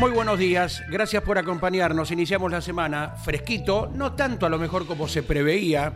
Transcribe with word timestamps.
Muy 0.00 0.12
buenos 0.12 0.38
días, 0.38 0.82
gracias 0.88 1.22
por 1.22 1.36
acompañarnos. 1.36 2.10
Iniciamos 2.10 2.50
la 2.50 2.62
semana 2.62 3.16
fresquito, 3.22 3.92
no 3.94 4.14
tanto 4.14 4.46
a 4.46 4.48
lo 4.48 4.58
mejor 4.58 4.86
como 4.86 5.06
se 5.06 5.22
preveía, 5.22 5.92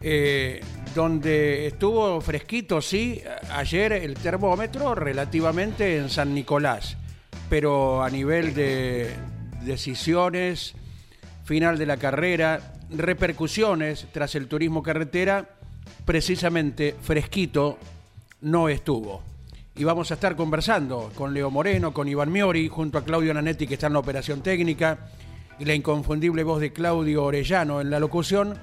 eh, 0.00 0.62
donde 0.94 1.66
estuvo 1.66 2.22
fresquito, 2.22 2.80
sí, 2.80 3.22
ayer 3.50 3.92
el 3.92 4.14
termómetro 4.14 4.94
relativamente 4.94 5.98
en 5.98 6.08
San 6.08 6.34
Nicolás, 6.34 6.96
pero 7.50 8.02
a 8.02 8.08
nivel 8.08 8.54
de 8.54 9.14
decisiones, 9.60 10.74
final 11.44 11.76
de 11.76 11.84
la 11.84 11.98
carrera, 11.98 12.72
repercusiones 12.88 14.06
tras 14.10 14.36
el 14.36 14.48
turismo 14.48 14.82
carretera, 14.82 15.50
precisamente 16.06 16.96
fresquito 16.98 17.76
no 18.40 18.70
estuvo. 18.70 19.22
Y 19.78 19.84
vamos 19.84 20.10
a 20.10 20.14
estar 20.14 20.34
conversando 20.34 21.12
con 21.14 21.32
Leo 21.32 21.52
Moreno, 21.52 21.94
con 21.94 22.08
Iván 22.08 22.32
Miori, 22.32 22.66
junto 22.66 22.98
a 22.98 23.04
Claudio 23.04 23.32
Nanetti, 23.32 23.68
que 23.68 23.74
está 23.74 23.86
en 23.86 23.92
la 23.92 24.00
operación 24.00 24.42
técnica, 24.42 24.98
y 25.56 25.64
la 25.66 25.74
inconfundible 25.74 26.42
voz 26.42 26.60
de 26.60 26.72
Claudio 26.72 27.22
Orellano 27.22 27.80
en 27.80 27.88
la 27.88 28.00
locución, 28.00 28.58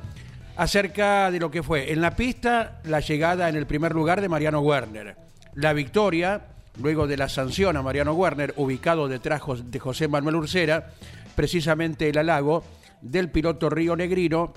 acerca 0.58 1.32
de 1.32 1.40
lo 1.40 1.50
que 1.50 1.64
fue 1.64 1.94
en 1.94 2.02
la 2.02 2.18
pista 2.18 2.82
la 2.84 3.00
llegada 3.00 3.48
en 3.48 3.56
el 3.56 3.66
primer 3.66 3.94
lugar 3.94 4.20
de 4.20 4.28
Mariano 4.28 4.60
Werner. 4.60 5.16
La 5.54 5.72
victoria, 5.72 6.48
luego 6.82 7.08
de 7.08 7.16
la 7.16 7.30
sanción 7.30 7.78
a 7.78 7.82
Mariano 7.82 8.12
Werner, 8.12 8.54
ubicado 8.58 9.08
detrás 9.08 9.42
de 9.64 9.80
José 9.80 10.10
Manuel 10.10 10.36
Ursera, 10.36 10.92
precisamente 11.34 12.10
el 12.10 12.18
halago 12.18 12.62
del 13.00 13.32
piloto 13.32 13.70
Río 13.70 13.96
Negrino, 13.96 14.52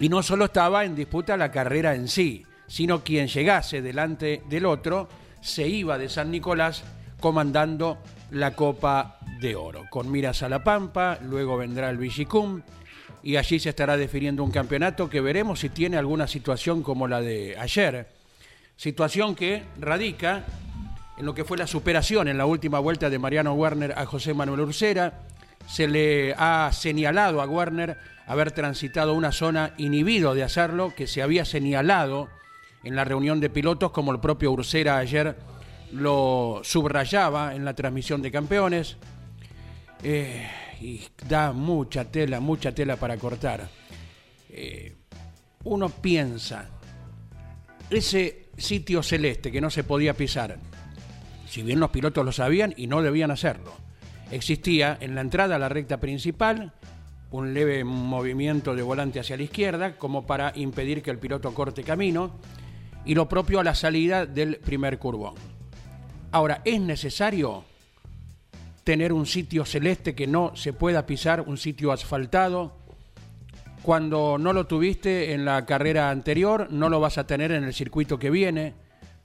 y 0.00 0.08
no 0.08 0.24
solo 0.24 0.46
estaba 0.46 0.84
en 0.84 0.96
disputa 0.96 1.36
la 1.36 1.52
carrera 1.52 1.94
en 1.94 2.08
sí, 2.08 2.44
sino 2.66 3.04
quien 3.04 3.28
llegase 3.28 3.80
delante 3.80 4.42
del 4.48 4.66
otro 4.66 5.21
se 5.42 5.68
iba 5.68 5.98
de 5.98 6.08
San 6.08 6.30
Nicolás 6.30 6.82
comandando 7.20 7.98
la 8.30 8.54
Copa 8.54 9.18
de 9.40 9.54
Oro. 9.54 9.84
Con 9.90 10.10
miras 10.10 10.42
a 10.42 10.48
la 10.48 10.64
Pampa, 10.64 11.18
luego 11.22 11.58
vendrá 11.58 11.90
el 11.90 11.98
Vigicum 11.98 12.62
y 13.22 13.36
allí 13.36 13.60
se 13.60 13.68
estará 13.68 13.96
definiendo 13.96 14.42
un 14.42 14.50
campeonato 14.50 15.10
que 15.10 15.20
veremos 15.20 15.60
si 15.60 15.68
tiene 15.68 15.98
alguna 15.98 16.26
situación 16.26 16.82
como 16.82 17.06
la 17.06 17.20
de 17.20 17.56
ayer. 17.58 18.08
Situación 18.76 19.34
que 19.34 19.64
radica 19.78 20.44
en 21.18 21.26
lo 21.26 21.34
que 21.34 21.44
fue 21.44 21.58
la 21.58 21.66
superación 21.66 22.28
en 22.28 22.38
la 22.38 22.46
última 22.46 22.78
vuelta 22.78 23.10
de 23.10 23.18
Mariano 23.18 23.52
Werner 23.54 23.92
a 23.96 24.06
José 24.06 24.34
Manuel 24.34 24.60
Ursera, 24.60 25.20
se 25.66 25.86
le 25.86 26.34
ha 26.36 26.70
señalado 26.72 27.40
a 27.40 27.46
Werner 27.46 27.98
haber 28.26 28.52
transitado 28.52 29.14
una 29.14 29.30
zona 29.30 29.74
inhibido 29.76 30.34
de 30.34 30.42
hacerlo, 30.42 30.94
que 30.96 31.06
se 31.06 31.22
había 31.22 31.44
señalado 31.44 32.28
en 32.84 32.96
la 32.96 33.04
reunión 33.04 33.40
de 33.40 33.50
pilotos, 33.50 33.90
como 33.90 34.12
el 34.12 34.20
propio 34.20 34.52
Ursera 34.52 34.98
ayer 34.98 35.36
lo 35.92 36.60
subrayaba 36.64 37.54
en 37.54 37.64
la 37.64 37.74
transmisión 37.74 38.22
de 38.22 38.30
campeones. 38.30 38.96
Eh, 40.02 40.48
y 40.80 41.00
da 41.28 41.52
mucha 41.52 42.04
tela, 42.04 42.40
mucha 42.40 42.74
tela 42.74 42.96
para 42.96 43.16
cortar. 43.16 43.68
Eh, 44.50 44.96
uno 45.64 45.88
piensa, 45.88 46.68
ese 47.88 48.48
sitio 48.56 49.02
celeste 49.02 49.52
que 49.52 49.60
no 49.60 49.70
se 49.70 49.84
podía 49.84 50.14
pisar, 50.14 50.58
si 51.46 51.62
bien 51.62 51.78
los 51.78 51.90
pilotos 51.90 52.24
lo 52.24 52.32
sabían 52.32 52.74
y 52.76 52.88
no 52.88 53.00
debían 53.00 53.30
hacerlo, 53.30 53.72
existía 54.32 54.98
en 55.00 55.14
la 55.14 55.20
entrada 55.20 55.56
a 55.56 55.58
la 55.58 55.68
recta 55.68 56.00
principal 56.00 56.72
un 57.30 57.54
leve 57.54 57.84
movimiento 57.84 58.74
de 58.74 58.82
volante 58.82 59.20
hacia 59.20 59.36
la 59.36 59.44
izquierda 59.44 59.96
como 59.96 60.26
para 60.26 60.52
impedir 60.56 61.02
que 61.02 61.10
el 61.10 61.18
piloto 61.18 61.54
corte 61.54 61.82
camino 61.82 62.32
y 63.04 63.14
lo 63.14 63.28
propio 63.28 63.60
a 63.60 63.64
la 63.64 63.74
salida 63.74 64.26
del 64.26 64.56
primer 64.56 64.98
curvón. 64.98 65.34
Ahora, 66.30 66.62
¿es 66.64 66.80
necesario 66.80 67.64
tener 68.84 69.12
un 69.12 69.26
sitio 69.26 69.64
celeste 69.64 70.14
que 70.14 70.26
no 70.26 70.56
se 70.56 70.72
pueda 70.72 71.06
pisar, 71.06 71.42
un 71.42 71.58
sitio 71.58 71.92
asfaltado? 71.92 72.72
Cuando 73.82 74.38
no 74.38 74.52
lo 74.52 74.66
tuviste 74.66 75.32
en 75.32 75.44
la 75.44 75.66
carrera 75.66 76.10
anterior, 76.10 76.68
no 76.70 76.88
lo 76.88 77.00
vas 77.00 77.18
a 77.18 77.26
tener 77.26 77.50
en 77.52 77.64
el 77.64 77.74
circuito 77.74 78.18
que 78.18 78.30
viene. 78.30 78.74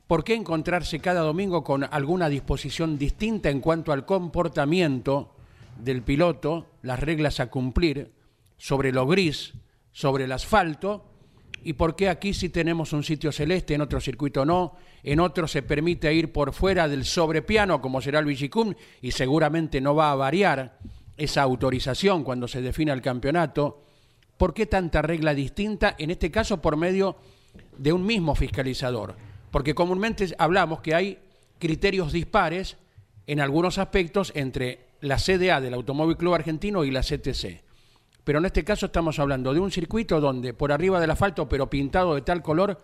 ¿Por 0.07 0.23
qué 0.23 0.33
encontrarse 0.33 0.99
cada 0.99 1.21
domingo 1.21 1.63
con 1.63 1.83
alguna 1.83 2.29
disposición 2.29 2.97
distinta 2.97 3.49
en 3.49 3.61
cuanto 3.61 3.91
al 3.91 4.05
comportamiento 4.05 5.35
del 5.77 6.01
piloto, 6.01 6.65
las 6.81 6.99
reglas 6.99 7.39
a 7.39 7.47
cumplir 7.47 8.11
sobre 8.57 8.91
lo 8.91 9.05
gris, 9.05 9.53
sobre 9.91 10.23
el 10.23 10.31
asfalto? 10.31 11.05
¿Y 11.63 11.73
por 11.73 11.95
qué 11.95 12.09
aquí 12.09 12.33
sí 12.33 12.49
tenemos 12.49 12.93
un 12.93 13.03
sitio 13.03 13.31
celeste, 13.31 13.73
en 13.73 13.81
otro 13.81 13.99
circuito 13.99 14.45
no? 14.45 14.75
En 15.03 15.19
otro 15.19 15.47
se 15.47 15.61
permite 15.61 16.13
ir 16.13 16.31
por 16.31 16.53
fuera 16.53 16.87
del 16.87 17.05
sobrepiano, 17.05 17.81
como 17.81 18.01
será 18.01 18.19
el 18.19 18.25
Vigicum, 18.25 18.73
y 19.01 19.11
seguramente 19.11 19.81
no 19.81 19.95
va 19.95 20.11
a 20.11 20.15
variar 20.15 20.79
esa 21.17 21.41
autorización 21.41 22.23
cuando 22.23 22.47
se 22.47 22.61
defina 22.61 22.93
el 22.93 23.01
campeonato. 23.01 23.83
¿Por 24.37 24.53
qué 24.53 24.65
tanta 24.65 25.01
regla 25.01 25.33
distinta? 25.33 25.95
En 25.97 26.11
este 26.11 26.31
caso 26.31 26.61
por 26.61 26.77
medio 26.77 27.17
de 27.77 27.91
un 27.91 28.05
mismo 28.05 28.35
fiscalizador 28.35 29.15
porque 29.51 29.75
comúnmente 29.75 30.35
hablamos 30.37 30.81
que 30.81 30.95
hay 30.95 31.19
criterios 31.59 32.11
dispares 32.11 32.77
en 33.25 33.39
algunos 33.39 33.77
aspectos 33.77 34.31
entre 34.35 34.87
la 35.01 35.17
CDA 35.17 35.61
del 35.61 35.73
Automóvil 35.73 36.17
Club 36.17 36.35
Argentino 36.35 36.83
y 36.83 36.91
la 36.91 37.01
CTC. 37.01 37.63
Pero 38.27 38.39
en 38.39 38.45
este 38.45 38.65
caso 38.65 38.87
estamos 38.87 39.19
hablando 39.19 39.53
de 39.53 39.61
un 39.61 39.71
circuito 39.71 40.19
donde 40.19 40.53
por 40.53 40.73
arriba 40.73 40.99
del 40.99 41.11
asfalto, 41.11 41.47
pero 41.47 41.69
pintado 41.69 42.13
de 42.13 42.23
tal 42.23 42.41
color, 42.41 42.83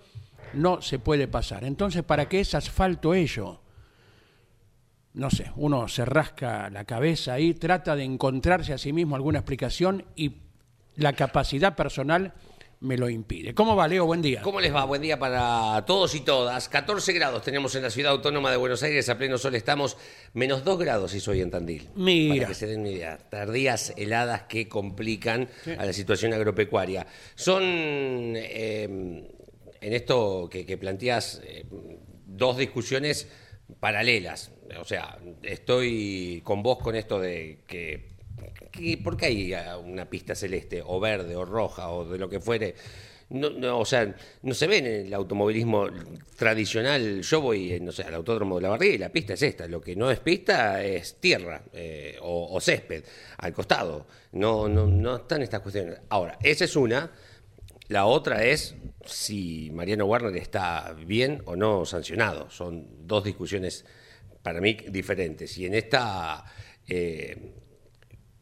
no 0.54 0.82
se 0.82 1.00
puede 1.00 1.28
pasar. 1.28 1.66
Entonces, 1.66 2.02
¿para 2.02 2.30
qué 2.30 2.40
es 2.40 2.56
asfalto 2.56 3.14
ello? 3.14 3.60
No 5.16 5.30
sé, 5.30 5.52
uno 5.58 5.90
se 5.90 6.06
rasca 6.06 6.70
la 6.70 6.86
cabeza 6.86 7.34
ahí, 7.34 7.54
trata 7.56 7.98
de 7.98 8.06
encontrarse 8.06 8.72
a 8.72 8.78
sí 8.78 8.94
mismo 8.94 9.18
alguna 9.18 9.40
explicación 9.40 10.06
y 10.16 10.38
la 10.96 11.12
capacidad 11.12 11.76
personal 11.76 12.32
me 12.84 12.98
lo 12.98 13.10
impide. 13.10 13.54
¿Cómo 13.54 13.78
va, 13.78 13.88
Leo? 13.88 14.06
Buen 14.06 14.22
día. 14.22 14.42
¿Cómo 14.42 14.60
les 14.60 14.76
va? 14.76 14.84
Buen 14.84 15.02
día 15.02 15.18
para 15.18 15.86
todos 15.86 16.14
y 16.16 16.20
todas. 16.20 16.68
14 16.68 17.14
grados 17.14 17.42
tenemos 17.42 17.74
en 17.76 17.84
la 17.84 17.90
ciudad 17.90 18.12
autónoma 18.12 18.52
de 18.52 18.58
Buenos 18.58 18.84
Aires, 18.84 19.08
a 19.08 19.18
pleno 19.18 19.38
sol 19.38 19.56
estamos, 19.56 19.98
menos 20.34 20.66
2 20.66 20.80
grados 20.80 21.16
hizo 21.16 21.32
hoy 21.32 21.40
en 21.40 21.50
Tandil. 21.50 21.90
Mira. 21.96 22.36
Para 22.36 22.48
que 22.50 22.54
se 22.54 22.68
den 22.68 22.82
una 22.82 22.90
idea. 22.90 23.18
Tardías 23.18 23.94
heladas 23.96 24.44
que 24.44 24.68
complican 24.68 25.48
a 25.78 25.86
la 25.86 25.94
situación 25.94 26.34
agropecuaria. 26.34 27.08
Son, 27.36 27.64
eh, 27.64 28.84
en 28.84 29.94
esto 29.94 30.50
que, 30.52 30.66
que 30.66 30.78
planteas, 30.78 31.42
eh, 31.46 31.66
dos 32.26 32.58
discusiones 32.58 33.30
paralelas. 33.80 34.52
O 34.78 34.84
sea, 34.84 35.20
estoy 35.42 36.42
con 36.44 36.62
vos 36.62 36.80
con 36.80 36.96
esto 36.96 37.18
de 37.18 37.60
que 37.66 38.13
¿Por 39.04 39.18
qué 39.18 39.26
hay 39.26 39.54
una 39.84 40.10
pista 40.10 40.36
celeste 40.36 40.82
o 40.86 41.00
verde 41.00 41.36
o 41.36 41.46
roja 41.46 41.90
o 41.90 42.06
de 42.06 42.18
lo 42.18 42.30
que 42.30 42.40
fuere? 42.40 42.76
No, 43.30 43.80
o 43.80 43.86
sea, 43.86 44.14
no 44.44 44.54
se 44.54 44.68
ve 44.68 44.78
en 44.78 44.86
el 44.86 45.14
automovilismo 45.14 45.88
tradicional. 46.36 47.22
Yo 47.22 47.42
voy, 47.42 47.80
no 47.80 47.92
sé, 47.92 48.04
al 48.04 48.14
autódromo 48.14 48.58
de 48.58 48.62
la 48.62 48.70
barriga 48.70 48.94
y 48.94 48.98
la 49.00 49.10
pista 49.10 49.34
es 49.34 49.42
esta. 49.42 49.68
Lo 49.68 49.82
que 49.82 49.96
no 49.96 50.12
es 50.12 50.20
pista 50.20 50.84
es 50.84 51.20
tierra 51.20 51.64
eh, 51.74 52.18
o, 52.22 52.60
césped 52.62 53.04
al 53.38 53.54
costado. 53.54 54.06
No, 54.34 54.68
no, 54.68 54.86
no 54.86 55.16
están 55.16 55.42
estas 55.42 55.62
cuestiones. 55.62 56.00
Ahora, 56.10 56.38
esa 56.44 56.66
es 56.66 56.76
una. 56.76 57.12
La 57.88 58.06
otra 58.06 58.44
es 58.44 58.76
si 59.06 59.72
Mariano 59.72 60.06
Warner 60.06 60.36
está 60.38 60.94
bien 60.94 61.42
o 61.46 61.56
no 61.56 61.86
sancionado. 61.86 62.50
Son 62.50 63.08
dos 63.08 63.24
discusiones 63.24 63.86
para 64.44 64.62
mí 64.62 64.78
diferentes. 64.90 65.58
Y 65.58 65.66
en 65.66 65.74
esta 65.74 66.46
eh, 66.88 67.63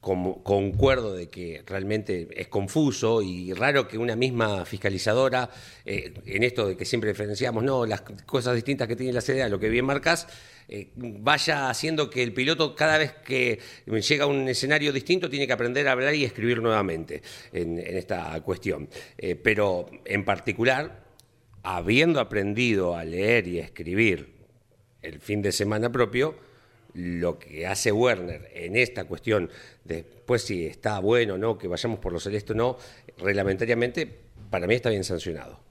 como- 0.02 0.44
concuerdo 0.44 1.14
de 1.14 1.30
que 1.30 1.64
realmente 1.66 2.28
es 2.36 2.48
confuso 2.48 3.22
y 3.22 3.54
raro 3.54 3.88
que 3.88 3.98
una 4.00 4.16
misma 4.16 4.66
fiscalizadora, 4.66 5.50
eh, 5.86 6.14
en 6.26 6.44
esto 6.44 6.68
de 6.68 6.76
que 6.76 6.86
siempre 6.86 7.12
diferenciamos, 7.12 7.64
no, 7.64 7.86
las 7.86 8.02
cosas 8.02 8.56
distintas 8.56 8.88
que 8.88 8.96
tiene 8.96 9.14
la 9.14 9.22
CDA, 9.22 9.48
lo 9.48 9.60
que 9.60 9.70
bien 9.70 9.86
marcas, 9.86 10.28
eh, 10.68 10.90
vaya 10.96 11.70
haciendo 11.70 12.10
que 12.10 12.24
el 12.24 12.34
piloto 12.34 12.76
cada 12.76 12.98
vez 12.98 13.14
que 13.24 13.60
llega 13.86 14.24
a 14.24 14.28
un 14.28 14.48
escenario 14.48 14.92
distinto 14.92 15.30
tiene 15.30 15.46
que 15.46 15.54
aprender 15.54 15.88
a 15.88 15.92
hablar 15.92 16.16
y 16.16 16.24
escribir 16.26 16.62
nuevamente 16.62 17.22
en, 17.54 17.78
en 17.78 17.98
esta 17.98 18.42
cuestión. 18.42 18.90
Eh, 19.20 19.36
pero 19.36 19.88
en 20.06 20.26
particular, 20.26 21.04
habiendo 21.62 22.20
aprendido 22.20 22.96
a 22.96 23.04
leer 23.06 23.48
y 23.48 23.60
escribir 23.60 24.34
el 25.04 25.20
fin 25.20 25.44
de 25.44 25.52
semana 25.52 25.92
propio, 25.92 26.36
lo 26.94 27.40
que 27.40 27.68
hace 27.68 27.92
Werner 27.92 28.50
en 28.54 28.76
esta 28.76 29.06
cuestión, 29.06 29.50
después 29.84 30.44
si 30.44 30.66
está 30.66 31.00
bueno 31.00 31.36
o 31.36 31.38
no, 31.38 31.58
que 31.58 31.68
vayamos 31.68 32.00
por 32.00 32.14
lo 32.14 32.20
celeste 32.20 32.54
o 32.54 32.56
no, 32.56 32.78
reglamentariamente, 33.18 34.08
para 34.50 34.68
mí 34.68 34.76
está 34.76 34.90
bien 34.90 35.04
sancionado 35.04 35.71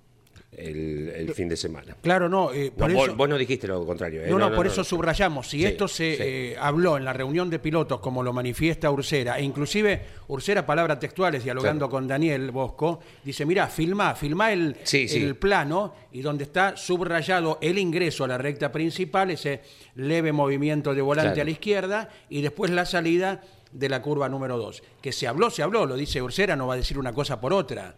el, 0.52 1.08
el 1.14 1.32
fin 1.32 1.48
de 1.48 1.56
semana. 1.56 1.96
Claro, 2.02 2.28
no, 2.28 2.52
eh, 2.52 2.72
No, 2.76 2.76
por 2.86 2.92
vos, 2.92 3.06
eso... 3.08 3.16
vos 3.16 3.28
no 3.28 3.38
dijiste 3.38 3.68
lo 3.68 3.86
contrario. 3.86 4.22
¿eh? 4.24 4.30
No, 4.30 4.38
no, 4.38 4.52
por 4.54 4.66
eso 4.66 4.82
subrayamos. 4.82 5.48
Si 5.48 5.58
Sí, 5.58 5.64
esto 5.64 5.86
se 5.86 6.16
sí. 6.16 6.22
eh, 6.22 6.56
habló 6.60 6.96
en 6.96 7.04
la 7.04 7.12
reunión 7.12 7.48
de 7.48 7.58
pilotos, 7.60 8.00
como 8.00 8.22
lo 8.22 8.32
manifiesta 8.32 8.90
Ursera, 8.90 9.38
e 9.38 9.42
inclusive 9.44 10.02
Ursera, 10.28 10.66
palabras 10.66 10.98
textuales, 10.98 11.44
dialogando 11.44 11.86
Claro. 11.86 11.90
con 11.90 12.08
Daniel 12.08 12.50
Bosco, 12.50 12.98
dice, 13.24 13.46
mira, 13.46 13.68
filma, 13.68 14.14
filma 14.16 14.52
el, 14.52 14.76
sí. 14.82 15.06
el 15.12 15.36
plano 15.36 15.94
y 16.12 16.20
donde 16.20 16.44
está 16.44 16.76
subrayado 16.76 17.58
el 17.62 17.78
ingreso 17.78 18.24
a 18.24 18.28
la 18.28 18.36
recta 18.38 18.72
principal, 18.72 19.30
ese 19.30 19.60
leve 19.94 20.32
movimiento 20.32 20.94
de 20.94 21.00
volante 21.02 21.32
Claro. 21.34 21.42
a 21.42 21.44
la 21.44 21.50
izquierda, 21.52 22.08
y 22.28 22.42
después 22.42 22.70
la 22.72 22.84
salida 22.86 23.40
de 23.70 23.88
la 23.88 24.02
curva 24.02 24.28
número 24.28 24.58
2. 24.58 24.82
Que 25.00 25.12
se 25.12 25.28
habló, 25.28 25.48
se 25.48 25.62
habló, 25.62 25.86
lo 25.86 25.94
dice 25.96 26.20
Ursera, 26.20 26.56
no 26.56 26.66
va 26.66 26.74
a 26.74 26.76
decir 26.76 26.98
una 26.98 27.12
cosa 27.12 27.40
por 27.40 27.52
otra. 27.52 27.94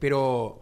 Pero 0.00 0.60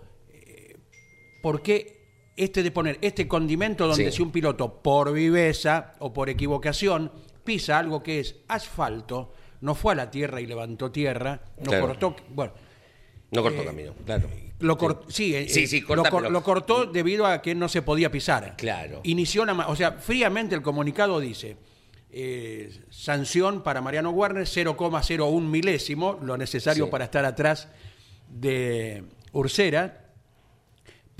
¿por 1.42 1.60
qué 1.62 2.00
este 2.36 2.62
de 2.62 2.70
poner 2.70 2.98
este 3.02 3.28
condimento 3.28 3.86
donde 3.86 4.10
Sí. 4.10 4.16
si 4.16 4.22
un 4.22 4.30
piloto 4.32 4.80
por 4.82 5.12
viveza 5.12 5.92
o 5.98 6.12
por 6.14 6.30
equivocación 6.30 7.12
pisa 7.44 7.78
algo 7.78 8.02
que 8.02 8.20
es 8.20 8.36
asfalto, 8.48 9.34
no 9.60 9.74
fue 9.74 9.92
a 9.92 9.96
la 9.96 10.10
tierra 10.10 10.40
y 10.40 10.46
levantó 10.46 10.90
tierra, 10.90 11.42
no 11.58 11.64
Claro. 11.64 11.86
cortó, 11.88 12.16
bueno, 12.30 12.52
No 13.30 13.42
cortó 13.42 13.64
camino, 13.64 13.94
claro. 14.06 14.28
lo 14.60 14.78
cor- 14.78 15.04
sí, 15.08 15.34
eh, 15.34 15.48
Sí, 15.48 15.64
eh, 15.64 15.66
sí, 15.66 15.80
lo, 15.88 16.04
cor- 16.04 16.30
lo 16.30 16.42
cortó 16.42 16.86
debido 16.86 17.26
a 17.26 17.42
que 17.42 17.54
no 17.54 17.68
se 17.68 17.82
podía 17.82 18.10
pisar. 18.10 18.54
Claro. 18.56 19.00
Inició 19.04 19.44
la, 19.44 19.52
o 19.68 19.76
sea, 19.76 19.92
fríamente 19.92 20.54
el 20.54 20.62
comunicado 20.62 21.18
dice 21.20 21.56
eh, 22.14 22.70
sanción 22.90 23.62
para 23.62 23.80
Mariano 23.80 24.10
Warner 24.10 24.46
0,01 24.46 25.48
milésimo, 25.48 26.18
lo 26.22 26.36
necesario 26.36 26.84
Sí. 26.86 26.90
para 26.90 27.04
estar 27.04 27.24
atrás 27.24 27.68
de 28.28 29.04
Ursera 29.32 30.01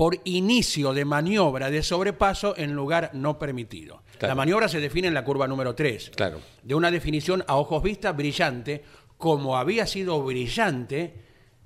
por 0.02 0.19
inicio 0.25 0.93
de 0.93 1.04
maniobra 1.04 1.70
de 1.70 1.81
sobrepaso 1.81 2.54
en 2.58 2.72
lugar 2.72 3.10
no 3.12 3.38
permitido. 3.38 4.02
Claro. 4.19 4.32
La 4.32 4.34
maniobra 4.34 4.69
se 4.69 4.81
define 4.81 5.06
en 5.06 5.14
la 5.14 5.22
curva 5.22 5.46
número 5.46 5.76
3. 5.76 6.10
Claro. 6.16 6.40
De 6.60 6.75
una 6.75 6.90
definición 6.90 7.44
a 7.46 7.54
ojos 7.54 7.84
vistas 7.84 8.16
brillante, 8.16 8.82
como 9.16 9.56
había 9.56 9.87
sido 9.87 10.20
brillante 10.25 11.14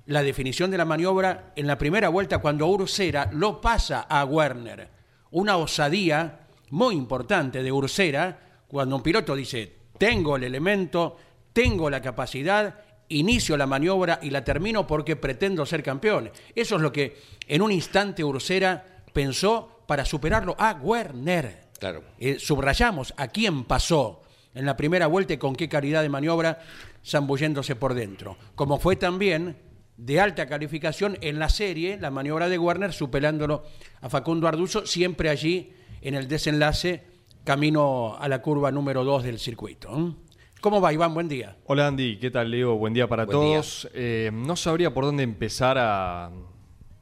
la 0.04 0.22
definición 0.22 0.70
de 0.70 0.76
la 0.76 0.84
maniobra 0.84 1.54
en 1.56 1.66
la 1.66 1.78
primera 1.78 2.10
vuelta 2.10 2.36
cuando 2.36 2.66
Ursera 2.66 3.30
lo 3.32 3.58
pasa 3.58 4.02
a 4.02 4.22
Werner. 4.26 4.90
Una 5.30 5.56
osadía 5.56 6.40
muy 6.68 6.94
importante 6.94 7.62
de 7.62 7.72
Ursera 7.72 8.38
cuando 8.68 8.96
un 8.96 9.02
piloto 9.02 9.34
dice, 9.34 9.76
tengo 9.96 10.36
el 10.36 10.44
elemento, 10.44 11.16
tengo 11.54 11.88
la 11.88 12.02
capacidad, 12.02 12.80
inicio 13.08 13.56
la 13.56 13.66
maniobra 13.66 14.18
y 14.22 14.30
la 14.30 14.44
termino 14.44 14.86
porque 14.86 15.16
pretendo 15.16 15.64
ser 15.66 15.82
campeón. 15.82 16.30
Eso 16.54 16.76
es 16.76 16.82
lo 16.82 16.92
que 16.92 17.16
en 17.46 17.62
un 17.62 17.72
instante 17.72 18.24
Ursera 18.24 19.02
pensó 19.12 19.82
para 19.86 20.04
superarlo 20.04 20.54
a 20.58 20.72
Werner. 20.74 21.66
Claro. 21.78 22.02
Eh, 22.18 22.38
subrayamos 22.38 23.14
a 23.16 23.28
quién 23.28 23.64
pasó 23.64 24.22
en 24.54 24.66
la 24.66 24.76
primera 24.76 25.06
vuelta 25.06 25.34
y 25.34 25.38
con 25.38 25.54
qué 25.54 25.68
calidad 25.68 26.02
de 26.02 26.08
maniobra 26.08 26.60
zambulléndose 27.04 27.76
por 27.76 27.94
dentro. 27.94 28.36
Como 28.54 28.78
fue 28.78 28.96
también 28.96 29.56
de 29.96 30.20
alta 30.20 30.46
calificación 30.46 31.18
en 31.20 31.38
la 31.38 31.48
serie, 31.48 31.98
la 31.98 32.10
maniobra 32.10 32.48
de 32.48 32.58
Werner 32.58 32.92
superándolo 32.92 33.64
a 34.00 34.08
Facundo 34.08 34.48
Arduzo, 34.48 34.86
siempre 34.86 35.30
allí 35.30 35.72
en 36.02 36.14
el 36.14 36.28
desenlace, 36.28 37.04
camino 37.44 38.16
a 38.18 38.28
la 38.28 38.42
curva 38.42 38.70
número 38.70 39.04
2 39.04 39.22
del 39.24 39.38
circuito. 39.38 40.16
¿Cómo 40.60 40.80
va, 40.80 40.92
Iván? 40.92 41.14
Buen 41.14 41.28
día. 41.28 41.56
Hola 41.66 41.86
Andy, 41.86 42.16
¿qué 42.16 42.30
tal 42.30 42.50
Leo? 42.50 42.76
Buen 42.76 42.92
día 42.94 43.06
para 43.06 43.24
Buen 43.24 43.38
día. 43.40 43.56
todos. 43.56 43.88
Eh, 43.94 44.30
no 44.32 44.56
sabría 44.56 44.92
por 44.92 45.04
dónde 45.04 45.22
empezar 45.22 45.76
a, 45.78 46.30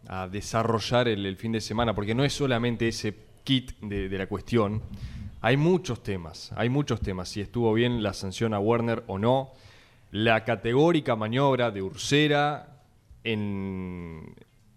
a 0.08 0.28
desarrollar 0.28 1.08
el, 1.08 1.24
el 1.24 1.36
fin 1.36 1.52
de 1.52 1.60
semana, 1.60 1.94
porque 1.94 2.14
no 2.14 2.24
es 2.24 2.32
solamente 2.32 2.88
ese 2.88 3.14
kit 3.44 3.72
de, 3.80 4.08
de 4.08 4.18
la 4.18 4.26
cuestión. 4.26 4.82
Hay 5.40 5.56
muchos 5.56 6.02
temas, 6.02 6.52
hay 6.56 6.68
muchos 6.68 7.00
temas. 7.00 7.28
Si 7.28 7.40
estuvo 7.40 7.72
bien 7.72 8.02
la 8.02 8.12
sanción 8.12 8.54
a 8.54 8.58
Werner 8.60 9.04
o 9.06 9.18
no. 9.18 9.52
La 10.10 10.44
categórica 10.44 11.16
maniobra 11.16 11.70
de 11.70 11.82
Ursera 11.82 12.82
en 13.24 14.34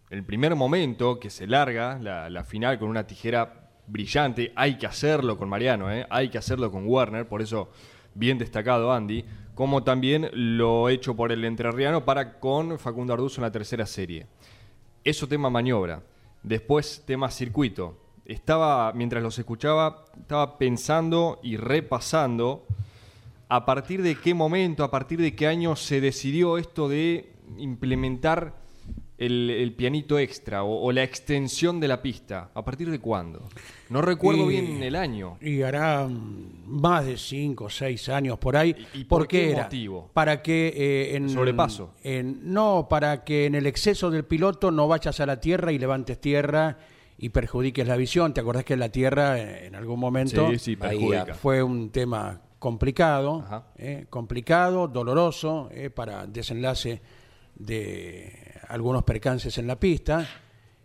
el 0.10 0.24
primer 0.24 0.56
momento 0.56 1.20
que 1.20 1.30
se 1.30 1.46
larga 1.46 2.00
la, 2.00 2.30
la 2.30 2.44
final 2.44 2.80
con 2.80 2.90
una 2.90 3.06
tijera 3.06 3.70
brillante. 3.86 4.52
Hay 4.56 4.78
que 4.78 4.88
hacerlo 4.88 5.38
con 5.38 5.48
Mariano, 5.48 5.92
¿eh? 5.92 6.06
hay 6.10 6.30
que 6.30 6.38
hacerlo 6.38 6.72
con 6.72 6.88
Werner, 6.88 7.28
por 7.28 7.42
eso 7.42 7.70
bien 8.18 8.38
destacado 8.38 8.92
Andy, 8.92 9.24
como 9.56 9.84
también 9.84 10.30
lo 10.34 10.90
hecho 10.90 11.16
por 11.16 11.32
el 11.32 11.44
entrerriano 11.46 12.06
para 12.06 12.40
con 12.40 12.78
Facundo 12.78 13.14
Arduzo 13.14 13.42
en 13.42 13.44
la 13.44 13.52
tercera 13.52 13.86
serie. 13.86 14.28
Eso 15.04 15.28
tema 15.28 15.50
maniobra. 15.50 16.04
Después 16.44 17.04
tema 17.06 17.32
circuito. 17.32 17.98
Estaba, 18.26 18.92
mientras 18.94 19.24
los 19.24 19.40
escuchaba, 19.40 20.06
estaba 20.20 20.58
pensando 20.58 21.40
y 21.42 21.58
repasando 21.58 22.66
a 23.50 23.66
partir 23.66 24.02
de 24.02 24.16
qué 24.16 24.34
momento, 24.34 24.84
a 24.84 24.92
partir 24.92 25.20
de 25.22 25.34
qué 25.36 25.48
año 25.48 25.76
se 25.76 26.02
decidió 26.02 26.58
esto 26.58 26.90
de 26.90 27.34
implementar 27.58 28.54
el, 29.18 29.50
el 29.50 29.74
pianito 29.74 30.20
extra 30.20 30.64
o, 30.64 30.84
o 30.86 30.92
la 30.92 31.04
extensión 31.04 31.80
de 31.80 31.88
la 31.88 32.02
pista. 32.02 32.52
¿A 32.54 32.64
partir 32.64 32.90
de 32.92 33.00
cuándo? 33.00 33.48
No 33.90 34.02
recuerdo 34.02 34.46
Y- 34.46 34.50
bien 34.62 34.84
el 34.84 34.96
año. 34.96 35.38
Y 35.42 35.62
hará 35.64 36.08
mm, 36.08 36.66
más 36.68 37.06
de 37.06 37.18
cinco 37.18 37.66
o 37.66 37.70
seis 37.70 38.10
años 38.10 38.38
por 38.38 38.56
ahí. 38.56 38.76
¿Y- 38.94 39.00
y 39.00 39.04
por 39.06 39.22
¿Por 39.22 39.28
qué 39.28 39.42
qué 39.46 39.52
era? 39.54 39.64
motivo? 39.64 40.12
Para 40.14 40.42
que 40.44 40.68
eh, 40.76 41.16
en 41.16 41.30
Sobrepaso. 41.30 41.94
en- 42.04 42.54
no, 42.54 42.88
para 42.90 43.24
que 43.24 43.46
en 43.46 43.56
el 43.56 43.66
exceso 43.66 44.12
del 44.12 44.24
piloto 44.26 44.70
no 44.72 44.88
vayas 44.88 45.20
a 45.20 45.26
la 45.26 45.40
tierra 45.40 45.72
y 45.72 45.80
levantes 45.80 46.22
tierra 46.22 46.78
y 47.18 47.30
perjudiques 47.30 47.88
la 47.88 47.96
visión. 47.98 48.34
¿Te 48.36 48.42
acordás 48.42 48.64
que 48.66 48.78
la 48.78 48.90
tierra 48.90 49.40
eh, 49.40 49.66
en 49.66 49.74
algún 49.76 50.00
momento 50.00 50.50
Sí, 50.52 50.60
sí, 50.60 50.72
Ahí, 50.82 51.00
perjudica. 51.00 51.34
fue 51.34 51.64
un 51.64 51.90
tema 51.90 52.42
complicado, 52.60 53.44
Ajá. 53.46 53.68
eh, 53.78 54.06
complicado, 54.12 54.88
doloroso 54.88 55.70
eh, 55.72 55.90
para 55.90 56.28
desenlace 56.28 57.02
de 57.56 58.47
algunos 58.68 59.04
percances 59.04 59.58
en 59.58 59.68
la 59.68 59.80
pista. 59.80 60.28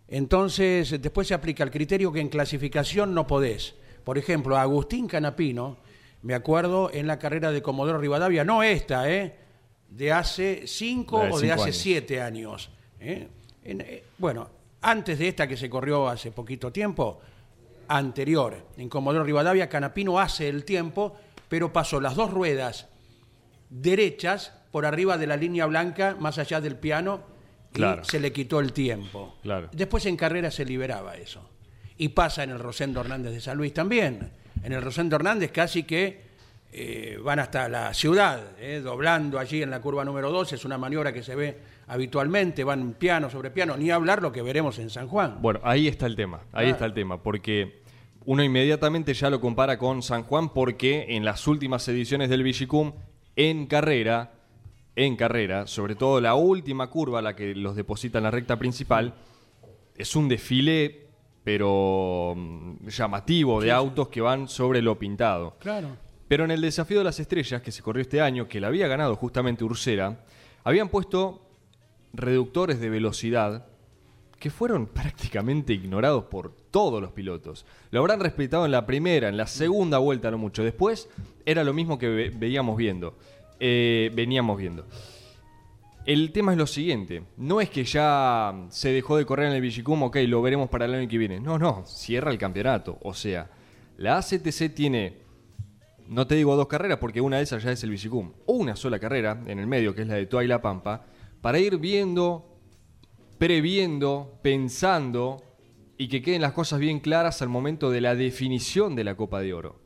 Entonces, 0.07 1.01
después 1.01 1.27
se 1.27 1.33
aplica 1.33 1.63
el 1.63 1.71
criterio 1.71 2.11
que 2.11 2.19
en 2.19 2.29
clasificación 2.29 3.13
no 3.13 3.25
podés. 3.25 3.75
Por 4.03 4.17
ejemplo, 4.17 4.57
Agustín 4.57 5.07
Canapino, 5.07 5.77
me 6.21 6.33
acuerdo 6.35 6.91
en 6.93 7.07
la 7.07 7.19
carrera 7.19 7.51
de 7.51 7.61
Comodoro 7.61 7.97
Rivadavia, 7.97 8.43
no 8.43 8.63
esta, 8.63 9.09
¿eh? 9.09 9.35
de 9.89 10.11
hace 10.11 10.63
cinco 10.65 11.19
de 11.23 11.31
o 11.31 11.39
de 11.39 11.51
hace 11.51 11.63
años. 11.63 11.75
siete 11.77 12.21
años. 12.21 12.69
¿eh? 12.99 13.27
En- 13.63 13.81
eh, 13.81 14.03
bueno, 14.17 14.49
antes 14.81 15.19
de 15.19 15.27
esta 15.29 15.47
que 15.47 15.55
se 15.57 15.69
corrió 15.69 16.07
hace 16.09 16.31
poquito 16.31 16.71
tiempo, 16.71 17.19
anterior, 17.87 18.55
en 18.77 18.89
Comodoro 18.89 19.23
Rivadavia, 19.23 19.69
Canapino 19.69 20.19
hace 20.19 20.49
el 20.49 20.63
tiempo, 20.65 21.15
pero 21.49 21.71
pasó 21.73 21.99
las 22.01 22.15
dos 22.15 22.31
ruedas 22.31 22.87
derechas 23.69 24.53
por 24.71 24.85
arriba 24.85 25.17
de 25.17 25.27
la 25.27 25.37
línea 25.37 25.65
blanca, 25.65 26.15
más 26.19 26.37
allá 26.37 26.59
del 26.61 26.75
piano, 26.77 27.21
y 27.75 28.05
se 28.05 28.19
le 28.19 28.31
quitó 28.31 28.59
el 28.59 28.73
tiempo. 28.73 29.35
Claro. 29.41 29.69
Después 29.71 30.05
en 30.05 30.15
carrera 30.17 30.51
se 30.51 30.65
liberaba 30.65 31.15
eso. 31.15 31.49
Y 31.97 32.09
pasa 32.09 32.43
en 32.43 32.49
el 32.51 32.59
Rosendo 32.59 33.01
Hernández 33.01 33.33
de 33.33 33.41
San 33.41 33.57
Luis 33.57 33.73
también. 33.73 34.31
En 34.63 34.73
el 34.73 34.81
Rosendo 34.81 35.15
Hernández 35.15 35.51
casi 35.51 35.83
que 35.83 36.21
eh, 36.71 37.19
van 37.23 37.37
hasta 37.39 37.69
la 37.69 37.93
ciudad, 37.93 38.41
eh, 38.59 38.81
doblando 38.83 39.37
allí 39.37 39.61
en 39.61 39.69
la 39.69 39.79
curva 39.79 40.03
número 40.03 40.31
2, 40.31 40.53
es 40.53 40.65
una 40.65 40.77
maniobra 40.77 41.13
que 41.13 41.21
se 41.21 41.35
ve 41.35 41.57
habitualmente, 41.87 42.63
van 42.63 42.93
piano 42.93 43.29
sobre 43.29 43.51
piano, 43.51 43.77
ni 43.77 43.91
hablar 43.91 44.21
lo 44.23 44.31
que 44.31 44.41
veremos 44.41 44.79
en 44.79 44.89
San 44.89 45.07
Juan. 45.07 45.37
Bueno, 45.39 45.59
ahí 45.63 45.87
está 45.87 46.07
el 46.07 46.15
tema, 46.15 46.41
ahí 46.51 46.67
Ah. 46.67 46.71
está 46.71 46.85
el 46.85 46.93
tema, 46.93 47.21
porque 47.21 47.83
uno 48.25 48.43
inmediatamente 48.43 49.13
ya 49.13 49.29
lo 49.29 49.39
compara 49.39 49.77
con 49.77 50.01
San 50.01 50.23
Juan 50.23 50.49
porque 50.49 51.05
en 51.09 51.25
las 51.25 51.45
últimas 51.47 51.87
ediciones 51.89 52.29
del 52.29 52.41
Vigicum 52.41 52.93
en 53.35 53.67
carrera 53.67 54.31
en 54.95 55.15
carrera, 55.15 55.65
sobre 55.67 55.95
todo 55.95 56.21
la 56.21 56.35
última 56.35 56.89
curva, 56.89 57.21
la 57.21 57.35
que 57.35 57.55
los 57.55 57.75
deposita 57.75 58.19
en 58.19 58.25
la 58.25 58.31
recta 58.31 58.57
principal, 58.57 59.13
es 59.97 60.15
un 60.15 60.27
desfile, 60.29 61.07
pero 61.43 62.33
mm, 62.35 62.87
llamativo, 62.87 63.61
de 63.61 63.71
autos 63.71 64.07
que 64.09 64.21
van 64.21 64.47
sobre 64.47 64.81
lo 64.81 64.97
pintado. 64.99 65.55
Claro. 65.59 65.89
Pero 66.27 66.45
en 66.45 66.51
el 66.51 66.61
desafío 66.61 66.99
de 66.99 67.03
las 67.03 67.19
estrellas 67.19 67.61
que 67.61 67.71
se 67.71 67.81
corrió 67.83 68.01
este 68.01 68.21
año, 68.21 68.47
que 68.47 68.59
la 68.59 68.67
había 68.67 68.87
ganado 68.87 69.15
justamente 69.15 69.63
Ursera, 69.63 70.23
habían 70.63 70.89
puesto 70.89 71.41
reductores 72.13 72.79
de 72.79 72.89
velocidad 72.89 73.65
que 74.39 74.49
fueron 74.49 74.87
prácticamente 74.87 75.73
ignorados 75.73 76.25
por 76.25 76.51
todos 76.69 77.01
los 77.01 77.11
pilotos. 77.11 77.65
Lo 77.91 77.99
habrán 78.01 78.19
respetado 78.19 78.65
en 78.65 78.71
la 78.71 78.85
primera, 78.85 79.29
en 79.29 79.37
la 79.37 79.47
segunda 79.47 79.99
vuelta 79.99 80.29
no 80.31 80.37
mucho. 80.37 80.63
Después 80.63 81.09
era 81.45 81.63
lo 81.63 81.73
mismo 81.73 81.97
que 81.97 82.09
ve- 82.09 82.31
veíamos 82.35 82.75
viendo. 82.77 83.15
Eh, 83.59 84.11
veníamos 84.13 84.57
viendo. 84.57 84.85
El 86.05 86.33
tema 86.33 86.51
es 86.51 86.57
lo 86.57 86.67
siguiente, 86.67 87.23
no 87.37 87.61
es 87.61 87.69
que 87.69 87.85
ya 87.85 88.65
se 88.69 88.91
dejó 88.91 89.15
de 89.15 89.25
correr 89.25 89.47
en 89.47 89.53
el 89.53 89.61
Vigicum, 89.61 90.03
ok, 90.03 90.17
lo 90.27 90.41
veremos 90.41 90.69
para 90.69 90.83
el 90.83 90.93
año 90.93 91.07
que 91.07 91.17
viene. 91.17 91.39
No, 91.39 91.57
no, 91.57 91.85
cierra 91.85 92.29
el 92.29 92.37
campeonato. 92.37 92.97
O 93.03 93.13
sea, 93.13 93.49
la 93.97 94.17
ACTC 94.17 94.73
tiene, 94.75 95.19
no 96.09 96.27
te 96.27 96.35
digo 96.35 96.57
dos 96.57 96.67
carreras 96.67 96.97
porque 96.97 97.21
una 97.21 97.37
de 97.37 97.43
esas 97.43 97.63
ya 97.63 97.71
es 97.71 97.83
el 97.85 97.91
Vigicum, 97.91 98.33
una 98.47 98.75
sola 98.75 98.99
carrera 98.99 99.41
en 99.45 99.59
el 99.59 99.67
medio, 99.67 99.95
que 99.95 100.01
es 100.01 100.07
la 100.07 100.15
de 100.15 100.25
Toa 100.25 100.43
y 100.43 100.47
La 100.47 100.61
Pampa, 100.61 101.05
para 101.39 101.57
ir 101.57 101.77
viendo, 101.77 102.59
previendo, 103.37 104.39
pensando 104.41 105.41
y 105.97 106.09
que 106.09 106.21
queden 106.21 106.41
las 106.41 106.51
cosas 106.51 106.79
bien 106.79 106.99
claras 106.99 107.41
al 107.41 107.47
momento 107.49 107.91
de 107.91 108.01
la 108.01 108.13
definición 108.13 108.93
de 108.95 109.05
la 109.05 109.15
Copa 109.15 109.39
de 109.39 109.53
Oro. 109.53 109.82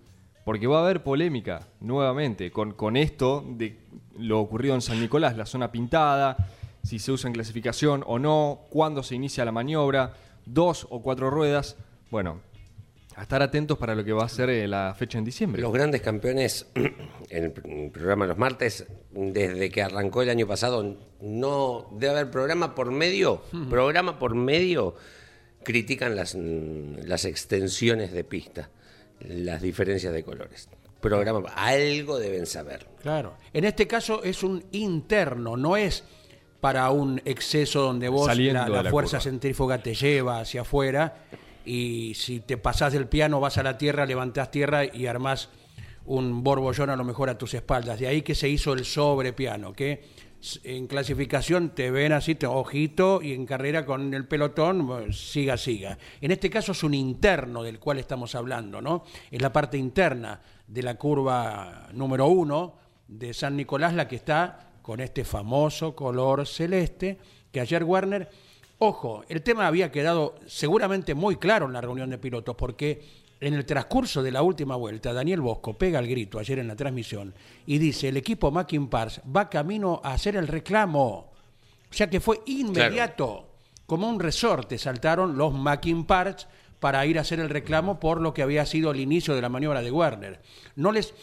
Porque 0.47 0.65
va 0.65 0.77
a 0.79 0.83
haber 0.85 1.03
polémica 1.03 1.67
nuevamente 1.81 2.51
con, 2.51 2.71
con 2.71 2.95
esto 2.95 3.43
de 3.45 3.75
lo 4.17 4.39
ocurrido 4.39 4.75
en 4.75 4.81
San 4.81 4.97
Nicolás, 4.97 5.35
la 5.35 5.45
zona 5.45 5.73
pintada, 5.73 6.37
si 6.85 6.99
se 6.99 7.11
usa 7.11 7.27
en 7.27 7.33
clasificación 7.33 8.01
o 8.07 8.17
no, 8.17 8.61
cuándo 8.69 9.03
se 9.03 9.15
inicia 9.15 9.43
la 9.43 9.51
maniobra, 9.51 10.13
dos 10.45 10.87
o 10.89 11.01
cuatro 11.01 11.29
ruedas. 11.29 11.75
Bueno, 12.09 12.39
a 13.17 13.23
estar 13.23 13.41
atentos 13.41 13.77
para 13.77 13.93
lo 13.93 14.05
que 14.05 14.13
va 14.13 14.23
a 14.23 14.29
ser 14.29 14.49
eh, 14.49 14.69
la 14.69 14.95
fecha 14.97 15.17
en 15.17 15.25
diciembre. 15.25 15.61
Los 15.61 15.73
grandes 15.73 15.99
campeones 16.01 16.65
en 16.75 17.43
el 17.43 17.53
pr- 17.53 17.91
programa 17.91 18.25
los 18.25 18.37
martes, 18.37 18.87
desde 19.11 19.69
que 19.69 19.81
arrancó 19.83 20.21
el 20.21 20.29
año 20.29 20.47
pasado, 20.47 20.95
no 21.19 21.87
debe 21.91 22.13
haber 22.13 22.31
programa 22.31 22.73
por 22.73 22.89
medio, 22.91 23.41
programa 23.69 24.17
por 24.17 24.33
medio, 24.33 24.95
critican 25.63 26.15
las, 26.15 26.35
las 26.35 27.25
extensiones 27.25 28.13
de 28.13 28.23
pista, 28.23 28.69
las 29.19 29.61
diferencias 29.61 30.13
de 30.13 30.23
colores. 30.23 30.69
Programa, 31.01 31.49
algo 31.55 32.17
deben 32.17 32.45
saber. 32.45 32.87
Claro. 33.01 33.35
En 33.53 33.65
este 33.65 33.87
caso 33.87 34.23
es 34.23 34.43
un 34.43 34.63
interno, 34.71 35.55
no 35.55 35.77
es 35.77 36.03
para 36.59 36.89
un 36.89 37.21
exceso 37.23 37.81
donde 37.81 38.09
vos 38.09 38.25
Saliendo 38.25 38.61
la, 38.61 38.65
de 38.65 38.71
la 38.71 38.83
la 38.83 38.89
fuerza 38.89 39.17
curva. 39.17 39.31
centrífuga 39.31 39.77
te 39.77 39.93
lleva 39.93 40.39
hacia 40.39 40.61
afuera 40.61 41.23
y 41.65 42.13
si 42.15 42.39
te 42.39 42.57
pasás 42.57 42.93
del 42.93 43.07
piano 43.07 43.39
vas 43.39 43.57
a 43.57 43.63
la 43.63 43.77
tierra, 43.77 44.05
levantás 44.05 44.49
tierra 44.49 44.85
y 44.85 45.05
armás 45.05 45.49
un 46.05 46.43
borbollón 46.43 46.89
a 46.89 46.95
lo 46.95 47.03
mejor 47.03 47.29
a 47.29 47.37
tus 47.37 47.53
espaldas. 47.53 47.99
De 47.99 48.07
ahí 48.07 48.21
que 48.21 48.33
se 48.33 48.49
hizo 48.49 48.73
el 48.73 48.85
sobrepiano, 48.85 49.73
que 49.73 50.03
en 50.63 50.87
clasificación 50.87 51.69
te 51.69 51.91
ven 51.91 52.11
así, 52.11 52.35
te, 52.35 52.45
ojito, 52.47 53.21
y 53.21 53.33
en 53.33 53.45
carrera 53.45 53.85
con 53.85 54.13
el 54.13 54.27
pelotón, 54.27 55.13
siga, 55.13 55.57
siga. 55.57 55.97
En 56.21 56.31
este 56.31 56.49
caso 56.49 56.71
es 56.71 56.83
un 56.83 56.93
interno 56.93 57.63
del 57.63 57.79
cual 57.79 57.99
estamos 57.99 58.35
hablando, 58.35 58.81
¿no? 58.81 59.03
Es 59.31 59.41
la 59.41 59.51
parte 59.51 59.77
interna 59.77 60.41
de 60.67 60.83
la 60.83 60.95
curva 60.95 61.89
número 61.93 62.27
uno 62.27 62.75
de 63.07 63.33
San 63.33 63.55
Nicolás, 63.55 63.93
la 63.93 64.07
que 64.07 64.17
está 64.17 64.71
con 64.81 64.99
este 64.99 65.23
famoso 65.23 65.95
color 65.95 66.47
celeste, 66.47 67.17
que 67.51 67.59
ayer 67.59 67.83
Werner, 67.83 68.29
ojo, 68.79 69.23
el 69.29 69.41
tema 69.41 69.67
había 69.67 69.91
quedado 69.91 70.35
seguramente 70.45 71.13
muy 71.13 71.37
claro 71.37 71.65
en 71.65 71.73
la 71.73 71.81
reunión 71.81 72.09
de 72.09 72.17
pilotos, 72.17 72.55
porque 72.55 73.26
en 73.39 73.53
el 73.53 73.65
transcurso 73.65 74.23
de 74.23 74.31
la 74.31 74.41
última 74.41 74.75
vuelta, 74.75 75.13
Daniel 75.13 75.41
Bosco 75.41 75.77
pega 75.77 75.99
el 75.99 76.07
grito 76.07 76.39
ayer 76.39 76.59
en 76.59 76.67
la 76.67 76.75
transmisión 76.75 77.33
y 77.65 77.77
dice, 77.77 78.09
el 78.09 78.17
equipo 78.17 78.51
Mackin 78.51 78.87
Pars 78.87 79.21
va 79.35 79.49
camino 79.49 80.01
a 80.03 80.13
hacer 80.13 80.35
el 80.35 80.47
reclamo. 80.47 81.31
O 81.89 81.93
sea 81.93 82.09
que 82.09 82.19
fue 82.19 82.41
inmediato, 82.47 83.47
como 83.85 84.09
un 84.09 84.19
resorte, 84.19 84.77
saltaron 84.77 85.37
los 85.37 85.53
Mackin 85.53 86.05
Parts 86.05 86.47
para 86.79 87.05
ir 87.05 87.17
a 87.17 87.21
hacer 87.21 87.39
el 87.39 87.49
reclamo 87.49 87.99
por 87.99 88.21
lo 88.21 88.33
que 88.33 88.41
había 88.41 88.65
sido 88.65 88.91
el 88.91 88.99
inicio 88.99 89.35
de 89.35 89.41
la 89.41 89.49
maniobra 89.49 89.81
de 89.81 89.91
Werner. 89.91 90.41
No 90.75 90.91
les, 90.91 91.13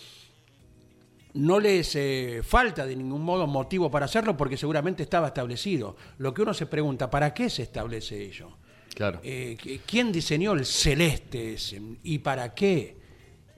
no 1.35 1.61
les 1.61 1.95
eh, 1.97 2.43
falta 2.45 2.87
de 2.87 2.97
ningún 2.97 3.23
modo 3.23 3.47
motivo 3.47 3.91
para 3.91 4.07
hacerlo 4.07 4.37
porque 4.37 4.57
seguramente 4.57 5.03
estaba 5.03 5.29
establecido. 5.29 5.97
Lo 6.19 6.33
que 6.33 6.43
uno 6.43 6.55
se 6.55 6.67
pregunta, 6.67 7.11
¿para 7.11 7.35
qué 7.35 7.51
se 7.51 7.63
establece 7.63 8.23
ello? 8.23 8.57
Claro. 8.95 9.21
Eh, 9.23 9.57
¿qui- 9.61 9.81
¿Quién 9.87 10.13
diseñó 10.13 10.53
el 10.53 10.65
celeste 10.65 11.55
ese? 11.55 11.81
y 12.03 12.19
para 12.19 12.55
qué? 12.55 12.97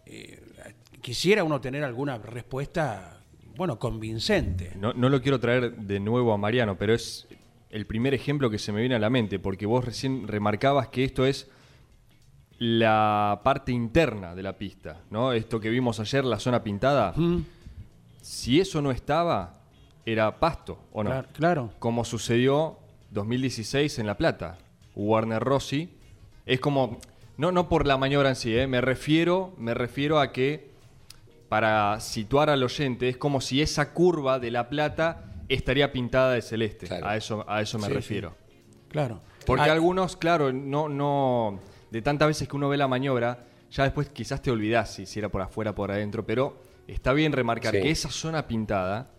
Eh, 0.07 0.43
quisiera 1.02 1.45
uno 1.45 1.61
tener 1.61 1.85
alguna 1.85 2.19
respuesta, 2.19 3.21
bueno, 3.57 3.78
convincente. 3.78 4.73
No, 4.78 4.93
no 4.95 5.09
lo 5.09 5.21
quiero 5.21 5.38
traer 5.40 5.76
de 5.76 6.00
nuevo 6.00 6.33
a 6.33 6.37
Mariano, 6.38 6.76
pero 6.78 6.95
es 6.95 7.26
el 7.71 7.87
primer 7.87 8.14
ejemplo 8.14 8.49
que 8.50 8.59
se 8.59 8.73
me 8.73 8.81
viene 8.81 8.95
a 8.95 8.99
la 8.99 9.11
mente, 9.11 9.38
porque 9.38 9.66
vos 9.66 9.85
recién 9.85 10.26
remarcabas 10.26 10.88
que 10.88 11.05
esto 11.05 11.26
es 11.26 11.49
la 12.59 13.40
parte 13.45 13.73
interna 13.73 14.35
de 14.35 14.43
la 14.43 14.57
pista, 14.57 15.02
¿no? 15.11 15.33
Esto 15.33 15.61
que 15.61 15.69
vimos 15.69 16.00
ayer, 16.00 16.25
la 16.25 16.38
zona 16.38 16.62
pintada. 16.62 17.14
Si 18.23 18.59
eso 18.61 18.81
no 18.81 18.90
estaba, 18.90 19.61
era 20.07 20.38
pasto, 20.40 20.78
¿o 20.93 21.05
no? 21.05 21.11
Claro, 21.11 21.28
claro. 21.33 21.73
Como 21.78 22.05
sucedió 22.05 22.78
2016 23.11 23.99
en 23.99 24.07
La 24.07 24.16
Plata. 24.16 24.59
Warner 24.96 25.42
Rossi. 25.42 25.90
Es 26.44 26.58
como, 26.60 26.98
no, 27.36 27.52
no 27.52 27.68
por 27.68 27.86
la 27.86 27.96
maniobra 27.96 28.30
en 28.30 28.36
sí, 28.36 28.56
¿eh? 28.56 28.66
me, 28.66 28.80
refiero, 28.80 29.54
me 29.58 29.74
refiero 29.74 30.18
a 30.18 30.32
que, 30.32 30.70
para 31.48 32.00
situar 32.00 32.50
al 32.50 32.62
oyente, 32.62 33.08
es 33.08 33.16
como 33.16 33.40
si 33.40 33.62
esa 33.62 33.92
curva 33.92 34.38
de 34.40 34.50
La 34.50 34.68
Plata 34.68 35.32
estaría 35.48 35.92
pintada 35.92 36.32
de 36.32 36.42
celeste. 36.42 36.86
Claro. 36.86 37.06
A, 37.06 37.16
eso, 37.16 37.44
a 37.48 37.62
eso 37.62 37.78
me 37.78 37.86
Sí, 37.86 37.92
refiero. 37.92 38.34
Claro. 38.88 39.20
Porque 39.44 39.68
Ah, 39.70 39.72
algunos, 39.72 40.16
claro, 40.16 40.52
no, 40.52 40.88
no. 40.88 41.60
De 41.90 42.02
tantas 42.02 42.26
veces 42.28 42.48
que 42.48 42.56
uno 42.56 42.68
ve 42.68 42.76
la 42.76 42.88
maniobra, 42.88 43.44
ya 43.70 43.84
después 43.84 44.08
quizás 44.10 44.42
te 44.42 44.50
olvidás 44.50 44.92
si, 44.94 45.06
si 45.06 45.20
era 45.20 45.28
por 45.28 45.40
afuera 45.42 45.72
por 45.74 45.90
adentro, 45.92 46.26
pero 46.26 46.60
está 46.88 47.12
bien 47.12 47.32
remarcar 47.32 47.74
Sí. 47.74 47.82
que 47.82 47.90
esa 47.90 48.10
zona 48.10 48.48
pintada 48.48 49.10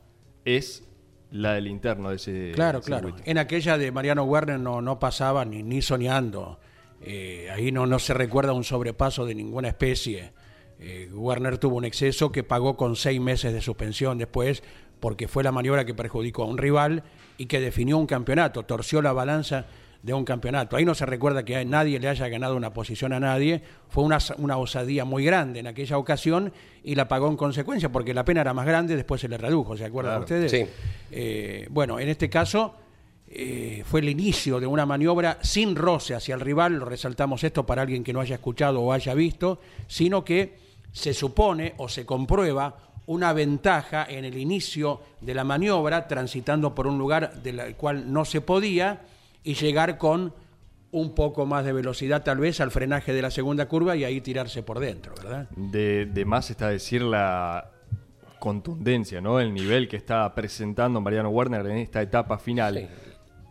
es 0.44 0.84
la 1.32 1.54
del 1.54 1.68
interno 1.68 2.10
de 2.10 2.16
ese. 2.16 2.52
Claro, 2.56 2.82
claro. 2.82 3.16
En 3.26 3.38
aquella 3.38 3.78
de 3.78 3.92
Mariano 3.92 4.24
Werner 4.24 4.60
no, 4.60 4.82
no 4.82 5.00
pasaba 5.00 5.46
ni, 5.46 5.64
ni 5.64 5.82
soñando. 5.82 6.60
Eh, 7.02 7.50
ahí 7.52 7.72
no, 7.72 7.86
no 7.86 8.00
se 8.00 8.14
recuerda 8.14 8.54
un 8.54 8.64
sobrepaso 8.64 9.26
de 9.26 9.36
ninguna 9.36 9.68
especie. 9.68 10.34
Eh, 10.80 11.10
Werner 11.12 11.58
tuvo 11.58 11.78
un 11.78 11.86
exceso 11.86 12.32
que 12.32 12.44
pagó 12.44 12.78
con 12.78 12.96
seis 12.96 13.20
meses 13.20 13.54
de 13.54 13.62
suspensión 13.62 14.18
después 14.18 14.64
porque 15.00 15.28
fue 15.28 15.44
la 15.44 15.52
maniobra 15.52 15.86
que 15.86 15.94
perjudicó 15.94 16.44
a 16.44 16.48
un 16.48 16.58
rival 16.58 17.04
y 17.38 17.46
que 17.46 17.60
definió 17.60 17.98
un 17.98 18.08
campeonato, 18.08 18.64
torció 18.64 19.02
la 19.02 19.14
balanza 19.14 19.66
de 20.04 20.14
un 20.14 20.24
campeonato. 20.24 20.76
Ahí 20.78 20.86
no 20.86 20.96
se 20.96 21.06
recuerda 21.06 21.44
que 21.44 21.64
nadie 21.66 22.00
le 22.00 22.08
haya 22.08 22.28
ganado 22.28 22.56
una 22.56 22.74
posición 22.74 23.14
a 23.14 23.20
nadie. 23.20 23.62
Fue 23.90 24.04
una, 24.04 24.20
una 24.38 24.58
osadía 24.58 25.06
muy 25.06 25.24
grande 25.26 25.60
en 25.60 25.68
aquella 25.68 25.98
ocasión 25.98 26.54
y 26.84 26.96
la 26.96 27.08
pagó 27.08 27.28
en 27.28 27.38
consecuencia 27.38 27.92
porque 27.92 28.14
la 28.14 28.24
pena 28.24 28.42
era 28.42 28.54
más 28.54 28.66
grande, 28.66 28.96
después 28.96 29.20
se 29.22 29.28
le 29.28 29.38
redujo, 29.38 29.76
¿se 29.76 29.86
acuerdan 29.86 30.24
Claro. 30.24 30.24
ustedes? 30.24 30.52
Sí. 30.52 30.66
Eh, 31.12 31.68
bueno, 31.70 32.00
en 32.00 32.08
este 32.10 32.30
caso 32.30 32.76
eh, 33.30 33.84
fue 33.86 34.00
el 34.00 34.10
inicio 34.10 34.60
de 34.60 34.68
una 34.68 34.86
maniobra 34.86 35.38
sin 35.42 35.76
roce 35.76 36.16
hacia 36.16 36.36
el 36.36 36.42
rival, 36.42 36.76
lo 36.76 36.86
resaltamos 36.86 37.44
esto 37.44 37.66
para 37.66 37.82
alguien 37.82 38.04
que 38.04 38.14
no 38.14 38.22
haya 38.22 38.36
escuchado 38.36 38.82
o 38.82 38.94
haya 38.94 39.14
visto, 39.14 39.60
sino 39.88 40.24
que 40.24 40.58
se 40.94 41.14
supone 41.14 41.74
o 41.78 41.90
se 41.90 42.06
comprueba 42.06 42.78
una 43.08 43.32
ventaja 43.34 44.06
en 44.10 44.26
el 44.26 44.38
inicio 44.38 45.02
de 45.22 45.34
la 45.34 45.44
maniobra, 45.44 46.08
transitando 46.08 46.74
por 46.76 46.88
un 46.88 46.98
lugar 46.98 47.42
del 47.42 47.76
cual 47.76 48.12
no 48.12 48.26
se 48.26 48.42
podía, 48.42 49.02
y 49.48 49.54
llegar 49.56 49.98
con 49.98 50.34
un 50.92 51.14
poco 51.16 51.46
más 51.46 51.64
de 51.66 51.74
velocidad 51.74 52.24
tal 52.24 52.38
vez 52.40 52.60
al 52.62 52.72
frenaje 52.72 53.14
de 53.14 53.22
la 53.22 53.32
segunda 53.32 53.68
curva 53.68 53.96
y 53.96 54.04
ahí 54.04 54.22
tirarse 54.22 54.64
por 54.64 54.80
dentro, 54.80 55.14
¿verdad? 55.16 55.50
De, 55.56 56.06
de 56.06 56.26
más 56.26 56.50
está 56.50 56.70
decir 56.70 57.02
la 57.02 57.72
contundencia, 58.40 59.20
¿no? 59.22 59.40
El 59.40 59.54
nivel 59.54 59.88
que 59.88 59.98
está 59.98 60.34
presentando 60.34 61.02
Mariano 61.02 61.30
Werner 61.30 61.66
en 61.68 61.78
esta 61.78 62.02
etapa 62.02 62.38
final. 62.38 62.90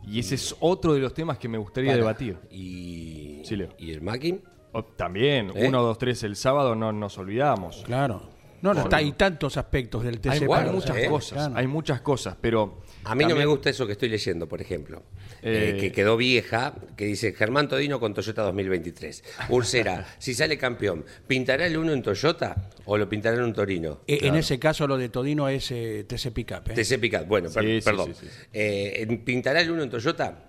Y 0.06 0.20
ese 0.20 0.36
es 0.36 0.54
otro 0.60 0.94
de 0.94 1.00
los 1.00 1.12
temas 1.14 1.38
que 1.38 1.48
me 1.48 1.58
gustaría 1.58 1.90
Para. 1.90 1.98
debatir. 1.98 2.36
Y, 2.50 3.40
Sí, 3.44 3.56
Leo. 3.56 3.70
y 3.78 3.90
el 3.90 4.02
Mackin, 4.02 4.40
O- 4.72 4.84
también, 4.84 5.50
¿Eh? 5.54 5.66
1, 5.68 5.82
2, 5.82 5.98
3 5.98 6.22
el 6.24 6.36
sábado 6.36 6.74
no 6.74 6.92
nos 6.92 7.18
olvidamos. 7.18 7.82
Claro. 7.84 8.28
No, 8.62 8.72
no, 8.72 8.82
está, 8.82 8.96
hay 8.98 9.12
tantos 9.12 9.56
aspectos 9.56 10.02
del 10.02 10.20
TC. 10.20 10.48
Hay, 10.52 10.70
muchas 10.70 10.96
¿eh? 10.96 11.06
cosas, 11.08 11.38
Claro. 11.38 11.56
hay 11.56 11.66
muchas 11.66 12.00
cosas, 12.00 12.36
pero 12.40 12.80
A 13.04 13.14
mí 13.14 13.24
no 13.24 13.36
me 13.36 13.44
gusta 13.46 13.70
eso 13.70 13.86
que 13.86 13.92
estoy 13.92 14.08
leyendo, 14.08 14.48
por 14.48 14.60
ejemplo. 14.60 15.02
Eh, 15.42 15.74
Eh, 15.76 15.80
que 15.80 15.92
quedó 15.92 16.16
vieja, 16.16 16.74
que 16.96 17.04
dice 17.04 17.32
Germán 17.32 17.68
Todino 17.68 18.00
con 18.00 18.14
Toyota 18.14 18.42
2023. 18.42 19.22
Ursera, 19.50 20.06
si 20.18 20.34
sale 20.34 20.56
campeón, 20.58 21.04
¿pintará 21.26 21.66
el 21.66 21.76
uno 21.76 21.92
en 21.92 22.02
Toyota 22.02 22.70
o 22.86 22.96
lo 22.98 23.08
pintará 23.08 23.36
en 23.36 23.42
un 23.44 23.52
Torino? 23.52 24.00
Eh, 24.06 24.18
En 24.22 24.34
ese 24.36 24.58
caso, 24.58 24.86
lo 24.86 24.96
de 24.96 25.08
Todino 25.08 25.48
es 25.48 25.70
eh, 25.70 26.04
TC 26.08 26.32
Pickup. 26.32 26.70
¿eh? 26.70 26.74
TC 26.74 26.98
Picat, 26.98 27.26
bueno, 27.28 27.50
per- 27.50 27.64
Sí, 27.64 27.80
sí, 27.80 27.84
perdón. 27.84 28.14
sí. 28.14 28.26
Eh, 28.52 29.20
¿Pintará 29.24 29.60
el 29.60 29.70
uno 29.70 29.82
en 29.82 29.90
Toyota? 29.90 30.42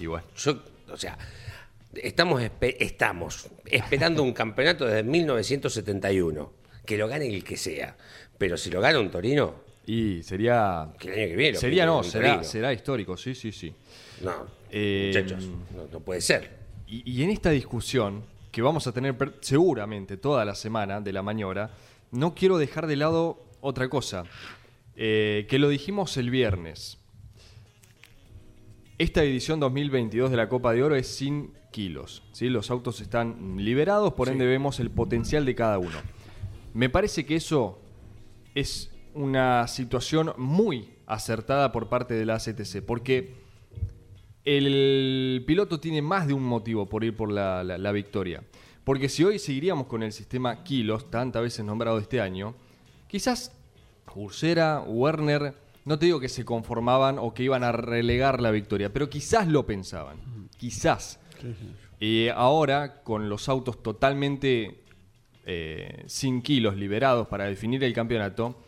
Yo, 0.00 0.12
o 0.90 0.96
sea, 0.96 1.16
estamos, 1.94 2.42
espe- 2.42 2.76
estamos 2.80 3.48
esperando 3.64 4.22
un 4.22 4.32
campeonato 4.32 4.84
desde 4.86 5.02
1971. 5.02 6.52
Que 6.84 6.96
lo 6.96 7.08
gane 7.08 7.26
el 7.26 7.42
que 7.42 7.56
sea. 7.56 7.96
Pero 8.38 8.56
si 8.56 8.70
lo 8.70 8.80
gana 8.80 9.00
un 9.00 9.10
Torino, 9.10 9.64
y 9.86 10.22
sería 10.22 10.88
que 10.98 11.08
el 11.08 11.14
año 11.14 11.28
que 11.28 11.36
viene. 11.36 11.58
sería 11.58 11.86
no, 11.86 12.02
será, 12.02 12.42
será 12.42 12.72
histórico, 12.72 13.16
sí, 13.16 13.34
sí, 13.34 13.52
sí. 13.52 13.72
No, 14.22 14.46
Eh, 14.70 15.12
muchachos, 15.14 15.48
no, 15.74 15.86
no 15.92 16.00
puede 16.00 16.20
ser. 16.20 16.50
Y, 16.86 17.10
y 17.10 17.22
en 17.22 17.30
esta 17.30 17.50
discusión, 17.50 18.24
que 18.50 18.62
vamos 18.62 18.86
a 18.86 18.92
tener 18.92 19.14
seguramente 19.40 20.16
toda 20.16 20.44
la 20.44 20.54
semana 20.54 21.00
de 21.00 21.12
la 21.12 21.22
maniobra, 21.22 21.70
no 22.10 22.34
quiero 22.34 22.58
dejar 22.58 22.86
de 22.86 22.96
lado 22.96 23.44
otra 23.60 23.88
cosa, 23.88 24.24
eh, 24.96 25.46
que 25.48 25.58
lo 25.58 25.68
dijimos 25.68 26.16
el 26.16 26.30
viernes. 26.30 26.98
Esta 28.98 29.22
edición 29.22 29.60
2022 29.60 30.30
de 30.30 30.36
la 30.36 30.48
Copa 30.48 30.72
de 30.72 30.82
Oro 30.82 30.96
es 30.96 31.06
sin 31.06 31.52
kilos. 31.70 32.22
¿sí? 32.32 32.48
Los 32.48 32.70
autos 32.70 33.00
están 33.00 33.56
liberados, 33.58 34.14
por 34.14 34.30
ende 34.30 34.46
vemos 34.46 34.80
el 34.80 34.90
potencial 34.90 35.44
de 35.44 35.54
cada 35.54 35.78
uno. 35.78 35.98
Me 36.72 36.88
parece 36.88 37.26
que 37.26 37.36
eso 37.36 37.78
es 38.54 38.90
una 39.16 39.66
situación 39.68 40.32
muy 40.36 40.90
acertada 41.06 41.72
por 41.72 41.88
parte 41.88 42.14
de 42.14 42.26
la 42.26 42.34
ACTC, 42.34 42.82
porque 42.86 43.34
el 44.44 45.42
piloto 45.46 45.80
tiene 45.80 46.02
más 46.02 46.26
de 46.26 46.34
un 46.34 46.42
motivo 46.44 46.86
por 46.88 47.02
ir 47.04 47.16
por 47.16 47.32
la, 47.32 47.64
la- 47.64 47.78
la 47.78 47.92
victoria. 47.92 48.42
Porque 48.84 49.08
si 49.08 49.24
hoy 49.24 49.38
seguiríamos 49.38 49.86
con 49.86 50.02
el 50.02 50.12
sistema 50.12 50.62
kilos, 50.62 51.10
tantas 51.10 51.42
veces 51.42 51.64
nombrado 51.64 51.98
este 51.98 52.20
año, 52.20 52.54
quizás 53.08 53.52
Ursera, 54.14 54.80
Werner, 54.80 55.54
no 55.84 55.98
te 55.98 56.06
digo 56.06 56.20
que 56.20 56.28
se 56.28 56.44
conformaban 56.44 57.18
o 57.18 57.34
que 57.34 57.42
iban 57.42 57.62
a 57.64 57.72
relegar 57.72 58.40
la 58.40 58.50
victoria, 58.50 58.92
pero 58.92 59.10
quizás 59.10 59.46
lo 59.48 59.66
pensaban. 59.66 60.16
Quizás. 60.56 61.20
Y 62.00 62.28
ahora, 62.28 63.02
con 63.02 63.28
los 63.28 63.48
autos 63.48 63.82
totalmente 63.82 64.80
eh, 65.44 66.04
sin 66.06 66.40
kilos 66.42 66.76
liberados 66.76 67.26
para 67.28 67.44
definir 67.44 67.84
el 67.84 67.92
campeonato, 67.92 68.62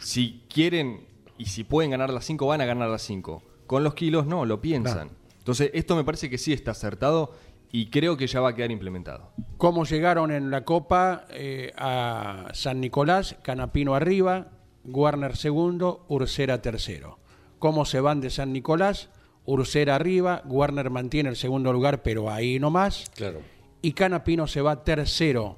si 0.00 0.42
quieren 0.48 1.06
y 1.38 1.46
si 1.46 1.64
pueden 1.64 1.90
ganar 1.90 2.10
las 2.10 2.24
5, 2.26 2.46
van 2.46 2.60
a 2.60 2.66
ganar 2.66 2.88
las 2.88 3.02
5. 3.02 3.42
Con 3.66 3.84
los 3.84 3.94
kilos 3.94 4.26
no, 4.26 4.44
lo 4.44 4.60
piensan. 4.60 5.10
Entonces, 5.38 5.70
esto 5.74 5.96
me 5.96 6.04
parece 6.04 6.28
que 6.28 6.38
sí 6.38 6.52
está 6.52 6.72
acertado 6.72 7.32
y 7.72 7.86
creo 7.86 8.16
que 8.16 8.26
ya 8.26 8.40
va 8.40 8.50
a 8.50 8.54
quedar 8.54 8.70
implementado. 8.70 9.32
¿Cómo 9.56 9.84
llegaron 9.84 10.30
en 10.30 10.50
la 10.50 10.64
Copa 10.64 11.26
eh, 11.30 11.72
a 11.76 12.48
San 12.52 12.80
Nicolás? 12.80 13.36
Canapino 13.42 13.94
arriba, 13.94 14.48
Warner 14.84 15.36
segundo, 15.36 16.04
Ursera 16.08 16.60
tercero. 16.60 17.18
¿Cómo 17.58 17.84
se 17.84 18.00
van 18.00 18.20
de 18.20 18.30
San 18.30 18.52
Nicolás? 18.52 19.10
Ursera 19.44 19.94
arriba, 19.94 20.42
Warner 20.46 20.90
mantiene 20.90 21.28
el 21.30 21.36
segundo 21.36 21.72
lugar, 21.72 22.02
pero 22.02 22.30
ahí 22.30 22.58
nomás. 22.58 23.10
Claro. 23.14 23.40
Y 23.82 23.92
Canapino 23.92 24.46
se 24.46 24.60
va 24.60 24.84
tercero, 24.84 25.56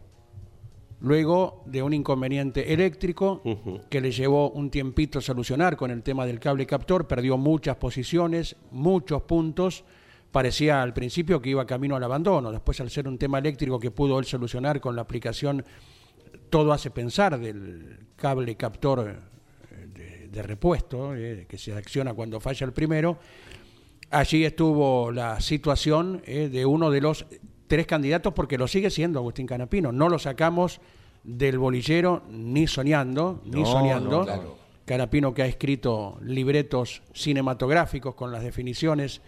luego 1.02 1.64
de 1.66 1.82
un 1.82 1.92
inconveniente 1.92 2.72
eléctrico 2.72 3.42
que 3.90 4.00
le 4.00 4.12
llevó 4.12 4.50
un 4.50 4.70
tiempito 4.70 5.20
solucionar 5.20 5.76
con 5.76 5.90
el 5.90 6.02
tema 6.02 6.24
del 6.24 6.38
cable 6.38 6.64
captor, 6.64 7.08
perdió 7.08 7.36
muchas 7.36 7.76
posiciones, 7.76 8.56
muchos 8.70 9.22
puntos, 9.22 9.84
parecía 10.30 10.80
al 10.80 10.94
principio 10.94 11.42
que 11.42 11.50
iba 11.50 11.66
camino 11.66 11.96
al 11.96 12.04
abandono, 12.04 12.52
después 12.52 12.80
al 12.80 12.88
ser 12.88 13.08
un 13.08 13.18
tema 13.18 13.38
eléctrico 13.38 13.80
que 13.80 13.90
pudo 13.90 14.18
él 14.20 14.24
solucionar 14.24 14.80
con 14.80 14.94
la 14.94 15.02
aplicación, 15.02 15.64
todo 16.48 16.72
hace 16.72 16.92
pensar 16.92 17.38
del 17.38 18.06
cable 18.14 18.54
captor 18.56 19.20
eh, 19.70 19.86
de, 19.92 20.28
de 20.28 20.42
repuesto, 20.42 21.16
eh, 21.16 21.46
que 21.48 21.58
se 21.58 21.74
acciona 21.74 22.14
cuando 22.14 22.38
falla 22.38 22.64
el 22.64 22.72
primero, 22.72 23.18
allí 24.10 24.44
estuvo 24.44 25.10
la 25.10 25.40
situación 25.40 26.22
eh, 26.26 26.48
de 26.48 26.64
uno 26.64 26.92
de 26.92 27.00
los 27.00 27.26
tres 27.72 27.86
candidatos, 27.86 28.34
porque 28.34 28.58
lo 28.58 28.68
sigue 28.68 28.90
siendo 28.90 29.18
Agustín 29.18 29.46
Canapino. 29.46 29.92
No 29.92 30.10
lo 30.10 30.18
sacamos 30.18 30.78
del 31.24 31.56
bolillero 31.56 32.22
ni 32.28 32.66
soñando, 32.66 33.40
ni 33.46 33.64
soñando. 33.64 34.18
no, 34.18 34.24
claro. 34.26 34.58
Canapino 34.84 35.32
que 35.32 35.40
ha 35.40 35.46
escrito 35.46 36.18
libretos 36.22 37.00
cinematográficos 37.14 38.14
con 38.14 38.30
las 38.30 38.42
definiciones 38.42 39.22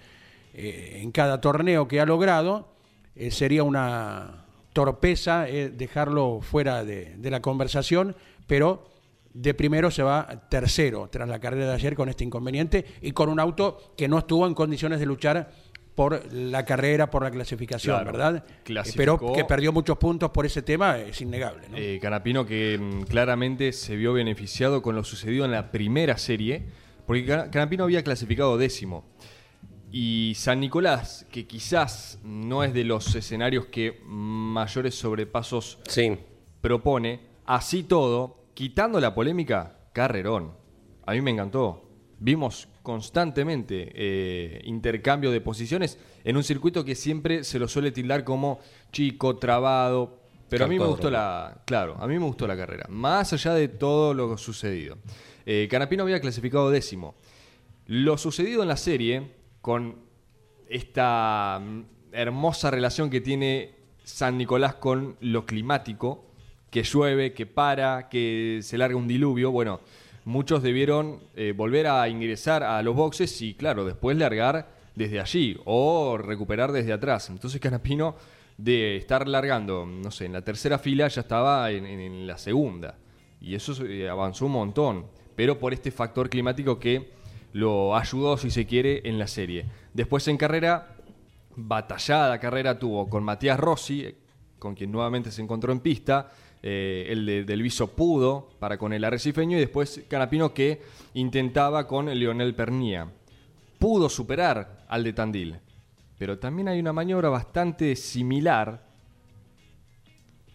eh, 0.53 1.01
en 1.01 1.11
cada 1.11 1.41
torneo 1.41 1.89
que 1.89 2.03
ha 2.03 2.05
logrado, 2.05 2.69
eh, 3.17 3.31
sería 3.31 3.63
una 3.63 4.45
torpeza 4.75 5.49
eh, 5.49 5.71
dejarlo 5.71 6.41
fuera 6.43 6.85
de, 6.85 7.15
de 7.17 7.31
la 7.31 7.41
conversación, 7.41 8.15
pero 8.47 8.91
de 9.33 9.55
primero 9.55 9.91
se 9.91 10.03
va 10.03 10.49
tercero 10.51 11.09
tras 11.11 11.31
la 11.31 11.41
carrera 11.41 11.69
de 11.69 11.73
ayer 11.73 11.97
con 11.97 12.11
este 12.11 12.25
inconveniente 12.25 12.85
y 13.01 13.13
con 13.13 13.31
un 13.31 13.41
auto 13.41 13.95
que 13.97 14.07
no 14.07 14.19
estuvo 14.19 14.47
en 14.47 14.53
condiciones 14.53 15.01
de 15.01 15.07
luchar 15.07 15.51
por 15.95 16.33
la 16.33 16.65
carrera, 16.65 17.09
por 17.11 17.23
la 17.23 17.31
clasificación, 17.31 17.97
Claro, 17.97 18.13
¿verdad? 18.13 18.45
clasificó- 18.65 18.97
Pero 18.97 19.33
que 19.33 19.45
perdió 19.45 19.73
muchos 19.73 19.97
puntos 19.97 20.31
por 20.31 20.45
ese 20.45 20.63
tema 20.63 20.99
es 20.99 21.21
innegable. 21.21 21.69
¿no? 21.69 21.77
Eh, 21.77 21.99
Canapino 22.03 22.45
que 22.45 22.79
mm, 22.81 23.03
claramente 23.05 23.73
se 23.73 23.95
vio 23.97 24.13
beneficiado 24.13 24.83
con 24.83 24.97
lo 24.97 25.05
sucedido 25.05 25.45
en 25.45 25.53
la 25.53 25.71
primera 25.71 26.19
serie, 26.19 26.65
porque 27.07 27.25
Cana- 27.25 27.51
Canapino 27.51 27.85
había 27.85 28.03
clasificado 28.03 28.59
décimo. 28.59 29.05
Y 29.93 30.33
San 30.35 30.59
Nicolás, 30.59 31.25
que 31.31 31.47
quizás 31.47 32.19
no 32.25 32.65
es 32.65 32.75
de 32.75 32.83
los 32.83 33.15
escenarios 33.15 33.67
que 33.67 34.01
mayores 34.05 34.97
sobrepasos 34.97 35.79
Sí. 35.87 36.19
propone, 36.61 37.21
así 37.47 37.85
todo, 37.85 38.47
quitando 38.55 38.99
la 38.99 39.15
polémica, 39.15 39.79
carrerón. 39.93 40.53
A 41.07 41.13
mí 41.13 41.21
me 41.21 41.31
encantó. 41.31 41.83
Vimos 42.19 42.69
constantemente 42.83 43.91
eh, 43.95 44.61
intercambio 44.65 45.31
de 45.31 45.41
posiciones 45.41 45.99
en 46.25 46.37
un 46.37 46.45
circuito 46.45 46.85
que 46.85 46.95
siempre 46.95 47.45
se 47.45 47.59
lo 47.59 47.69
suele 47.69 47.93
tildar 47.93 48.25
como 48.25 48.61
chico, 48.93 49.37
trabado. 49.37 50.19
Pero 50.49 50.67
a 50.67 50.69
mí 50.69 50.79
me 50.79 50.87
gustó 50.87 51.11
la. 51.11 51.63
Claro, 51.65 51.97
a 51.99 52.07
mí 52.07 52.19
me 52.19 52.25
gustó 52.25 52.47
la 52.47 52.57
carrera. 52.57 52.87
Más 52.89 53.33
allá 53.33 53.55
de 53.55 53.69
todo 53.69 54.15
lo 54.15 54.37
sucedido. 54.39 54.99
Eh, 55.47 55.67
Canapino 55.71 56.05
había 56.05 56.21
clasificado 56.21 56.71
décimo. 56.71 57.15
Lo 57.87 58.17
sucedido 58.17 58.63
en 58.63 58.69
la 58.69 58.77
serie, 58.77 59.31
con 59.61 59.97
esta 60.69 61.61
mm, 61.61 61.83
hermosa 62.13 62.71
relación 62.71 63.11
que 63.11 63.21
tiene 63.21 63.75
San 64.05 64.39
Nicolás 64.39 64.77
con 64.77 65.17
lo 65.21 65.45
climático, 65.47 66.25
que 66.71 66.83
llueve, 66.83 67.33
que 67.33 67.47
para, 67.47 68.09
que 68.09 68.61
se 68.63 68.79
larga 68.79 68.97
un 68.97 69.09
diluvio, 69.09 69.51
bueno, 69.51 69.81
muchos 70.25 70.63
debieron 70.63 71.21
eh, 71.35 71.53
volver 71.57 71.87
a 71.87 72.09
ingresar 72.09 72.63
a 72.63 72.83
los 72.83 72.97
boxes 72.97 73.41
y, 73.43 73.55
claro, 73.55 73.85
después 73.85 74.17
largar 74.17 74.69
desde 74.95 75.21
allí 75.21 75.59
o 75.65 76.17
recuperar 76.17 76.73
desde 76.73 76.93
atrás. 76.93 77.31
Entonces 77.31 77.61
Canapino, 77.61 78.17
de 78.57 78.97
estar 78.97 79.27
largando, 79.27 79.85
no 79.87 80.11
sé, 80.11 80.27
en 80.27 80.33
la 80.33 80.43
tercera 80.43 80.79
fila, 80.79 81.09
ya 81.09 81.23
estaba 81.23 81.71
en, 81.71 82.27
la 82.27 82.39
segunda. 82.39 82.97
Y 83.41 83.55
eso 83.55 83.85
eh, 83.85 84.09
avanzó 84.09 84.47
un 84.47 84.53
montón, 84.53 85.07
pero 85.35 85.59
por 85.59 85.75
este 85.75 85.91
factor 85.91 86.31
climático 86.31 86.79
que 86.79 87.13
lo 87.53 87.97
ayudó, 87.97 88.37
si 88.37 88.51
se 88.51 88.67
quiere, 88.67 89.03
en 89.05 89.19
la 89.19 89.27
serie. 89.27 89.67
Después 89.93 90.27
en 90.29 90.37
carrera, 90.37 90.97
batallada 91.57 92.39
carrera 92.39 92.79
tuvo 92.79 93.09
con 93.09 93.25
Matías 93.25 93.59
Rossi, 93.59 94.05
eh, 94.05 94.17
con 94.59 94.75
quien 94.75 94.91
nuevamente 94.91 95.31
se 95.31 95.43
encontró 95.43 95.73
en 95.73 95.81
pista, 95.81 96.31
eh, 96.67 97.07
el 97.11 97.27
de, 97.27 97.45
del 97.45 97.61
Viso 97.61 97.89
pudo 97.89 98.49
para 98.59 98.79
con 98.79 98.95
el 98.95 99.05
arrecifeño 99.05 99.59
y 99.59 99.61
después 99.61 100.03
Canapino 100.09 100.55
que 100.55 100.81
intentaba 101.13 101.87
con 101.87 102.07
Leonel 102.07 102.55
Pernía. 102.55 103.07
Pudo 103.79 104.09
superar 104.09 104.87
al 104.89 105.05
de 105.05 105.13
Tandil, 105.13 105.57
pero 106.17 106.39
también 106.39 106.69
hay 106.69 106.81
una 106.81 106.95
maniobra 106.95 107.29
bastante 107.29 107.95
similar 107.97 108.83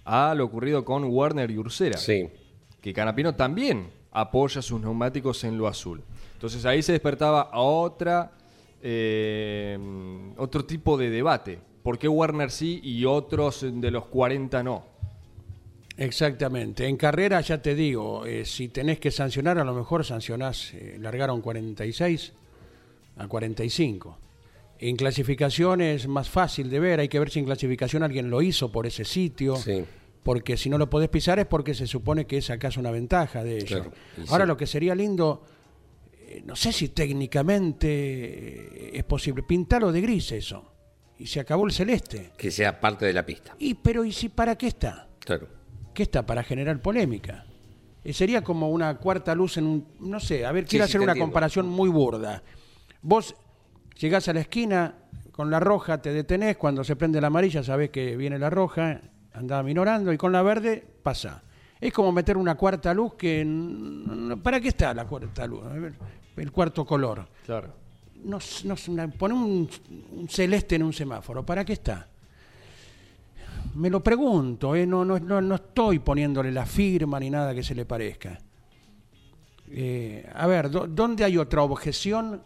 a 0.03 0.33
lo 0.33 0.45
ocurrido 0.45 0.83
con 0.83 1.03
Warner 1.03 1.51
y 1.51 1.57
Ursera 1.59 1.97
Sí. 1.99 2.27
que 2.81 2.91
Canapino 2.91 3.35
también 3.35 3.91
apoya 4.11 4.63
sus 4.63 4.81
neumáticos 4.81 5.43
en 5.43 5.59
lo 5.59 5.67
azul. 5.67 6.01
Entonces 6.33 6.65
ahí 6.65 6.81
se 6.81 6.93
despertaba 6.93 7.51
otra, 7.53 8.31
eh, 8.81 9.77
otro 10.37 10.65
tipo 10.65 10.97
de 10.97 11.11
debate. 11.11 11.59
¿Por 11.83 11.99
qué 11.99 12.07
Warner 12.07 12.49
sí 12.49 12.79
y 12.83 13.05
otros 13.05 13.63
de 13.71 13.91
los 13.91 14.05
40 14.05 14.63
no? 14.63 14.88
Exactamente. 15.99 16.87
En 16.87 16.97
carrera, 16.97 17.41
ya 17.41 17.61
te 17.61 17.75
digo, 17.75 18.25
eh, 18.25 18.45
si 18.45 18.69
tenés 18.69 18.99
que 18.99 19.11
sancionar, 19.11 19.57
a 19.59 19.63
lo 19.63 19.73
mejor 19.73 20.05
sancionás, 20.05 20.73
eh, 20.73 20.97
largaron 20.99 21.41
46 21.41 22.33
a 23.17 23.27
45. 23.27 24.17
En 24.79 24.95
clasificación 24.95 25.81
es 25.81 26.07
más 26.07 26.29
fácil 26.29 26.69
de 26.69 26.79
ver, 26.79 27.01
hay 27.01 27.09
que 27.09 27.19
ver 27.19 27.29
si 27.29 27.39
en 27.39 27.45
clasificación 27.45 28.01
alguien 28.01 28.29
lo 28.29 28.41
hizo 28.41 28.71
por 28.71 28.87
ese 28.87 29.03
sitio. 29.03 29.55
Sí. 29.57 29.83
porque 30.23 30.57
si 30.57 30.69
no 30.69 30.77
lo 30.77 30.89
podés 30.89 31.09
pisar 31.09 31.39
es 31.39 31.45
porque 31.47 31.73
se 31.73 31.87
supone 31.87 32.27
que 32.27 32.37
es 32.37 32.49
acaso 32.49 32.79
una 32.79 32.91
ventaja 32.91 33.43
de 33.43 33.55
ellos. 33.55 33.67
Claro, 33.67 33.91
Ahora 34.27 34.43
sí. 34.43 34.47
lo 34.47 34.57
que 34.57 34.67
sería 34.67 34.93
lindo, 34.93 35.43
eh, 36.13 36.43
no 36.45 36.55
sé 36.55 36.71
si 36.71 36.89
técnicamente 36.89 37.87
eh, 37.87 38.91
es 38.93 39.03
posible, 39.05 39.43
pintarlo 39.43 39.91
de 39.91 40.01
gris 40.01 40.31
eso. 40.33 40.71
Y 41.17 41.25
se 41.27 41.39
acabó 41.39 41.65
el 41.65 41.71
celeste. 41.71 42.31
Que 42.37 42.51
sea 42.51 42.79
parte 42.79 43.05
de 43.05 43.13
la 43.13 43.25
pista. 43.25 43.55
Y 43.59 43.73
pero 43.73 44.05
¿y 44.05 44.11
si 44.11 44.29
para 44.29 44.57
qué 44.57 44.67
está? 44.67 45.09
Claro. 45.19 45.47
¿Qué 45.93 46.03
está? 46.03 46.25
Para 46.25 46.43
generar 46.43 46.81
polémica. 46.81 47.45
Eh, 48.03 48.13
sería 48.13 48.41
como 48.43 48.69
una 48.69 48.97
cuarta 48.97 49.35
luz 49.35 49.57
en 49.57 49.65
un... 49.65 49.87
No 49.99 50.19
sé, 50.19 50.45
a 50.45 50.51
ver, 50.51 50.65
quiero 50.65 50.85
sí, 50.85 50.91
hacer 50.91 51.01
una 51.01 51.11
entiendo. 51.11 51.25
comparación 51.25 51.67
muy 51.67 51.89
burda. 51.89 52.41
Vos 53.01 53.35
llegás 53.97 54.27
a 54.29 54.33
la 54.33 54.41
esquina 54.41 54.95
con 55.31 55.49
la 55.51 55.59
roja, 55.59 56.01
te 56.01 56.11
detenés, 56.13 56.57
cuando 56.57 56.83
se 56.83 56.95
prende 56.95 57.19
la 57.21 57.27
amarilla 57.27 57.63
sabés 57.63 57.89
que 57.89 58.15
viene 58.17 58.37
la 58.39 58.49
roja, 58.49 59.01
andás 59.33 59.63
minorando, 59.63 60.11
y 60.13 60.17
con 60.17 60.31
la 60.31 60.41
verde 60.41 60.85
pasa. 61.03 61.43
Es 61.79 61.93
como 61.93 62.11
meter 62.11 62.35
una 62.37 62.55
cuarta 62.55 62.93
luz 62.93 63.15
que... 63.15 63.45
¿Para 64.43 64.59
qué 64.59 64.69
está 64.69 64.93
la 64.93 65.05
cuarta 65.05 65.47
luz? 65.47 65.61
El 66.35 66.51
cuarto 66.51 66.85
color. 66.85 67.27
Claro. 67.45 67.73
No, 68.23 68.37
s- 68.37 68.67
no, 68.67 68.73
s- 68.73 68.91
una- 68.91 69.07
poné 69.09 69.33
un, 69.33 69.69
un 70.11 70.27
celeste 70.29 70.75
en 70.75 70.83
un 70.83 70.91
semáforo, 70.93 71.45
¿para 71.45 71.63
qué 71.63 71.73
está? 71.73 72.07
Me 73.79 73.89
lo 73.89 74.03
pregunto, 74.03 74.75
¿eh? 74.75 74.85
no, 74.85 75.05
no, 75.05 75.17
no, 75.19 75.41
no 75.41 75.55
estoy 75.55 75.99
poniéndole 75.99 76.51
la 76.51 76.65
firma 76.65 77.17
ni 77.19 77.29
nada 77.29 77.55
que 77.55 77.63
se 77.63 77.73
le 77.73 77.85
parezca. 77.85 78.37
Eh, 79.71 80.27
a 80.33 80.47
ver, 80.47 80.69
¿dó- 80.69 80.85
¿dónde 80.87 81.23
hay 81.23 81.37
otra 81.37 81.61
objeción 81.63 82.43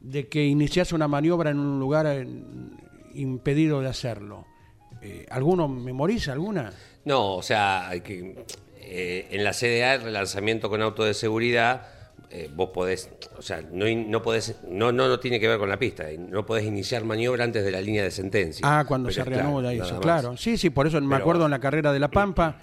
de 0.00 0.28
que 0.28 0.44
iniciase 0.44 0.94
una 0.94 1.08
maniobra 1.08 1.50
en 1.50 1.58
un 1.58 1.80
lugar 1.80 2.24
impedido 3.14 3.80
de 3.80 3.88
hacerlo? 3.88 4.46
Eh, 5.02 5.26
¿Alguno 5.30 5.66
memoriza 5.66 6.32
alguna? 6.32 6.72
No, 7.04 7.34
o 7.36 7.42
sea, 7.42 7.90
que, 8.04 8.44
eh, 8.80 9.26
en 9.30 9.42
la 9.42 9.52
CDA, 9.52 9.94
el 9.94 10.02
relanzamiento 10.02 10.68
con 10.70 10.82
auto 10.82 11.02
de 11.04 11.14
seguridad, 11.14 11.88
eh, 12.30 12.50
vos 12.54 12.70
podés, 12.70 13.10
o 13.38 13.42
sea, 13.42 13.62
no, 13.72 13.86
no 13.86 14.22
podés, 14.22 14.56
no, 14.68 14.92
no, 14.92 15.08
no 15.08 15.18
tiene 15.20 15.38
que 15.40 15.48
ver 15.48 15.58
con 15.58 15.68
la 15.68 15.78
pista, 15.78 16.10
y 16.12 16.18
no 16.18 16.44
podés 16.44 16.64
iniciar 16.64 17.04
maniobra 17.04 17.44
antes 17.44 17.64
de 17.64 17.70
la 17.70 17.80
línea 17.80 18.02
de 18.02 18.10
sentencia. 18.10 18.66
Ah, 18.68 18.84
cuando 18.86 19.08
Pero 19.08 19.24
se 19.24 19.30
claro, 19.30 19.42
reanuda 19.42 19.72
nada 19.72 19.84
eso, 19.86 20.00
claro. 20.00 20.36
Sí, 20.36 20.56
sí, 20.56 20.70
por 20.70 20.86
eso 20.86 21.00
me 21.00 21.08
Pero- 21.08 21.16
acuerdo 21.20 21.44
en 21.44 21.50
la 21.50 21.60
carrera 21.60 21.92
de 21.92 21.98
La 22.00 22.08
Pampa, 22.10 22.58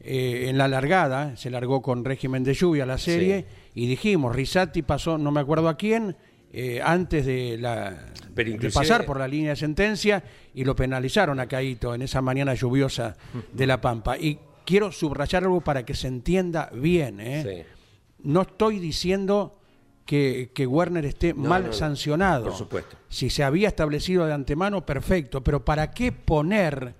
eh, 0.00 0.46
en 0.48 0.56
la 0.58 0.68
largada, 0.68 1.36
se 1.36 1.50
largó 1.50 1.82
con 1.82 2.04
régimen 2.04 2.44
de 2.44 2.54
lluvia 2.54 2.86
la 2.86 2.98
serie, 2.98 3.44
y 3.74 3.86
dijimos, 3.88 4.34
Risati 4.34 4.82
pasó, 4.82 5.18
no 5.18 5.30
me 5.32 5.40
acuerdo 5.40 5.68
a 5.68 5.76
quién, 5.76 6.16
eh, 6.52 6.80
antes 6.82 7.26
de, 7.26 7.58
la, 7.58 8.06
de 8.34 8.70
pasar 8.72 9.04
por 9.04 9.18
la 9.18 9.28
línea 9.28 9.50
de 9.50 9.56
sentencia, 9.56 10.22
y 10.54 10.64
lo 10.64 10.74
penalizaron 10.76 11.40
a 11.40 11.46
Caíto 11.46 11.94
en 11.94 12.02
esa 12.02 12.22
mañana 12.22 12.54
lluviosa 12.54 13.16
de 13.52 13.66
La 13.66 13.80
Pampa. 13.80 14.16
Y 14.16 14.38
quiero 14.64 14.90
subrayar 14.92 15.42
algo 15.44 15.60
para 15.60 15.84
que 15.84 15.94
se 15.94 16.08
entienda 16.08 16.70
bien, 16.72 17.20
¿eh? 17.20 17.64
Sí. 17.66 17.77
No 18.22 18.42
estoy 18.42 18.78
diciendo 18.78 19.58
que, 20.04 20.50
que 20.54 20.66
Werner 20.66 21.04
esté 21.04 21.34
No, 21.34 21.48
mal 21.48 21.66
no, 21.66 21.72
sancionado. 21.72 22.44
Por 22.46 22.54
supuesto. 22.54 22.96
Si 23.08 23.30
se 23.30 23.44
había 23.44 23.68
establecido 23.68 24.26
de 24.26 24.32
antemano, 24.32 24.84
perfecto. 24.84 25.42
Pero 25.44 25.64
¿para 25.64 25.90
qué 25.92 26.12
poner 26.12 26.94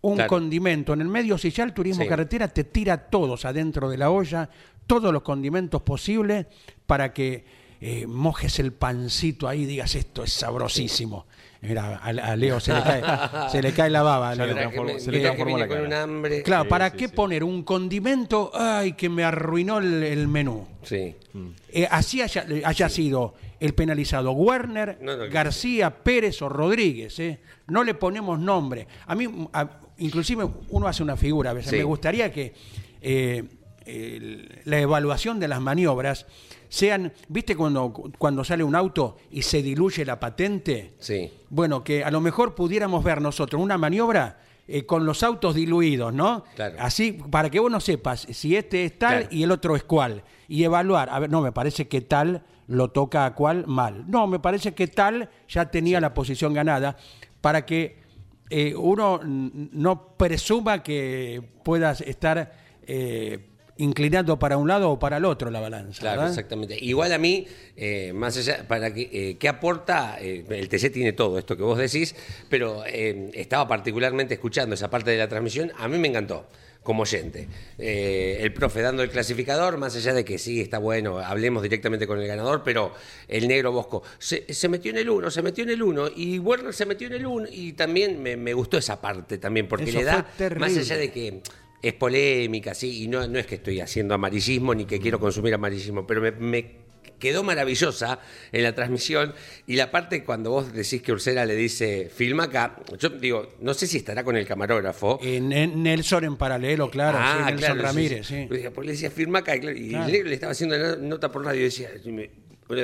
un 0.00 0.16
Claro. 0.16 0.28
condimento 0.28 0.92
en 0.92 1.00
el 1.02 1.08
medio? 1.08 1.38
Si 1.38 1.50
ya 1.50 1.64
el 1.64 1.72
turismo 1.72 2.02
Sí. 2.02 2.08
carretera 2.08 2.48
te 2.48 2.64
tira 2.64 3.08
todos 3.08 3.44
adentro 3.44 3.88
de 3.88 3.96
la 3.98 4.10
olla, 4.10 4.50
todos 4.86 5.12
los 5.12 5.22
condimentos 5.22 5.82
posibles 5.82 6.46
para 6.86 7.12
que 7.12 7.44
eh, 7.84 8.06
mojes 8.06 8.58
el 8.60 8.72
pancito 8.72 9.48
ahí 9.48 9.62
y 9.62 9.66
digas 9.66 9.94
esto 9.96 10.22
es 10.22 10.32
sabrosísimo. 10.32 11.26
Mira, 11.62 11.96
a, 12.02 12.08
a 12.08 12.36
Leo 12.36 12.58
se 12.60 12.72
le 12.72 12.82
cae, 12.82 13.02
se 13.50 13.60
le 13.62 13.72
cae 13.72 13.90
la 13.90 14.02
baba. 14.02 14.30
a 14.30 14.34
le 14.34 14.52
transformó- 14.54 14.98
se 14.98 15.10
le 15.12 15.20
transformó 15.20 15.58
la 15.58 15.66
con 15.68 15.76
cara. 15.76 15.86
un 15.88 15.92
hambre. 15.92 16.42
Claro, 16.42 16.62
Sí, 16.64 16.68
¿para 16.70 16.90
sí, 16.90 16.96
qué 16.96 17.08
sí. 17.08 17.14
poner 17.14 17.44
un 17.44 17.62
condimento? 17.64 18.50
Ay, 18.54 18.92
que 18.94 19.08
me 19.08 19.22
arruinó 19.24 19.78
el, 19.78 20.02
el 20.02 20.26
menú. 20.28 20.66
Sí. 20.82 21.14
Eh, 21.70 21.86
así 21.90 22.20
haya, 22.22 22.46
haya 22.64 22.88
sido 22.88 23.34
el 23.60 23.74
penalizado 23.74 24.32
Werner, 24.32 24.98
No, 25.00 25.16
no, 25.16 25.24
que- 25.24 25.28
García, 25.30 25.90
Pérez 26.02 26.40
o 26.42 26.48
Rodríguez. 26.48 27.18
¿eh? 27.20 27.40
No 27.68 27.84
le 27.84 27.94
ponemos 27.94 28.38
nombre. 28.40 28.88
A 29.06 29.14
mí, 29.14 29.28
a- 29.52 29.78
inclusive, 29.98 30.48
uno 30.70 30.88
hace 30.88 31.02
una 31.04 31.16
figura. 31.16 31.50
A 31.50 31.54
veces 31.54 31.70
Sí. 31.70 31.76
me 31.76 31.84
gustaría 31.84 32.32
que 32.32 32.54
eh, 33.00 33.44
el- 33.86 34.60
la 34.64 34.78
evaluación 34.80 35.38
de 35.40 35.46
las 35.48 35.60
maniobras 35.60 36.26
sean, 36.72 37.12
¿viste 37.28 37.54
cuando, 37.54 37.92
cuando 38.16 38.42
sale 38.44 38.64
un 38.64 38.74
auto 38.74 39.18
y 39.30 39.42
se 39.42 39.62
diluye 39.62 40.06
la 40.06 40.18
patente? 40.18 40.94
Sí. 41.00 41.30
Bueno, 41.50 41.84
que 41.84 42.02
a 42.02 42.10
lo 42.10 42.22
mejor 42.22 42.54
pudiéramos 42.54 43.04
ver 43.04 43.20
nosotros 43.20 43.60
una 43.60 43.76
maniobra 43.76 44.40
eh, 44.66 44.86
con 44.86 45.04
los 45.04 45.22
autos 45.22 45.54
diluidos, 45.54 46.14
¿no? 46.14 46.44
Claro. 46.54 46.76
Así, 46.78 47.12
para 47.30 47.50
que 47.50 47.60
vos 47.60 47.70
no 47.70 47.78
sepas 47.78 48.20
si 48.30 48.56
este 48.56 48.86
es 48.86 48.98
tal 48.98 49.18
Claro. 49.18 49.28
y 49.30 49.42
el 49.42 49.50
otro 49.50 49.76
es 49.76 49.84
cual. 49.84 50.22
Y 50.48 50.64
evaluar, 50.64 51.10
a 51.10 51.18
ver, 51.18 51.28
no, 51.28 51.42
me 51.42 51.52
parece 51.52 51.88
que 51.88 52.00
tal 52.00 52.42
lo 52.68 52.88
toca 52.88 53.26
a 53.26 53.34
cual 53.34 53.66
mal. 53.66 54.04
No, 54.08 54.26
me 54.26 54.38
parece 54.38 54.72
que 54.72 54.86
tal 54.86 55.28
ya 55.48 55.70
tenía 55.70 56.00
la 56.00 56.14
posición 56.14 56.54
ganada 56.54 56.96
para 57.42 57.66
que 57.66 57.98
eh, 58.48 58.74
uno 58.74 59.20
no 59.22 60.16
presuma 60.16 60.82
que 60.82 61.42
puedas 61.64 62.00
estar 62.00 62.54
eh, 62.86 63.50
inclinando 63.78 64.38
para 64.38 64.56
un 64.56 64.68
lado 64.68 64.90
o 64.90 64.98
para 64.98 65.16
el 65.16 65.24
otro 65.24 65.50
la 65.50 65.60
balanza. 65.60 66.00
Claro, 66.00 66.20
¿verdad? 66.20 66.32
exactamente. 66.32 66.76
Igual 66.80 67.12
a 67.12 67.18
mí, 67.18 67.46
eh, 67.76 68.12
más 68.14 68.36
allá, 68.36 68.66
para 68.66 68.92
que, 68.92 69.08
eh, 69.12 69.36
¿qué 69.38 69.48
aporta? 69.48 70.18
Eh, 70.20 70.44
el 70.48 70.68
TC 70.68 70.90
tiene 70.90 71.12
todo 71.12 71.38
esto 71.38 71.56
que 71.56 71.62
vos 71.62 71.78
decís, 71.78 72.14
pero 72.48 72.84
estaba 72.84 73.66
particularmente 73.66 74.34
escuchando 74.34 74.74
esa 74.74 74.90
parte 74.90 75.10
de 75.10 75.18
la 75.18 75.28
transmisión, 75.28 75.72
a 75.78 75.88
mí 75.88 75.98
me 75.98 76.08
encantó 76.08 76.46
como 76.82 77.02
oyente. 77.02 77.48
Eh, 77.78 78.38
el 78.40 78.52
profe 78.52 78.82
dando 78.82 79.02
el 79.02 79.10
clasificador, 79.10 79.78
más 79.78 79.94
allá 79.94 80.12
de 80.14 80.24
que 80.24 80.38
sí, 80.38 80.60
está 80.60 80.78
bueno, 80.78 81.18
hablemos 81.18 81.62
directamente 81.62 82.06
con 82.06 82.20
el 82.20 82.26
ganador, 82.26 82.62
pero 82.64 82.92
el 83.28 83.46
negro 83.46 83.72
Bosco 83.72 84.02
se, 84.18 84.52
se 84.52 84.68
metió 84.68 84.90
en 84.90 84.98
el 84.98 85.08
1, 85.08 85.30
se 85.30 85.42
metió 85.42 85.64
en 85.64 85.70
el 85.70 85.82
1, 85.82 86.10
y 86.16 86.38
Werner 86.38 86.74
se 86.74 86.86
metió 86.86 87.06
en 87.06 87.14
el 87.14 87.26
1, 87.26 87.48
y 87.52 87.72
también 87.74 88.20
me, 88.22 88.36
me 88.36 88.52
gustó 88.52 88.78
esa 88.78 89.00
parte 89.00 89.38
también, 89.38 89.68
porque 89.68 89.90
Eso 89.90 89.98
le 89.98 90.04
da, 90.04 90.26
más 90.58 90.76
allá 90.76 90.96
de 90.96 91.12
que 91.12 91.42
es 91.82 91.92
polémica, 91.94 92.74
sí, 92.74 93.02
y 93.02 93.08
no, 93.08 93.26
no 93.26 93.38
es 93.38 93.46
que 93.46 93.56
estoy 93.56 93.80
haciendo 93.80 94.14
amarillismo 94.14 94.74
ni 94.74 94.84
que 94.84 95.00
quiero 95.00 95.18
consumir 95.18 95.52
amarillismo, 95.54 96.06
pero 96.06 96.20
me, 96.20 96.30
me 96.30 96.82
quedó 97.18 97.42
maravillosa 97.44 98.18
en 98.50 98.62
la 98.64 98.74
transmisión 98.74 99.32
y 99.66 99.76
la 99.76 99.90
parte 99.92 100.24
cuando 100.24 100.50
vos 100.50 100.72
decís 100.72 101.02
que 101.02 101.12
Ursera 101.12 101.44
le 101.44 101.54
dice, 101.54 102.10
filma 102.12 102.44
acá, 102.44 102.80
yo 102.98 103.10
digo, 103.10 103.54
no 103.60 103.74
sé 103.74 103.86
si 103.86 103.96
estará 103.98 104.24
con 104.24 104.36
el 104.36 104.44
camarógrafo. 104.46 105.20
En, 105.22 105.52
en 105.52 105.82
Nelson 105.84 106.24
en 106.24 106.36
paralelo, 106.36 106.90
claro, 106.90 107.18
sí, 107.18 107.24
Nelson 107.44 107.52
Ah, 107.54 107.56
claro, 107.56 107.82
Ramírez, 107.82 108.26
sí. 108.26 108.34
sí. 108.42 108.44
Porque 108.48 108.62
después 108.64 108.86
le 108.86 108.92
decía, 108.92 109.10
firma 109.10 109.40
acá, 109.40 109.54
y, 109.56 109.60
claro, 109.60 110.08
y 110.08 110.22
le 110.24 110.34
estaba 110.34 110.52
haciendo 110.52 110.76
la 110.76 110.96
nota 110.96 111.30
por 111.30 111.44
radio 111.44 111.60
y 111.60 111.64
decía, 111.64 111.90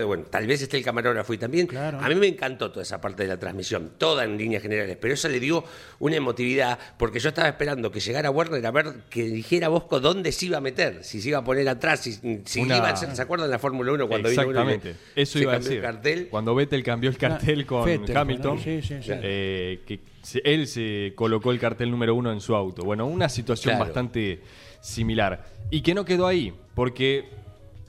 bueno, 0.07 0.25
tal 0.31 0.47
vez 0.47 0.63
esté 0.63 0.77
el 0.77 0.85
camarógrafo 0.85 1.33
y 1.35 1.39
también 1.39 1.67
Claro. 1.67 1.99
a 2.01 2.09
mí 2.09 2.15
me 2.15 2.27
encantó 2.27 2.71
toda 2.71 2.83
esa 2.83 3.01
parte 3.01 3.23
de 3.25 3.29
la 3.29 3.39
transmisión, 3.39 3.93
toda 3.99 4.25
en 4.25 4.37
líneas 4.39 4.63
generales, 4.63 4.97
pero 5.01 5.15
eso 5.15 5.29
le 5.29 5.41
dio 5.41 5.65
una 5.99 6.17
emotividad 6.17 6.79
porque 6.99 7.19
yo 7.21 7.31
estaba 7.31 7.49
esperando 7.49 7.91
que 7.91 8.01
llegara 8.01 8.31
Werner 8.31 8.65
a 8.67 8.71
ver 8.71 8.95
que 9.11 9.25
dijera 9.25 9.69
Bosco 9.69 10.01
dónde 10.01 10.33
se 10.33 10.47
iba 10.47 10.59
a 10.59 10.61
meter, 10.61 11.05
si 11.05 11.21
se 11.21 11.31
iba 11.31 11.39
a 11.39 11.45
poner 11.45 11.69
atrás, 11.69 12.01
si, 12.01 12.13
si 12.45 12.61
Una- 12.61 12.77
iba 12.77 12.89
a 12.91 12.97
ser- 12.97 13.15
¿se 13.17 13.23
acuerdan 13.23 13.49
de 13.49 13.53
la 13.53 13.59
Fórmula 13.59 13.93
1 13.93 14.07
cuando 14.09 14.29
vino 14.29 14.43
uno 14.43 14.61
Exactamente. 14.71 14.97
Eso 15.17 15.39
iba 15.39 15.55
a 15.55 15.59
decir. 15.59 15.77
el 15.79 15.83
cartel? 15.83 16.29
Cuando 16.31 16.55
Vettel 16.55 16.83
cambió 16.83 17.11
el 17.11 17.17
cartel 17.19 17.65
con 17.67 17.89
Hamilton, 17.89 18.57
¿no? 18.57 18.63
Sí, 18.63 18.81
sí, 18.83 18.97
sí. 19.03 19.11
eh, 19.13 19.81
que 19.87 20.01
él 20.45 20.67
se 20.67 21.13
colocó 21.15 21.51
el 21.53 21.59
cartel 21.59 21.91
número 21.91 22.15
uno 22.15 22.31
en 22.33 22.41
su 22.41 22.55
auto. 22.55 22.83
Bueno, 22.83 23.07
una 23.07 23.29
situación 23.29 23.73
Claro. 23.77 23.87
bastante 23.87 24.41
similar. 24.81 25.45
Y 25.71 25.81
que 25.83 25.95
no 25.95 26.05
quedó 26.05 26.27
ahí, 26.27 26.53
porque 26.75 27.29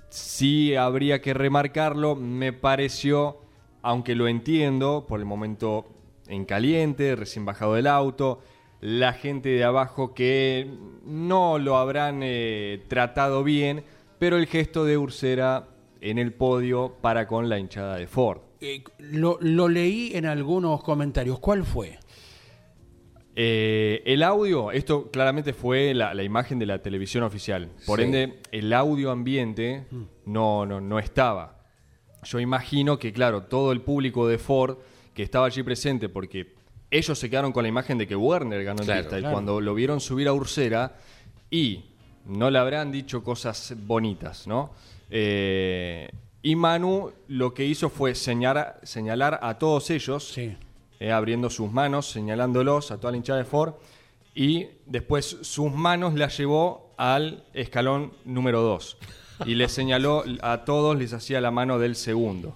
sí 0.09 0.75
habría 0.75 1.21
que 1.21 1.33
remarcarlo, 1.33 2.15
me 2.15 2.53
pareció, 2.53 3.37
aunque 3.81 4.15
lo 4.15 4.27
entiendo, 4.27 5.05
por 5.07 5.19
el 5.19 5.25
momento 5.25 5.87
en 6.27 6.45
caliente, 6.45 7.15
recién 7.15 7.45
bajado 7.45 7.75
del 7.75 7.87
auto, 7.87 8.41
la 8.81 9.13
gente 9.13 9.49
de 9.49 9.63
abajo 9.63 10.13
que 10.13 10.69
no 11.05 11.59
lo 11.59 11.77
habrán 11.77 12.21
eh, 12.23 12.83
tratado 12.87 13.43
bien, 13.43 13.83
pero 14.19 14.37
el 14.37 14.47
gesto 14.47 14.85
de 14.85 14.97
Ursera 14.97 15.67
en 16.01 16.17
el 16.17 16.33
podio 16.33 16.95
para 17.01 17.27
con 17.27 17.49
la 17.49 17.59
hinchada 17.59 17.97
de 17.97 18.07
Ford. 18.07 18.39
Eh, 18.61 18.83
lo, 18.99 19.37
lo 19.41 19.67
leí 19.67 20.11
en 20.15 20.25
algunos 20.25 20.83
comentarios. 20.83 21.39
¿Cuál 21.39 21.63
fue? 21.63 21.97
Eh, 23.41 24.03
el 24.05 24.21
audio, 24.23 24.69
esto 24.71 25.09
claramente 25.11 25.53
fue 25.53 25.93
la, 25.93 26.13
la 26.13 26.23
imagen 26.23 26.59
de 26.59 26.65
la 26.65 26.79
televisión 26.81 27.23
oficial. 27.23 27.69
Por 27.85 27.99
Sí. 27.99 28.05
ende, 28.05 28.39
el 28.51 28.73
audio 28.73 29.11
ambiente 29.11 29.85
no, 30.25 30.65
no, 30.65 30.81
no 30.81 30.99
estaba. 30.99 31.55
Yo 32.23 32.41
imagino 32.41 32.99
que, 32.99 33.13
claro, 33.13 33.43
todo 33.43 33.71
el 33.71 33.79
público 33.79 34.27
de 34.27 34.37
Ford 34.39 34.77
que 35.13 35.23
estaba 35.23 35.45
allí 35.45 35.63
presente, 35.63 36.09
porque 36.09 36.53
ellos 36.91 37.17
se 37.17 37.29
quedaron 37.29 37.53
con 37.53 37.63
la 37.63 37.69
imagen 37.69 37.97
de 37.97 38.07
que 38.07 38.15
Werner 38.17 38.61
ganó 38.65 38.83
Claro, 38.83 39.03
pista, 39.03 39.19
y 39.19 39.21
cuando 39.31 39.61
lo 39.61 39.73
vieron 39.73 40.01
subir 40.01 40.27
a 40.27 40.33
Ursera, 40.33 40.97
y 41.49 41.85
no 42.25 42.49
le 42.49 42.59
habrán 42.59 42.91
dicho 42.91 43.23
cosas 43.23 43.73
bonitas, 43.87 44.47
¿no? 44.47 44.71
Eh, 45.09 46.09
y 46.41 46.55
Manu 46.57 47.11
lo 47.29 47.53
que 47.53 47.63
hizo 47.65 47.89
fue 47.89 48.15
señalar, 48.15 48.81
señalar 48.83 49.39
a 49.41 49.57
todos 49.57 49.89
ellos 49.91 50.27
Sí. 50.27 50.57
Eh, 50.99 51.11
abriendo 51.11 51.49
sus 51.49 51.71
manos, 51.71 52.09
señalándolos 52.11 52.91
a 52.91 52.97
toda 52.99 53.11
la 53.11 53.17
hinchada 53.17 53.39
de 53.39 53.45
Ford 53.45 53.73
y 54.35 54.67
después 54.85 55.37
sus 55.41 55.71
manos 55.73 56.13
las 56.15 56.37
llevó 56.37 56.93
al 56.97 57.43
escalón 57.53 58.13
número 58.25 58.61
2 58.61 58.97
y 59.45 59.55
les 59.55 59.71
señaló 59.71 60.23
a 60.41 60.65
todos, 60.65 60.97
les 60.97 61.13
hacía 61.13 61.39
la 61.41 61.51
mano 61.51 61.79
del 61.79 61.95
segundo. 61.95 62.53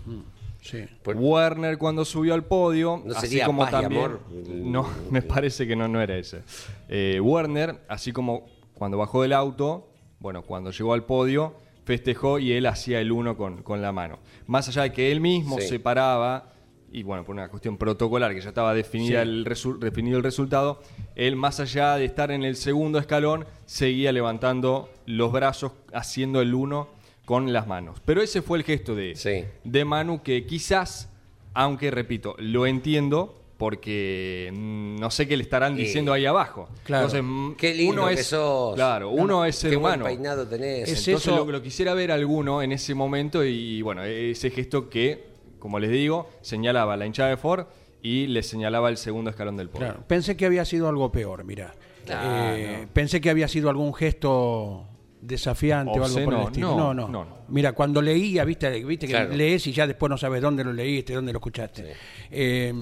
Sí. 0.61 0.85
Por- 1.01 1.15
Werner 1.17 1.77
cuando 1.77 2.05
subió 2.05 2.33
al 2.33 2.45
podio, 2.45 3.01
¿No 3.05 3.13
así 3.15 3.27
sería 3.27 3.45
como 3.45 3.61
paz 3.63 3.69
y 3.69 3.71
también, 3.81 4.01
amor? 4.03 4.19
no, 4.49 4.87
me 5.09 5.21
parece 5.21 5.67
que 5.67 5.75
no, 5.75 5.87
no 5.87 6.01
era 6.01 6.15
ese. 6.17 6.41
Eh, 6.89 7.19
Werner, 7.21 7.81
así 7.89 8.11
como 8.13 8.45
cuando 8.73 8.97
bajó 8.97 9.21
del 9.23 9.33
auto, 9.33 9.89
bueno, 10.19 10.41
cuando 10.43 10.71
llegó 10.71 10.93
al 10.93 11.03
podio, 11.05 11.53
festejó 11.85 12.39
y 12.39 12.53
él 12.53 12.65
hacía 12.65 13.01
el 13.01 13.11
uno 13.11 13.35
con, 13.35 13.61
con 13.61 13.81
la 13.81 13.91
mano. 13.91 14.19
Más 14.47 14.69
allá 14.69 14.83
de 14.83 14.93
que 14.93 15.11
él 15.11 15.19
mismo 15.19 15.59
Sí. 15.59 15.67
se 15.67 15.79
paraba, 15.81 16.52
y 16.93 17.03
bueno, 17.03 17.23
por 17.25 17.33
una 17.35 17.49
cuestión 17.49 17.75
protocolar, 17.77 18.33
que 18.35 18.39
ya 18.41 18.49
estaba 18.49 18.73
definida 18.73 19.23
Sí. 19.23 19.29
el 19.29 19.45
resu- 19.45 19.79
definido 19.79 20.17
el 20.17 20.23
resultado, 20.23 20.79
él 21.15 21.35
más 21.35 21.59
allá 21.59 21.95
de 21.95 22.05
estar 22.05 22.29
en 22.31 22.43
el 22.43 22.55
segundo 22.55 22.99
escalón, 22.99 23.45
seguía 23.65 24.11
levantando 24.11 24.89
los 25.07 25.31
brazos, 25.31 25.71
haciendo 25.91 26.39
el 26.41 26.53
uno 26.53 26.87
con 27.25 27.51
las 27.51 27.67
manos. 27.67 27.99
Pero 28.05 28.21
ese 28.21 28.41
fue 28.41 28.59
el 28.59 28.63
gesto 28.63 28.93
de, 28.95 29.15
Sí. 29.15 29.43
de 29.63 29.85
Manu 29.85 30.21
que 30.21 30.45
quizás, 30.45 31.09
aunque 31.53 31.89
repito, 31.89 32.35
lo 32.37 32.65
entiendo 32.67 33.39
porque 33.57 34.49
no 34.53 35.09
sé 35.09 35.27
qué 35.27 35.37
le 35.37 35.43
estarán 35.43 35.75
diciendo 35.75 36.11
ahí 36.13 36.25
abajo. 36.25 36.67
Claro. 36.83 37.05
Entonces, 37.05 37.23
mm, 37.23 37.53
Qué 37.53 37.73
lindo 37.73 37.93
uno 38.01 38.07
que 38.09 38.15
es, 38.15 38.25
sos. 38.27 38.75
Claro, 38.75 39.09
uno 39.09 39.45
es 39.45 39.55
ser 39.55 39.71
Qué 39.71 39.77
buen 39.77 39.93
humano. 40.01 40.05
peinado 40.05 40.47
tenés. 40.47 40.89
Es 40.89 41.07
Entonces 41.07 41.27
eso- 41.27 41.45
lo, 41.45 41.51
lo 41.51 41.61
quisiera 41.61 41.93
ver 41.93 42.11
alguno 42.11 42.61
en 42.61 42.71
ese 42.73 42.93
momento 42.93 43.43
y 43.43 43.81
bueno, 43.81 44.03
ese 44.03 44.49
gesto 44.49 44.89
que, 44.89 45.32
como 45.63 45.79
les 45.79 45.91
digo, 45.91 46.27
señalaba 46.41 46.97
la 46.97 47.05
hinchada 47.05 47.29
de 47.29 47.37
Ford 47.37 47.67
y 48.01 48.27
le 48.27 48.43
señalaba 48.43 48.89
el 48.89 48.97
segundo 48.97 49.29
escalón 49.29 49.55
del 49.55 49.69
podio. 49.69 49.87
Claro, 49.87 50.03
pensé 50.05 50.35
que 50.35 50.45
había 50.45 50.65
sido 50.65 50.89
algo 50.89 51.09
peor, 51.09 51.45
mira. 51.45 51.73
Ah, 52.09 52.53
Eh, 52.57 52.85
Pensé 52.91 53.21
que 53.21 53.29
había 53.29 53.47
sido 53.47 53.69
algún 53.69 53.93
gesto 53.93 54.83
desafiante 55.21 55.97
o 55.97 56.03
algo 56.03 56.25
por 56.25 56.33
el 56.33 56.41
estilo. 56.41 56.67
no, 56.75 56.75
No, 56.75 56.93
no. 56.93 57.07
no, 57.07 57.23
no. 57.23 57.37
Mira, 57.47 57.71
cuando 57.71 58.01
leía, 58.01 58.43
viste, 58.43 58.83
viste 58.83 59.07
que 59.07 59.13
Claro. 59.13 59.33
lees 59.33 59.65
y 59.67 59.71
ya 59.71 59.87
después 59.87 60.09
no 60.09 60.17
sabes 60.17 60.41
dónde 60.41 60.65
lo 60.65 60.73
leíste, 60.73 61.13
dónde 61.13 61.31
lo 61.31 61.37
escuchaste. 61.39 61.93
Eh, 62.29 62.73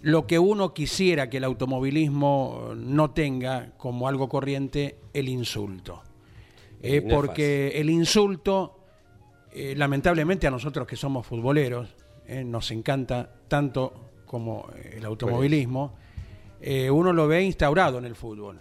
lo 0.00 0.26
que 0.26 0.40
uno 0.40 0.74
quisiera 0.74 1.30
que 1.30 1.36
el 1.36 1.44
automovilismo 1.44 2.72
no 2.74 3.12
tenga 3.12 3.70
como 3.76 4.08
algo 4.08 4.28
corriente, 4.28 4.98
el 5.14 5.28
insulto. 5.28 6.02
Eh, 6.82 7.02
No 7.04 7.14
porque 7.14 7.68
el 7.76 7.88
insulto, 7.88 8.80
eh, 9.52 9.74
lamentablemente 9.76 10.46
a 10.46 10.50
nosotros 10.50 10.86
que 10.88 10.96
somos 10.96 11.24
futboleros, 11.26 11.95
eh, 12.28 12.44
nos 12.44 12.70
encanta 12.70 13.30
tanto 13.48 14.10
como 14.26 14.66
eh, 14.76 14.94
el 14.98 15.04
automovilismo, 15.04 15.94
eh, 16.60 16.90
uno 16.90 17.12
lo 17.12 17.28
ve 17.28 17.42
instaurado 17.44 17.98
en 17.98 18.04
el 18.06 18.14
fútbol. 18.16 18.60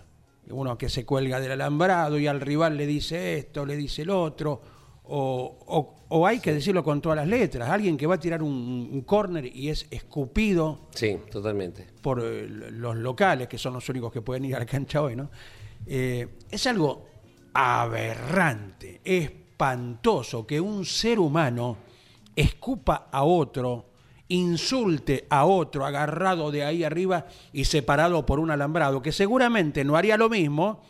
Uno 0.49 0.77
que 0.77 0.89
se 0.89 1.05
cuelga 1.05 1.39
del 1.39 1.53
alambrado 1.53 2.19
y 2.19 2.27
al 2.27 2.39
rival 2.39 2.77
le 2.77 2.85
dice 2.85 3.37
esto, 3.37 3.65
le 3.65 3.75
dice 3.75 4.03
el 4.03 4.11
otro, 4.11 4.61
o, 5.05 5.57
o- 5.67 5.95
o 6.07 6.27
hay 6.27 6.39
que 6.39 6.53
decirlo 6.53 6.83
con 6.83 7.01
todas 7.01 7.15
las 7.15 7.27
letras, 7.27 7.67
alguien 7.67 7.97
que 7.97 8.05
va 8.05 8.15
a 8.15 8.19
tirar 8.19 8.43
un, 8.43 8.89
un 8.91 9.01
córner 9.01 9.45
y 9.45 9.69
es 9.69 9.87
escupido 9.89 10.81
Sí, 10.93 11.17
totalmente. 11.31 11.87
por 12.01 12.21
eh, 12.23 12.47
los 12.47 12.95
locales, 12.95 13.47
que 13.47 13.57
son 13.57 13.73
los 13.73 13.89
únicos 13.89 14.11
que 14.13 14.21
pueden 14.21 14.45
ir 14.45 14.55
a 14.55 14.59
la 14.59 14.65
cancha 14.67 15.01
hoy, 15.01 15.15
¿no? 15.15 15.31
Es 15.87 16.67
algo 16.67 17.05
aberrante, 17.53 19.01
espantoso 19.03 20.45
que 20.45 20.59
un 20.59 20.85
ser 20.85 21.19
humano 21.19 21.77
escupa 22.35 23.07
a 23.11 23.23
otro, 23.23 23.89
insulte 24.27 25.25
a 25.29 25.45
otro 25.45 25.85
agarrado 25.85 26.51
de 26.51 26.63
ahí 26.63 26.83
arriba 26.83 27.27
y 27.53 27.65
separado 27.65 28.25
por 28.25 28.39
un 28.39 28.51
alambrado, 28.51 29.01
que 29.01 29.11
seguramente 29.11 29.83
no 29.83 29.95
haría 29.95 30.17
lo 30.17 30.29
mismo 30.29 30.81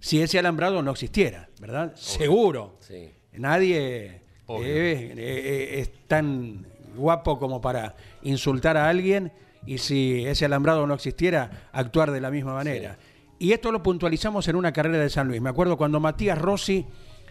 si 0.00 0.20
ese 0.20 0.38
alambrado 0.38 0.82
no 0.82 0.90
existiera, 0.90 1.48
¿verdad? 1.60 1.94
Seguro. 1.96 2.76
Sí. 2.80 3.10
Nadie 3.32 4.20
Obvio. 4.46 4.66
eh, 4.66 5.12
eh, 5.16 5.80
es 5.80 6.06
tan 6.06 6.66
guapo 6.96 7.38
como 7.38 7.60
para 7.60 7.96
insultar 8.22 8.76
a 8.76 8.88
alguien 8.88 9.32
y 9.66 9.78
si 9.78 10.26
ese 10.26 10.44
alambrado 10.44 10.86
no 10.86 10.94
existiera, 10.94 11.68
actuar 11.72 12.10
de 12.10 12.20
la 12.20 12.30
misma 12.30 12.54
manera. 12.54 12.98
Y 13.38 13.52
esto 13.52 13.72
lo 13.72 13.82
puntualizamos 13.82 14.46
en 14.48 14.56
una 14.56 14.72
carrera 14.72 14.98
de 14.98 15.10
San 15.10 15.26
Luis. 15.26 15.40
Me 15.40 15.50
acuerdo 15.50 15.76
cuando 15.76 16.00
Matías 16.00 16.38
Rossi 16.38 16.86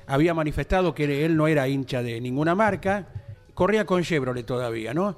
había 0.08 0.34
manifestado 0.34 0.94
que 0.94 1.26
él 1.26 1.38
no 1.38 1.48
era 1.48 1.68
hincha 1.68 2.04
de 2.04 2.20
ninguna 2.20 2.56
marca, 2.56 3.08
corría 3.54 3.86
con 3.86 4.04
Chevrolet 4.04 4.46
todavía, 4.46 4.94
¿no? 4.94 5.16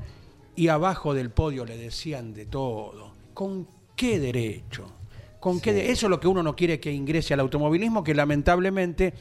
Y 0.55 0.67
abajo 0.69 1.13
del 1.13 1.29
podio 1.31 1.65
le 1.65 1.77
decían 1.77 2.33
de 2.33 2.45
todo. 2.45 3.13
¿Con 3.33 3.67
qué 3.95 4.19
derecho? 4.19 4.91
¿Con 5.39 5.59
qué 5.59 5.73
de- 5.73 5.91
Eso 5.91 6.07
es 6.07 6.09
lo 6.09 6.19
que 6.19 6.27
uno 6.27 6.41
no 6.43 6.55
quiere 6.55 6.79
que 6.79 6.91
ingrese 6.91 7.33
al 7.33 7.41
automovilismo, 7.41 8.03
que 8.03 8.15
lamentablemente 8.15 9.13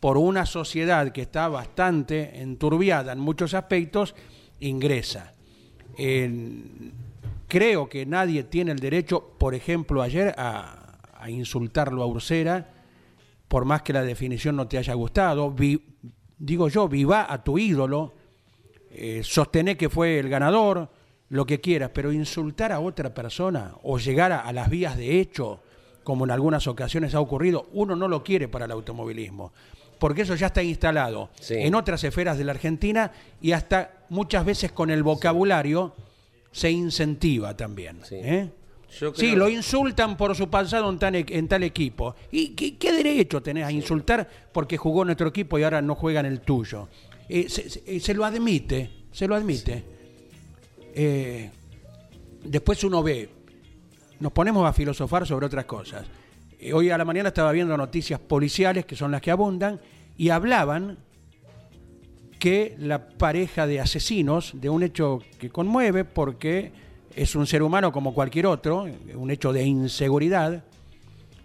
por 0.00 0.16
una 0.16 0.46
sociedad 0.46 1.10
que 1.12 1.22
está 1.22 1.48
bastante 1.48 2.40
enturbiada 2.40 3.12
en 3.12 3.18
muchos 3.18 3.54
aspectos, 3.54 4.14
ingresa. 4.60 5.32
En- 5.98 6.92
creo 7.48 7.88
que 7.88 8.06
nadie 8.06 8.44
tiene 8.44 8.72
el 8.72 8.78
derecho, 8.78 9.34
por 9.38 9.54
ejemplo, 9.54 10.02
ayer 10.02 10.34
a, 10.38 10.98
a 11.18 11.30
insultarlo 11.30 12.02
a 12.02 12.06
Ursera, 12.06 12.72
por 13.48 13.64
más 13.64 13.82
que 13.82 13.92
la 13.92 14.02
definición 14.02 14.56
no 14.56 14.66
te 14.68 14.78
haya 14.78 14.94
gustado. 14.94 15.50
Vi- 15.50 15.82
digo 16.38 16.68
yo, 16.68 16.88
viva 16.88 17.32
a 17.32 17.42
tu 17.42 17.58
ídolo, 17.58 18.14
eh, 18.96 19.22
sostener 19.22 19.76
que 19.76 19.88
fue 19.88 20.18
el 20.18 20.28
ganador, 20.28 20.88
lo 21.28 21.44
que 21.46 21.60
quieras, 21.60 21.90
pero 21.92 22.12
insultar 22.12 22.72
a 22.72 22.80
otra 22.80 23.12
persona 23.12 23.74
o 23.82 23.98
llegar 23.98 24.32
a, 24.32 24.40
a 24.40 24.52
las 24.52 24.70
vías 24.70 24.96
de 24.96 25.20
hecho, 25.20 25.60
como 26.04 26.24
en 26.24 26.30
algunas 26.30 26.66
ocasiones 26.66 27.14
ha 27.14 27.20
ocurrido, 27.20 27.66
uno 27.72 27.96
no 27.96 28.06
lo 28.08 28.22
quiere 28.22 28.46
para 28.48 28.64
el 28.66 28.70
automovilismo, 28.70 29.52
porque 29.98 30.22
eso 30.22 30.34
ya 30.36 30.46
está 30.46 30.62
instalado 30.62 31.30
Sí. 31.40 31.54
en 31.54 31.74
otras 31.74 32.04
esferas 32.04 32.38
de 32.38 32.44
la 32.44 32.52
Argentina 32.52 33.10
y 33.40 33.52
hasta 33.52 33.90
muchas 34.08 34.44
veces 34.44 34.70
con 34.72 34.90
el 34.90 35.02
vocabulario 35.02 35.94
se 36.52 36.70
incentiva 36.70 37.56
también. 37.56 37.98
Sí. 38.04 38.16
¿eh? 38.16 38.50
Sí, 39.14 39.32
lo 39.34 39.48
insultan 39.50 40.16
por 40.16 40.34
su 40.36 40.48
pasado 40.48 40.88
en 40.88 40.98
tal, 40.98 41.16
e- 41.16 41.26
en 41.28 41.48
tal 41.48 41.64
equipo. 41.64 42.14
¿Y 42.30 42.50
qué, 42.50 42.76
qué 42.78 42.92
derecho 42.92 43.42
tenés 43.42 43.64
a 43.66 43.72
insultar 43.72 44.26
porque 44.52 44.76
jugó 44.78 45.02
en 45.02 45.06
nuestro 45.08 45.28
equipo 45.28 45.58
y 45.58 45.64
ahora 45.64 45.82
no 45.82 45.96
juega 45.96 46.20
en 46.20 46.26
el 46.26 46.40
tuyo? 46.40 46.88
Eh, 47.28 47.48
se, 47.48 47.68
se- 47.68 47.82
eh, 47.86 48.00
se 48.00 48.14
lo 48.14 48.24
admite, 48.24 48.90
se 49.12 49.26
lo 49.26 49.34
admite. 49.34 49.84
Eh, 50.94 51.50
después 52.44 52.82
uno 52.84 53.02
ve, 53.02 53.28
nos 54.20 54.32
ponemos 54.32 54.66
a 54.68 54.72
filosofar 54.72 55.26
sobre 55.26 55.46
otras 55.46 55.64
cosas. 55.64 56.06
Eh, 56.58 56.72
hoy 56.72 56.90
a 56.90 56.96
la 56.98 57.04
mañana 57.04 57.28
estaba 57.28 57.52
viendo 57.52 57.76
noticias 57.76 58.18
policiales, 58.20 58.86
que 58.86 58.96
son 58.96 59.10
las 59.10 59.20
que 59.20 59.30
abundan, 59.30 59.80
y 60.16 60.30
hablaban 60.30 60.98
que 62.38 62.76
la 62.78 63.08
pareja 63.08 63.66
de 63.66 63.80
asesinos, 63.80 64.52
de 64.54 64.68
un 64.68 64.82
hecho 64.82 65.20
que 65.38 65.50
conmueve 65.50 66.04
porque 66.04 66.70
es 67.14 67.34
un 67.34 67.46
ser 67.46 67.62
humano 67.62 67.92
como 67.92 68.14
cualquier 68.14 68.46
otro, 68.46 68.86
un 69.14 69.30
hecho 69.30 69.52
de 69.52 69.64
inseguridad, 69.64 70.62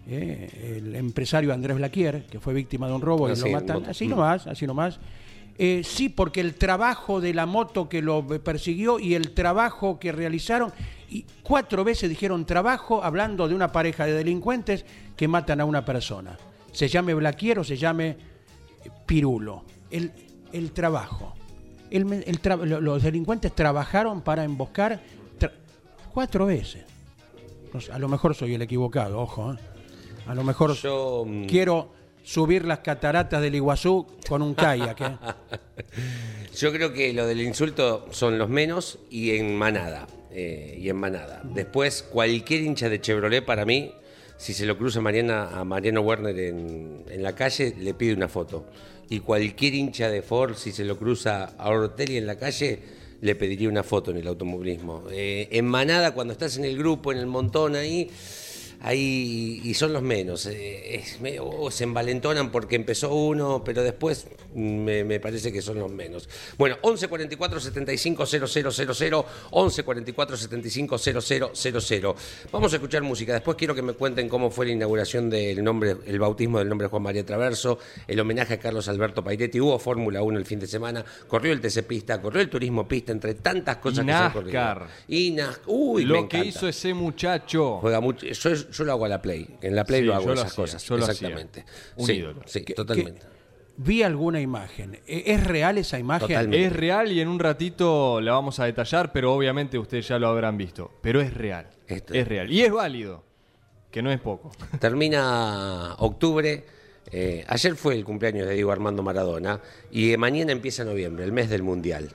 eh, 0.06 0.78
el 0.78 0.94
empresario 0.94 1.52
Andrés 1.52 1.76
Blaquier, 1.76 2.26
que 2.26 2.40
fue 2.40 2.52
víctima 2.54 2.88
de 2.88 2.92
un 2.94 3.00
robo 3.00 3.28
y 3.28 3.32
Así, 3.32 3.44
lo 3.46 3.50
matan, 3.52 3.84
así 3.86 4.06
nomás, 4.06 4.46
así 4.46 4.66
nomás. 4.66 5.00
Eh, 5.64 5.82
sí, 5.84 6.08
porque 6.08 6.40
el 6.40 6.54
trabajo 6.56 7.20
de 7.20 7.32
la 7.34 7.46
moto 7.46 7.88
que 7.88 8.02
lo 8.02 8.26
persiguió 8.26 8.98
y 8.98 9.14
el 9.14 9.30
trabajo 9.32 10.00
que 10.00 10.10
realizaron, 10.10 10.72
y 11.08 11.24
cuatro 11.44 11.84
veces 11.84 12.10
dijeron 12.10 12.44
trabajo 12.46 13.04
hablando 13.04 13.46
de 13.46 13.54
una 13.54 13.70
pareja 13.70 14.04
de 14.04 14.12
delincuentes 14.12 14.84
que 15.16 15.28
matan 15.28 15.60
a 15.60 15.64
una 15.64 15.84
persona. 15.84 16.36
Se 16.72 16.88
llame 16.88 17.14
Blaquier 17.14 17.60
o 17.60 17.64
se 17.64 17.76
llame 17.76 18.08
eh, 18.08 18.16
Pirulo. 19.06 19.62
El, 19.88 20.10
el 20.52 20.72
trabajo. 20.72 21.34
El 21.90 22.06
me- 22.06 22.20
el 22.26 22.42
tra- 22.42 22.64
lo- 22.64 22.80
los 22.80 23.00
delincuentes 23.00 23.54
trabajaron 23.54 24.22
para 24.22 24.42
emboscar 24.42 25.00
tra- 25.38 25.52
cuatro 26.12 26.46
veces. 26.46 26.82
No 27.72 27.80
sé, 27.80 27.92
a 27.92 28.00
lo 28.00 28.08
mejor 28.08 28.34
soy 28.34 28.54
el 28.54 28.62
equivocado, 28.62 29.20
ojo. 29.20 29.52
¿eh? 29.52 29.58
A 30.26 30.34
lo 30.34 30.42
mejor 30.42 30.74
Yo, 30.74 31.24
mm, 31.24 31.44
quiero 31.46 31.92
subir 32.22 32.64
las 32.64 32.80
cataratas 32.80 33.40
del 33.42 33.54
Iguazú 33.54 34.06
con 34.28 34.42
un 34.42 34.54
kayak. 34.54 35.00
¿eh? 35.00 35.16
Yo 36.56 36.72
creo 36.72 36.92
que 36.92 37.12
lo 37.12 37.26
del 37.26 37.40
insulto 37.40 38.06
son 38.10 38.38
los 38.38 38.48
menos 38.48 38.98
y 39.10 39.36
en 39.36 39.56
manada. 39.56 40.06
eh, 40.30 40.78
y 40.80 40.88
en 40.88 40.96
manada. 40.96 41.42
Después, 41.44 42.02
cualquier 42.02 42.62
hincha 42.62 42.88
de 42.88 43.00
Chevrolet 43.00 43.44
para 43.44 43.64
mí, 43.66 43.92
si 44.38 44.54
se 44.54 44.64
lo 44.66 44.76
cruza 44.78 44.98
a 45.00 45.64
Mariano 45.64 46.00
Werner 46.00 46.38
en, 46.38 47.04
en 47.08 47.22
la 47.22 47.34
calle, 47.34 47.74
le 47.78 47.94
pide 47.94 48.14
una 48.14 48.28
foto. 48.28 48.66
Y 49.10 49.20
cualquier 49.20 49.74
hincha 49.74 50.08
de 50.08 50.22
Ford, 50.22 50.54
si 50.56 50.72
se 50.72 50.84
lo 50.84 50.96
cruza 50.96 51.54
a 51.58 51.68
Ortelli 51.68 52.16
en 52.16 52.26
la 52.26 52.36
calle, 52.36 52.80
le 53.20 53.34
pediría 53.36 53.68
una 53.68 53.82
foto 53.82 54.10
en 54.10 54.16
el 54.16 54.26
automovilismo. 54.26 55.04
Eh, 55.12 55.48
en 55.52 55.66
manada, 55.66 56.12
cuando 56.12 56.32
estás 56.32 56.56
en 56.56 56.64
el 56.64 56.76
grupo, 56.78 57.12
en 57.12 57.18
el 57.18 57.26
montón 57.26 57.76
ahí, 57.76 58.10
ahí 58.82 59.60
y 59.64 59.74
son 59.74 59.92
los 59.92 60.02
menos. 60.02 60.46
eh, 60.46 60.96
es 60.96 61.18
se 61.70 61.84
envalentonan 61.84 62.50
porque 62.50 62.76
empezó 62.76 63.14
uno, 63.14 63.62
pero 63.64 63.82
después 63.82 64.26
me, 64.54 65.04
me 65.04 65.20
parece 65.20 65.52
que 65.52 65.62
son 65.62 65.78
los 65.78 65.90
menos. 65.90 66.28
Bueno, 66.58 66.76
11 66.82 67.08
44 67.08 67.60
75 67.60 68.26
000, 68.26 69.24
11 69.50 69.82
44 69.84 70.36
75 70.36 70.98
000. 70.98 72.14
Vamos 72.50 72.72
a 72.72 72.76
escuchar 72.76 73.02
música. 73.02 73.32
Después 73.32 73.56
quiero 73.56 73.74
que 73.74 73.82
me 73.82 73.92
cuenten 73.94 74.28
cómo 74.28 74.50
fue 74.50 74.66
la 74.66 74.72
inauguración 74.72 75.30
del 75.30 75.62
nombre, 75.62 75.96
el 76.06 76.18
bautismo 76.18 76.58
del 76.58 76.68
nombre 76.68 76.86
de 76.86 76.90
Juan 76.90 77.02
María 77.02 77.24
Traverso, 77.24 77.78
el 78.06 78.18
homenaje 78.20 78.54
a 78.54 78.58
Carlos 78.58 78.88
Alberto 78.88 79.22
Pairetti. 79.22 79.60
Hubo 79.60 79.78
Fórmula 79.78 80.22
1 80.22 80.38
el 80.38 80.44
fin 80.44 80.58
de 80.58 80.66
semana, 80.66 81.04
corrió 81.28 81.52
el 81.52 81.60
TC 81.60 81.84
Pista, 81.86 82.20
corrió 82.20 82.42
el 82.42 82.50
Turismo 82.50 82.86
Pista, 82.86 83.12
entre 83.12 83.34
tantas 83.34 83.76
cosas 83.76 84.04
Y 84.04 84.06
que 84.06 84.12
se 84.12 84.18
han 84.18 84.32
corrido. 84.32 84.86
Y 85.08 85.30
NASCAR. 85.30 85.62
Uy, 85.66 86.04
me 86.04 86.08
Lo 86.08 86.28
que 86.28 86.44
hizo 86.44 86.68
ese 86.68 86.92
muchacho. 86.94 87.78
Juega 87.80 88.00
mucho. 88.00 88.26
Yo, 88.26 88.50
yo 88.72 88.84
lo 88.84 88.92
hago 88.92 89.04
a 89.04 89.08
la 89.08 89.22
Play. 89.22 89.56
En 89.62 89.76
la 89.76 89.84
Play 89.84 90.00
Sí, 90.00 90.06
lo 90.06 90.14
hago 90.14 90.22
yo 90.24 90.28
lo 90.28 90.34
esas 90.34 90.46
hacía, 90.52 90.56
cosas. 90.62 90.84
yo 90.84 90.96
lo 90.96 91.04
hacía. 91.04 91.28
Exactamente. 91.28 91.64
Un 91.96 92.06
sí, 92.06 92.12
ídolo. 92.14 92.40
Sí, 92.46 92.62
Que- 92.64 92.74
totalmente. 92.74 93.20
que- 93.20 93.26
vi 93.76 94.02
alguna 94.02 94.40
imagen. 94.40 94.98
¿E- 95.06 95.22
¿Es 95.26 95.44
real 95.44 95.78
esa 95.78 95.98
imagen? 95.98 96.28
Totalmente. 96.28 96.66
Es 96.66 96.72
real 96.72 97.10
y 97.12 97.20
en 97.20 97.28
un 97.28 97.38
ratito 97.38 98.20
la 98.20 98.32
vamos 98.32 98.58
a 98.60 98.64
detallar, 98.66 99.12
pero 99.12 99.32
obviamente 99.34 99.78
ustedes 99.78 100.08
ya 100.08 100.18
lo 100.18 100.28
habrán 100.28 100.56
visto. 100.58 100.90
Pero 101.02 101.20
es 101.20 101.32
real. 101.34 101.66
Esto- 101.86 102.14
Es 102.14 102.26
real. 102.28 102.50
Y 102.50 102.62
es 102.62 102.70
válido. 102.72 103.24
Que 103.90 104.02
no 104.02 104.10
es 104.12 104.20
poco. 104.20 104.50
Termina 104.80 105.94
octubre. 105.98 106.64
eh, 107.10 107.44
ayer 107.48 107.74
fue 107.76 107.94
el 107.94 108.04
cumpleaños 108.04 108.46
de 108.46 108.54
Diego 108.54 108.70
Armando 108.72 109.02
Maradona 109.02 109.60
y 109.90 110.16
mañana 110.16 110.52
empieza 110.52 110.84
noviembre, 110.84 111.24
el 111.24 111.32
mes 111.32 111.50
del 111.50 111.62
Mundial. 111.62 112.08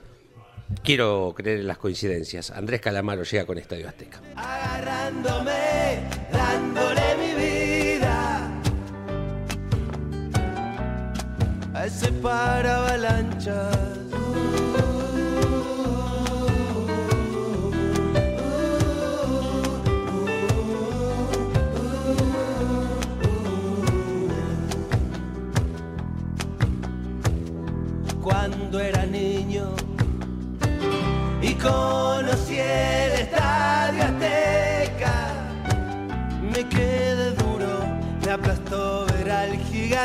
Quiero 0.82 1.34
creer 1.36 1.60
en 1.60 1.66
las 1.66 1.78
coincidencias. 1.78 2.50
Andrés 2.50 2.80
Calamaro 2.80 3.22
llega 3.22 3.46
con 3.46 3.58
Estadio 3.58 3.88
Azteca. 3.88 4.20
agarrándome, 4.36 6.00
dándole 6.32 7.16
mi 7.18 7.34
vida 7.34 8.50
a 11.74 11.86
ese 11.86 12.12
paravalanchas. 12.12 13.76
Cuando 13.76 14.07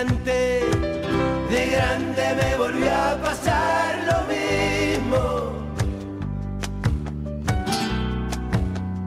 gigante. 0.04 0.62
De 1.50 1.66
grande 1.68 2.36
me 2.36 2.58
volvió 2.58 2.92
a 2.92 3.18
pasar 3.22 3.96
lo 4.06 4.24
mismo. 4.34 5.54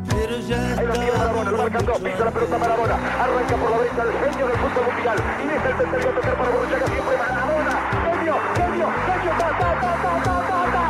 Pero 0.08 0.38
ya 0.48 0.78
Ahí 0.78 0.86
lo 0.86 0.92
tiene 0.92 1.12
Marabona, 1.12 1.50
lo 1.50 1.58
marcan 1.58 1.86
dos, 1.86 1.98
pisa 1.98 2.24
la 2.24 2.30
pelota 2.30 2.58
Marabona, 2.58 2.94
arranca 2.94 3.56
por 3.56 3.70
la 3.70 3.78
derecha 3.78 4.02
el 4.02 4.12
genio 4.32 4.46
del 4.46 4.58
fútbol 4.58 4.84
mundial 4.94 5.18
y 5.42 5.46
deja 5.46 5.68
el 5.68 5.76
tercero 5.76 6.10
tocar 6.14 6.36
para 6.36 6.50
Borruchaga 6.50 6.86
siempre 6.86 7.16
Marabona, 7.16 7.72
genio, 8.04 8.34
genio, 8.56 8.88
genio, 9.06 9.32
ta, 9.38 9.48
ta, 9.58 9.80
ta, 9.80 9.92
ta, 10.02 10.22
ta, 10.24 10.36
ta, 10.48 10.60
ta. 10.72 10.84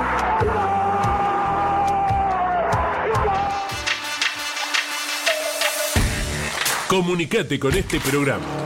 Comunicate 6.89 7.59
con 7.59 7.75
este 7.75 7.99
programa. 8.01 8.66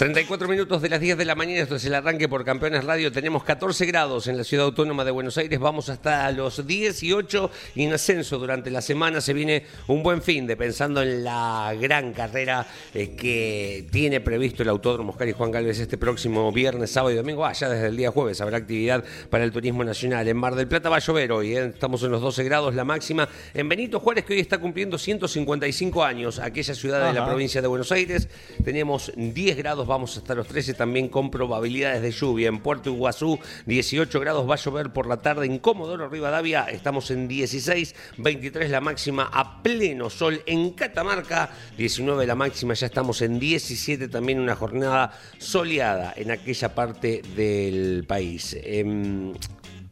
34 0.00 0.48
minutos 0.48 0.80
de 0.80 0.88
las 0.88 0.98
10 0.98 1.18
de 1.18 1.26
la 1.26 1.34
mañana, 1.34 1.60
esto 1.60 1.76
es 1.76 1.84
el 1.84 1.94
arranque 1.94 2.26
por 2.26 2.42
Campeones 2.42 2.84
Radio. 2.84 3.12
Tenemos 3.12 3.44
14 3.44 3.84
grados 3.84 4.28
en 4.28 4.38
la 4.38 4.44
ciudad 4.44 4.64
autónoma 4.64 5.04
de 5.04 5.10
Buenos 5.10 5.36
Aires, 5.36 5.58
vamos 5.58 5.90
hasta 5.90 6.32
los 6.32 6.66
18 6.66 7.50
y 7.74 7.84
en 7.84 7.92
ascenso 7.92 8.38
durante 8.38 8.70
la 8.70 8.80
semana. 8.80 9.20
Se 9.20 9.34
viene 9.34 9.66
un 9.88 10.02
buen 10.02 10.22
fin 10.22 10.46
de 10.46 10.56
pensando 10.56 11.02
en 11.02 11.22
la 11.22 11.74
gran 11.78 12.14
carrera 12.14 12.66
eh, 12.94 13.10
que 13.14 13.88
tiene 13.90 14.22
previsto 14.22 14.62
el 14.62 14.70
Autódromo 14.70 15.10
Oscar 15.10 15.28
y 15.28 15.32
Juan 15.32 15.50
Galvez 15.50 15.78
este 15.78 15.98
próximo 15.98 16.50
viernes, 16.50 16.92
sábado 16.92 17.12
y 17.12 17.16
domingo. 17.16 17.44
Ah, 17.44 17.52
ya 17.52 17.68
desde 17.68 17.88
el 17.88 17.96
día 17.98 18.10
jueves 18.10 18.40
habrá 18.40 18.56
actividad 18.56 19.04
para 19.28 19.44
el 19.44 19.52
turismo 19.52 19.84
nacional. 19.84 20.26
En 20.26 20.38
Mar 20.38 20.54
del 20.54 20.66
Plata 20.66 20.88
va 20.88 20.96
a 20.96 21.00
llover 21.00 21.30
hoy, 21.30 21.54
eh, 21.54 21.66
estamos 21.74 22.02
en 22.04 22.10
los 22.10 22.22
12 22.22 22.42
grados, 22.44 22.74
la 22.74 22.86
máxima. 22.86 23.28
En 23.52 23.68
Benito 23.68 24.00
Juárez, 24.00 24.24
que 24.24 24.32
hoy 24.32 24.40
está 24.40 24.56
cumpliendo 24.56 24.96
155 24.96 26.02
años, 26.02 26.38
aquella 26.38 26.74
ciudad 26.74 27.06
de 27.06 27.12
la 27.12 27.26
provincia 27.26 27.60
de 27.60 27.68
Buenos 27.68 27.92
Aires, 27.92 28.30
tenemos 28.64 29.12
10 29.14 29.58
grados, 29.58 29.89
vamos 29.90 30.16
hasta 30.16 30.36
los 30.36 30.46
13 30.46 30.74
también 30.74 31.08
con 31.08 31.32
probabilidades 31.32 32.00
de 32.00 32.12
lluvia. 32.12 32.48
En 32.48 32.60
Puerto 32.60 32.90
Iguazú, 32.90 33.40
18 33.66 34.20
grados, 34.20 34.48
va 34.48 34.54
a 34.54 34.56
llover 34.56 34.92
por 34.92 35.08
la 35.08 35.16
tarde. 35.16 35.46
En 35.46 35.58
Comodoro 35.58 36.08
Rivadavia, 36.08 36.66
estamos 36.70 37.10
en 37.10 37.26
16, 37.26 37.96
23 38.18 38.70
la 38.70 38.80
máxima 38.80 39.28
a 39.32 39.64
pleno 39.64 40.08
sol. 40.08 40.42
En 40.46 40.70
Catamarca, 40.70 41.50
19 41.76 42.24
la 42.24 42.36
máxima, 42.36 42.74
ya 42.74 42.86
estamos 42.86 43.20
en 43.20 43.40
17 43.40 44.06
también 44.06 44.38
una 44.38 44.54
jornada 44.54 45.12
soleada 45.38 46.14
en 46.16 46.30
aquella 46.30 46.72
parte 46.72 47.22
del 47.34 48.04
país. 48.06 48.56
Em, 48.62 49.34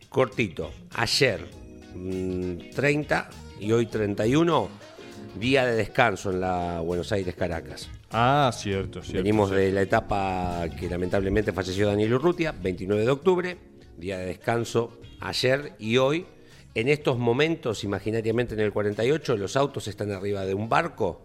cortito, 0.09 0.73
ayer 0.95 1.45
mm, 1.97 2.71
30 2.73 3.31
y 3.59 3.73
hoy 3.73 3.87
31, 3.87 4.69
día 5.41 5.67
de 5.67 5.75
descanso 5.75 6.31
en 6.31 6.41
la 6.41 6.79
Buenos 6.83 7.11
Aires 7.11 7.35
Caracas. 7.35 7.91
Ah, 8.11 8.51
cierto, 8.55 9.03
cierto. 9.03 9.19
Venimos 9.19 9.49
cierto. 9.51 9.65
de 9.67 9.73
la 9.73 9.83
etapa 9.83 10.67
que 10.79 10.89
lamentablemente 10.89 11.53
falleció 11.53 11.89
Daniel 11.89 12.15
Urrutia, 12.15 12.53
29 12.53 13.05
de 13.05 13.11
octubre, 13.11 13.59
día 13.97 14.19
de 14.19 14.27
descanso 14.27 14.99
ayer 15.21 15.75
y 15.79 15.99
hoy. 15.99 16.27
En 16.75 16.89
estos 16.89 17.19
momentos, 17.19 17.85
imaginariamente 17.85 18.55
en 18.55 18.61
el 18.61 18.73
48, 18.73 19.37
los 19.37 19.57
autos 19.57 19.89
están 19.89 20.11
arriba 20.13 20.45
de 20.47 20.55
un 20.55 20.69
barco 20.69 21.23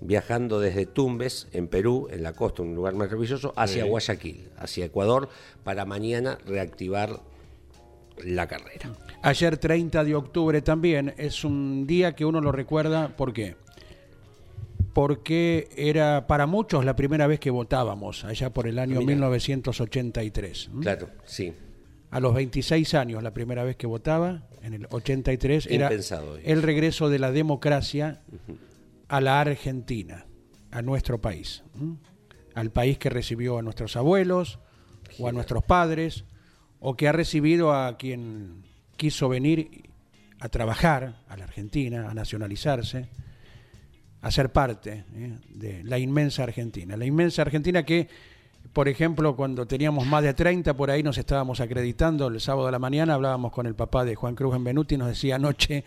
viajando 0.00 0.58
desde 0.58 0.86
Tumbes, 0.86 1.48
en 1.52 1.68
Perú, 1.68 2.08
en 2.10 2.22
la 2.22 2.32
costa, 2.32 2.62
un 2.62 2.74
lugar 2.74 2.94
maravilloso, 2.94 3.52
hacia 3.56 3.82
Sí. 3.84 3.88
Guayaquil, 3.88 4.48
hacia 4.56 4.86
Ecuador, 4.86 5.28
para 5.62 5.84
mañana 5.84 6.38
reactivar 6.46 7.20
la 8.24 8.46
carrera. 8.48 8.96
Ayer 9.22 9.58
30 9.58 10.02
de 10.04 10.14
octubre 10.14 10.62
también 10.62 11.14
es 11.18 11.44
un 11.44 11.86
día 11.86 12.14
que 12.14 12.24
uno 12.24 12.40
lo 12.40 12.50
recuerda, 12.50 13.08
¿por 13.16 13.32
qué? 13.34 13.56
Porque 14.92 15.68
era 15.76 16.26
para 16.26 16.46
muchos 16.46 16.84
la 16.84 16.96
primera 16.96 17.26
vez 17.26 17.38
que 17.38 17.50
votábamos, 17.50 18.24
allá 18.24 18.50
por 18.50 18.66
el 18.66 18.78
año 18.78 19.00
Mira. 19.00 19.06
1983. 19.06 20.70
¿m? 20.72 20.80
Claro, 20.82 21.08
sí. 21.24 21.52
A 22.10 22.18
los 22.18 22.34
26 22.34 22.94
años 22.94 23.22
la 23.22 23.32
primera 23.32 23.62
vez 23.62 23.76
que 23.76 23.86
votaba, 23.86 24.48
en 24.62 24.74
el 24.74 24.86
83, 24.90 25.66
era 25.66 25.86
Impensado 25.86 26.36
el 26.42 26.62
regreso 26.62 27.08
de 27.08 27.18
la 27.20 27.30
democracia 27.30 28.22
a 29.08 29.20
la 29.20 29.40
Argentina, 29.40 30.26
a 30.72 30.82
nuestro 30.82 31.20
país, 31.20 31.62
¿m? 31.80 31.96
al 32.54 32.70
país 32.70 32.98
que 32.98 33.10
recibió 33.10 33.58
a 33.58 33.62
nuestros 33.62 33.96
abuelos 33.96 34.58
o 35.18 35.28
a 35.28 35.32
nuestros 35.32 35.62
padres, 35.62 36.24
o 36.80 36.96
que 36.96 37.06
ha 37.06 37.12
recibido 37.12 37.72
a 37.72 37.96
quien 37.96 38.64
quiso 38.96 39.28
venir 39.28 39.90
a 40.40 40.48
trabajar 40.48 41.22
a 41.28 41.36
la 41.36 41.44
Argentina, 41.44 42.10
a 42.10 42.14
nacionalizarse, 42.14 43.08
a 44.22 44.30
ser 44.30 44.52
parte 44.52 45.04
¿eh? 45.14 45.38
de 45.48 45.82
la 45.84 45.98
inmensa 45.98 46.42
Argentina. 46.42 46.96
La 46.96 47.06
inmensa 47.06 47.42
Argentina 47.42 47.84
que, 47.84 48.08
por 48.72 48.88
ejemplo, 48.88 49.34
cuando 49.34 49.66
teníamos 49.66 50.06
más 50.06 50.22
de 50.22 50.34
30, 50.34 50.74
por 50.74 50.90
ahí 50.90 51.02
nos 51.02 51.16
estábamos 51.18 51.60
acreditando, 51.60 52.26
el 52.28 52.40
sábado 52.40 52.66
de 52.66 52.72
la 52.72 52.78
mañana 52.78 53.14
hablábamos 53.14 53.50
con 53.52 53.66
el 53.66 53.74
papá 53.74 54.04
de 54.04 54.14
Juan 54.14 54.34
Cruz 54.34 54.54
en 54.54 54.64
Benuti 54.64 54.94
y 54.94 54.98
nos 54.98 55.08
decía 55.08 55.36
anoche 55.36 55.84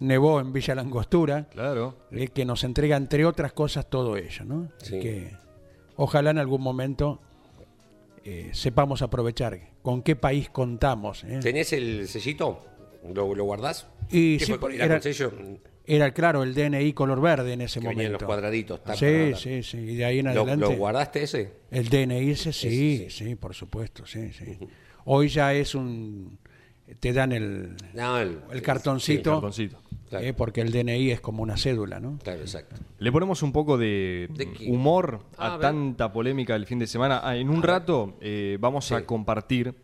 nevó 0.00 0.40
en 0.40 0.52
Villa 0.52 0.74
Langostura, 0.74 1.44
Claro. 1.50 1.96
eh, 2.10 2.28
que 2.28 2.44
nos 2.44 2.64
entrega, 2.64 2.96
entre 2.96 3.24
otras 3.24 3.52
cosas, 3.52 3.88
todo 3.88 4.16
ello. 4.16 4.44
¿no? 4.44 4.68
Sí. 4.82 4.98
Que 4.98 5.32
ojalá 5.96 6.30
en 6.30 6.38
algún 6.38 6.60
momento 6.62 7.20
eh, 8.24 8.50
sepamos 8.52 9.02
aprovechar 9.02 9.60
con 9.82 10.02
qué 10.02 10.16
país 10.16 10.50
contamos. 10.50 11.22
¿eh? 11.24 11.38
¿Tenés 11.40 11.72
el 11.72 12.08
sellito? 12.08 12.64
¿Lo, 13.14 13.32
lo 13.36 13.44
guardás? 13.44 13.86
Y 14.10 14.38
¿Qué 14.38 14.46
sí, 14.46 14.54
fue 14.54 14.74
era- 14.74 14.84
era 14.86 14.94
con 14.96 15.02
sello? 15.02 15.32
Era, 15.88 16.10
claro, 16.12 16.42
el 16.42 16.52
DNI 16.54 16.92
color 16.94 17.20
verde 17.20 17.52
en 17.52 17.60
ese 17.60 17.80
Que 17.80 17.88
momento. 17.88 18.12
los 18.14 18.22
cuadraditos. 18.24 18.80
Sí, 18.96 19.32
sí, 19.36 19.62
sí. 19.62 19.78
Y 19.78 19.94
de 19.96 20.04
ahí 20.04 20.18
en 20.18 20.26
tac. 20.26 20.34
¿Lo, 20.34 20.40
adelante. 20.42 20.66
lo 20.66 20.76
guardaste 20.76 21.22
ese? 21.22 21.52
El 21.70 21.88
DNI 21.88 22.30
ese 22.30 22.52
sí, 22.52 23.04
Ese 23.06 23.24
sí, 23.24 23.34
por 23.36 23.54
supuesto, 23.54 24.04
sí, 24.06 24.32
sí. 24.32 24.58
Hoy 25.04 25.28
ya 25.28 25.52
es 25.54 25.74
un 25.76 26.38
te 27.00 27.12
dan 27.12 27.32
el, 27.32 27.76
No, 27.94 28.18
el, 28.18 28.38
el 28.52 28.62
cartoncito, 28.62 29.32
Cartoncito. 29.34 29.78
Claro. 30.08 30.24
eh, 30.24 30.32
porque 30.34 30.60
el 30.60 30.70
DNI 30.70 31.10
es 31.10 31.20
como 31.20 31.42
una 31.42 31.56
cédula, 31.56 31.98
¿no? 31.98 32.16
Claro, 32.22 32.40
exacto. 32.40 32.76
Le 32.98 33.10
ponemos 33.10 33.42
un 33.42 33.50
poco 33.52 33.76
de, 33.76 34.28
humor 34.68 35.20
Ah, 35.36 35.54
a, 35.54 35.58
tanta 35.58 36.12
polémica 36.12 36.52
del 36.52 36.64
fin 36.66 36.78
de 36.78 36.86
semana. 36.86 37.20
Ah, 37.24 37.36
en 37.36 37.50
un 37.50 37.62
rato 37.62 38.16
eh, 38.20 38.56
vamos 38.60 38.90
a 38.92 38.98
Sí. 39.00 39.04
compartir 39.04 39.74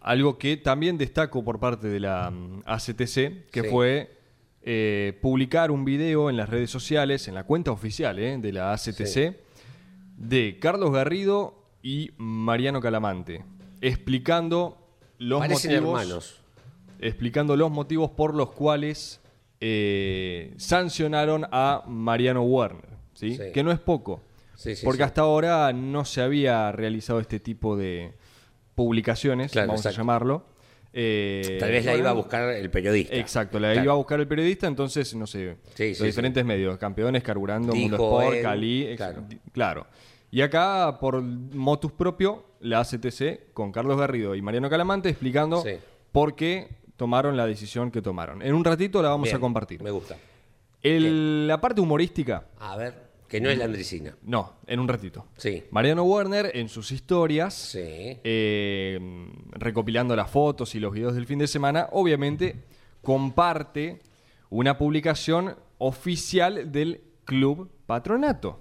algo 0.00 0.38
que 0.38 0.56
también 0.58 0.98
destaco 0.98 1.42
por 1.44 1.58
parte 1.58 1.88
de 1.88 2.00
la 2.00 2.30
mm, 2.30 2.62
ACTC, 2.66 3.46
que 3.50 3.62
Sí. 3.62 3.68
fue 3.70 4.15
eh, 4.68 5.16
publicar 5.22 5.70
un 5.70 5.84
video 5.84 6.28
en 6.28 6.36
las 6.36 6.48
redes 6.48 6.70
sociales, 6.70 7.28
en 7.28 7.34
la 7.34 7.44
cuenta 7.44 7.70
oficial 7.70 8.18
eh, 8.18 8.36
de 8.36 8.52
la 8.52 8.72
ACTC, 8.72 9.06
Sí. 9.06 9.30
de 10.16 10.58
Carlos 10.60 10.90
Garrido 10.92 11.62
y 11.82 12.10
Mariano 12.18 12.80
Calamante, 12.80 13.44
explicando 13.80 14.76
los 15.18 15.38
Parecen 15.40 15.70
motivos 15.84 16.00
hermanos. 16.02 16.40
explicando 16.98 17.56
los 17.56 17.70
motivos 17.70 18.10
por 18.10 18.34
los 18.34 18.50
cuales 18.52 19.20
eh, 19.60 20.52
sancionaron 20.56 21.46
a 21.52 21.82
Mariano 21.86 22.42
Werner, 22.42 22.88
¿sí? 23.14 23.36
Sí. 23.36 23.52
que 23.54 23.62
no 23.62 23.70
es 23.72 23.78
poco, 23.78 24.22
Sí, 24.56 24.72
porque 24.84 25.02
hasta 25.02 25.20
ahora 25.20 25.72
no 25.72 26.04
se 26.06 26.22
había 26.22 26.72
realizado 26.72 27.20
este 27.20 27.38
tipo 27.40 27.76
de 27.76 28.14
publicaciones, 28.74 29.52
Claro, 29.52 29.68
vamos 29.68 29.86
a 29.86 29.90
llamarlo. 29.90 30.44
Eh, 30.98 31.58
Tal 31.60 31.70
vez 31.72 31.84
la 31.84 31.94
iba 31.94 32.08
a 32.08 32.14
buscar 32.14 32.48
el 32.54 32.70
periodista. 32.70 33.14
Exacto, 33.16 33.60
la 33.60 33.68
Claro. 33.72 33.84
iba 33.84 33.92
a 33.92 33.96
buscar 33.96 34.18
el 34.18 34.26
periodista, 34.26 34.66
entonces, 34.66 35.14
no 35.14 35.26
sé, 35.26 35.56
Sí, 35.74 35.88
los 35.90 35.98
sí, 35.98 36.04
diferentes 36.06 36.42
medios, 36.42 36.78
Campeones, 36.78 37.22
Carburando, 37.22 37.70
Dijo 37.74 37.82
Mundo 37.82 37.96
Sport, 37.96 38.36
él, 38.36 38.42
Cali, 38.42 38.94
claro. 38.96 39.22
claro. 39.52 39.86
Y 40.30 40.40
acá, 40.40 40.96
por 40.98 41.20
motus 41.20 41.92
propio, 41.92 42.44
la 42.60 42.80
ACTC, 42.80 43.52
con 43.52 43.72
Carlos 43.72 43.98
Garrido 43.98 44.34
y 44.34 44.40
Mariano 44.40 44.70
Calamante, 44.70 45.10
explicando 45.10 45.60
Sí. 45.62 45.72
por 46.12 46.34
qué 46.34 46.68
tomaron 46.96 47.36
la 47.36 47.46
decisión 47.46 47.90
que 47.90 48.00
tomaron. 48.00 48.40
En 48.40 48.54
un 48.54 48.64
ratito 48.64 49.02
la 49.02 49.10
vamos 49.10 49.24
Bien, 49.24 49.36
a 49.36 49.40
compartir. 49.40 49.82
Me 49.82 49.90
gusta. 49.90 50.16
El- 50.82 51.46
la 51.46 51.60
parte 51.60 51.80
humorística, 51.80 52.44
A 52.58 52.74
ver, 52.76 52.94
que 53.36 53.40
no 53.40 53.50
es 53.50 53.58
la 53.58 53.64
Andricina. 53.66 54.16
no, 54.22 54.54
en 54.66 54.80
un 54.80 54.88
ratito. 54.88 55.26
Sí. 55.36 55.64
Mariano 55.70 56.04
Werner, 56.04 56.50
en 56.54 56.68
sus 56.68 56.92
historias, 56.92 57.54
Sí. 57.54 57.80
eh, 57.82 58.98
recopilando 59.52 60.14
las 60.16 60.30
fotos 60.30 60.74
y 60.74 60.80
los 60.80 60.92
videos 60.92 61.14
del 61.14 61.26
fin 61.26 61.38
de 61.38 61.46
semana, 61.46 61.88
obviamente 61.92 62.56
comparte 63.02 64.00
una 64.50 64.76
publicación 64.78 65.56
oficial 65.78 66.70
del 66.72 67.02
Club 67.24 67.70
Patronato, 67.86 68.60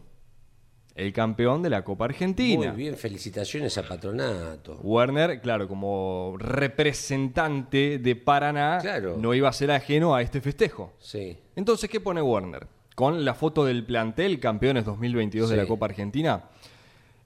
el 0.95 1.11
campeón 1.13 1.61
de 1.61 1.69
la 1.69 1.83
Copa 1.83 2.05
Argentina. 2.05 2.69
Muy 2.71 2.83
bien, 2.83 2.95
felicitaciones 2.95 3.77
a 3.77 3.83
Patronato. 3.87 4.79
Werner, 4.81 5.41
claro, 5.41 5.67
como 5.67 6.35
representante 6.37 7.99
de 7.99 8.15
Paraná, 8.15 8.79
Claro. 8.81 9.17
no 9.17 9.33
iba 9.33 9.49
a 9.49 9.53
ser 9.53 9.71
ajeno 9.71 10.15
a 10.15 10.21
este 10.21 10.41
festejo. 10.41 10.93
Sí. 10.99 11.37
Entonces, 11.55 11.89
¿qué 11.89 11.99
pone 11.99 12.21
Warner? 12.21 12.67
Con 12.95 13.25
la 13.25 13.33
foto 13.33 13.65
del 13.65 13.83
plantel, 13.85 14.39
campeones 14.39 14.85
2022 14.85 15.49
de 15.49 15.57
la 15.57 15.65
Copa 15.67 15.85
Argentina, 15.87 16.45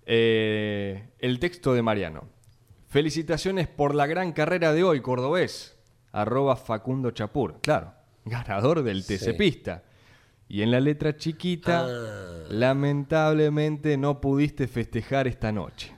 eh, 0.06 1.10
el 1.20 1.40
texto 1.40 1.74
de 1.76 1.82
Mariano. 1.84 2.24
Felicitaciones 2.88 3.68
por 3.68 3.94
la 3.94 4.08
gran 4.08 4.32
carrera 4.34 4.74
de 4.74 4.84
hoy, 4.84 5.00
cordobés. 5.02 5.78
Arroba 6.12 6.56
Facundo 6.56 7.12
Chapur. 7.12 7.60
Claro, 7.62 7.94
ganador 8.26 8.82
del 8.82 9.06
TC 9.06 9.26
Sí. 9.26 9.34
Pista. 9.34 9.84
Y 10.48 10.64
en 10.64 10.72
la 10.72 10.80
letra 10.80 11.16
chiquita, 11.16 11.86
Ah. 11.88 12.46
lamentablemente 12.50 13.96
no 13.98 14.20
pudiste 14.20 14.68
festejar 14.68 15.28
esta 15.28 15.52
noche. 15.52 15.96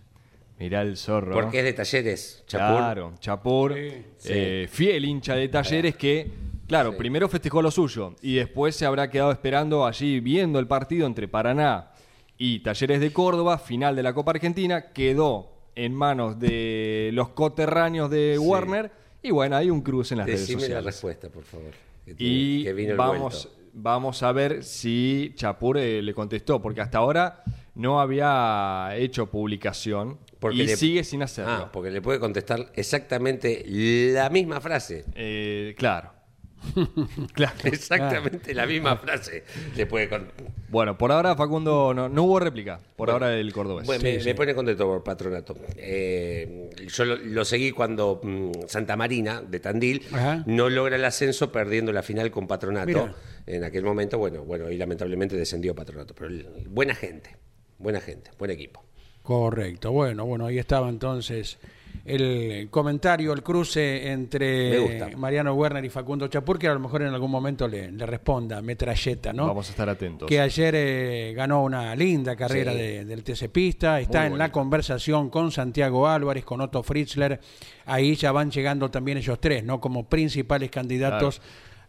Mirá 0.59 0.81
el 0.81 0.97
zorro. 0.97 1.33
Porque 1.33 1.59
es 1.59 1.63
de 1.63 1.73
talleres, 1.73 2.43
Chapur. 2.45 2.77
Claro, 2.77 3.13
Chapur, 3.19 3.73
eh, 3.77 4.67
fiel 4.69 5.05
hincha 5.05 5.35
de 5.35 5.47
talleres 5.47 5.95
que, 5.95 6.29
claro, 6.71 6.91
Sí. 6.91 6.97
primero 6.97 7.27
festejó 7.29 7.61
lo 7.61 7.69
suyo 7.71 8.15
y 8.21 8.35
después 8.35 8.75
se 8.75 8.85
habrá 8.85 9.09
quedado 9.09 9.31
esperando 9.31 9.85
allí 9.85 10.19
viendo 10.19 10.57
el 10.59 10.67
partido 10.67 11.05
entre 11.05 11.27
Paraná 11.27 11.91
y 12.37 12.59
Talleres 12.61 12.99
de 12.99 13.13
Córdoba, 13.13 13.57
final 13.59 13.95
de 13.95 14.03
la 14.03 14.13
Copa 14.13 14.31
Argentina, 14.31 14.91
quedó 14.93 15.51
en 15.75 15.93
manos 15.93 16.39
de 16.39 17.11
los 17.13 17.29
coterráneos 17.29 18.09
de 18.09 18.37
Warner 18.39 18.91
y 19.21 19.31
bueno, 19.31 19.55
hay 19.55 19.69
un 19.69 19.81
cruce 19.81 20.13
en 20.15 20.19
las 20.19 20.27
redes 20.27 20.41
Decime 20.41 20.61
la 20.61 20.65
sociales. 20.65 20.85
respuesta, 20.85 21.29
por 21.29 21.43
favor. 21.43 21.71
que 22.05 22.15
Y 22.17 22.63
que 22.63 22.73
vino 22.73 22.91
el 22.91 22.97
vamos, 22.97 23.47
vuelto. 23.53 23.69
vamos 23.73 24.23
a 24.23 24.31
ver 24.31 24.63
si 24.63 25.33
Chapur 25.35 25.77
eh, 25.77 26.01
le 26.01 26.13
contestó, 26.15 26.59
porque 26.61 26.81
hasta 26.81 26.97
ahora 26.97 27.43
no 27.75 28.01
había 28.01 28.89
hecho 28.97 29.27
publicación 29.27 30.17
Porque 30.39 30.57
y 30.57 30.65
le- 30.65 30.75
sigue 30.75 31.03
sin 31.03 31.21
hacerlo. 31.21 31.51
Ah, 31.53 31.69
porque 31.71 31.91
le 31.91 32.01
puede 32.01 32.19
contestar 32.19 32.71
exactamente 32.73 33.63
la 33.67 34.29
misma 34.31 34.59
frase. 34.59 35.05
Eh, 35.15 35.75
claro. 35.77 36.11
claro. 37.33 37.55
Exactamente 37.63 38.53
la 38.53 38.65
misma 38.65 38.95
frase. 38.97 39.43
Le 39.75 39.85
puede 39.85 40.07
con- 40.09 40.31
Bueno, 40.69 40.97
por 40.97 41.11
ahora 41.11 41.35
Facundo 41.35 41.93
no, 41.93 42.07
no 42.09 42.23
hubo 42.23 42.39
réplica. 42.39 42.79
Por 42.95 43.09
ahora 43.09 43.29
del 43.29 43.51
cordobés. 43.51 43.85
Bueno, 43.87 44.03
me, 44.03 44.19
me 44.23 44.35
pone 44.35 44.53
contento 44.55 44.85
por 44.85 45.03
patronato. 45.03 45.55
Eh, 45.77 46.69
yo 46.87 47.05
lo, 47.05 47.15
lo 47.17 47.45
seguí 47.45 47.71
cuando 47.71 48.19
mm, 48.23 48.51
Santa 48.67 48.95
Marina, 48.95 49.41
de 49.41 49.59
Tandil, 49.59 50.03
Ajá. 50.11 50.43
no 50.45 50.69
logra 50.69 50.95
el 50.95 51.05
ascenso 51.05 51.51
perdiendo 51.51 51.91
la 51.91 52.03
final 52.03 52.29
con 52.31 52.47
patronato. 52.47 52.87
Mira. 52.87 53.15
En 53.47 53.63
aquel 53.63 53.83
momento, 53.83 54.17
bueno, 54.19 54.43
bueno, 54.43 54.69
y 54.69 54.77
lamentablemente 54.77 55.35
descendió 55.35 55.73
patronato. 55.75 56.13
Pero 56.13 56.27
el- 56.29 56.47
buena 56.69 56.93
gente, 56.95 57.35
buena 57.79 57.99
gente, 57.99 58.31
buen 58.37 58.51
equipo. 58.51 58.83
Correcto, 59.23 59.91
bueno, 59.91 60.25
bueno, 60.25 60.47
ahí 60.47 60.57
estaba 60.57 60.89
entonces 60.89 61.59
el 62.05 62.67
comentario, 62.71 63.33
el 63.33 63.43
cruce 63.43 64.11
entre. 64.11 65.15
Mariano 65.17 65.53
Werner 65.53 65.83
y 65.85 65.89
Facundo 65.89 66.27
Chapur, 66.27 66.57
que 66.57 66.67
a 66.67 66.73
lo 66.73 66.79
mejor 66.79 67.01
en 67.03 67.09
algún 67.13 67.29
momento 67.31 67.67
le, 67.67 67.91
le 67.91 68.05
responda, 68.05 68.61
metralleta, 68.61 69.33
¿no? 69.33 69.47
Vamos 69.47 69.67
a 69.67 69.71
estar 69.71 69.87
atentos. 69.89 70.27
Que 70.27 70.39
ayer 70.39 70.73
eh, 70.75 71.33
ganó 71.35 71.63
una 71.63 71.95
linda 71.95 72.35
carrera 72.35 72.71
Sí. 72.71 72.77
de- 72.77 73.05
del 73.05 73.23
TC 73.23 73.49
Pista, 73.49 73.99
está 73.99 74.21
Muy 74.23 74.33
en 74.33 74.37
la 74.39 74.51
conversación 74.51 75.29
con 75.29 75.51
Santiago 75.51 76.07
Álvarez, 76.07 76.43
con 76.43 76.61
Otto 76.61 76.81
Fritzler, 76.83 77.39
ahí 77.85 78.15
ya 78.15 78.31
van 78.31 78.51
llegando 78.51 78.89
también 78.89 79.17
ellos 79.17 79.39
tres, 79.39 79.63
¿no? 79.63 79.79
Como 79.79 80.07
principales 80.09 80.71
candidatos 80.71 81.41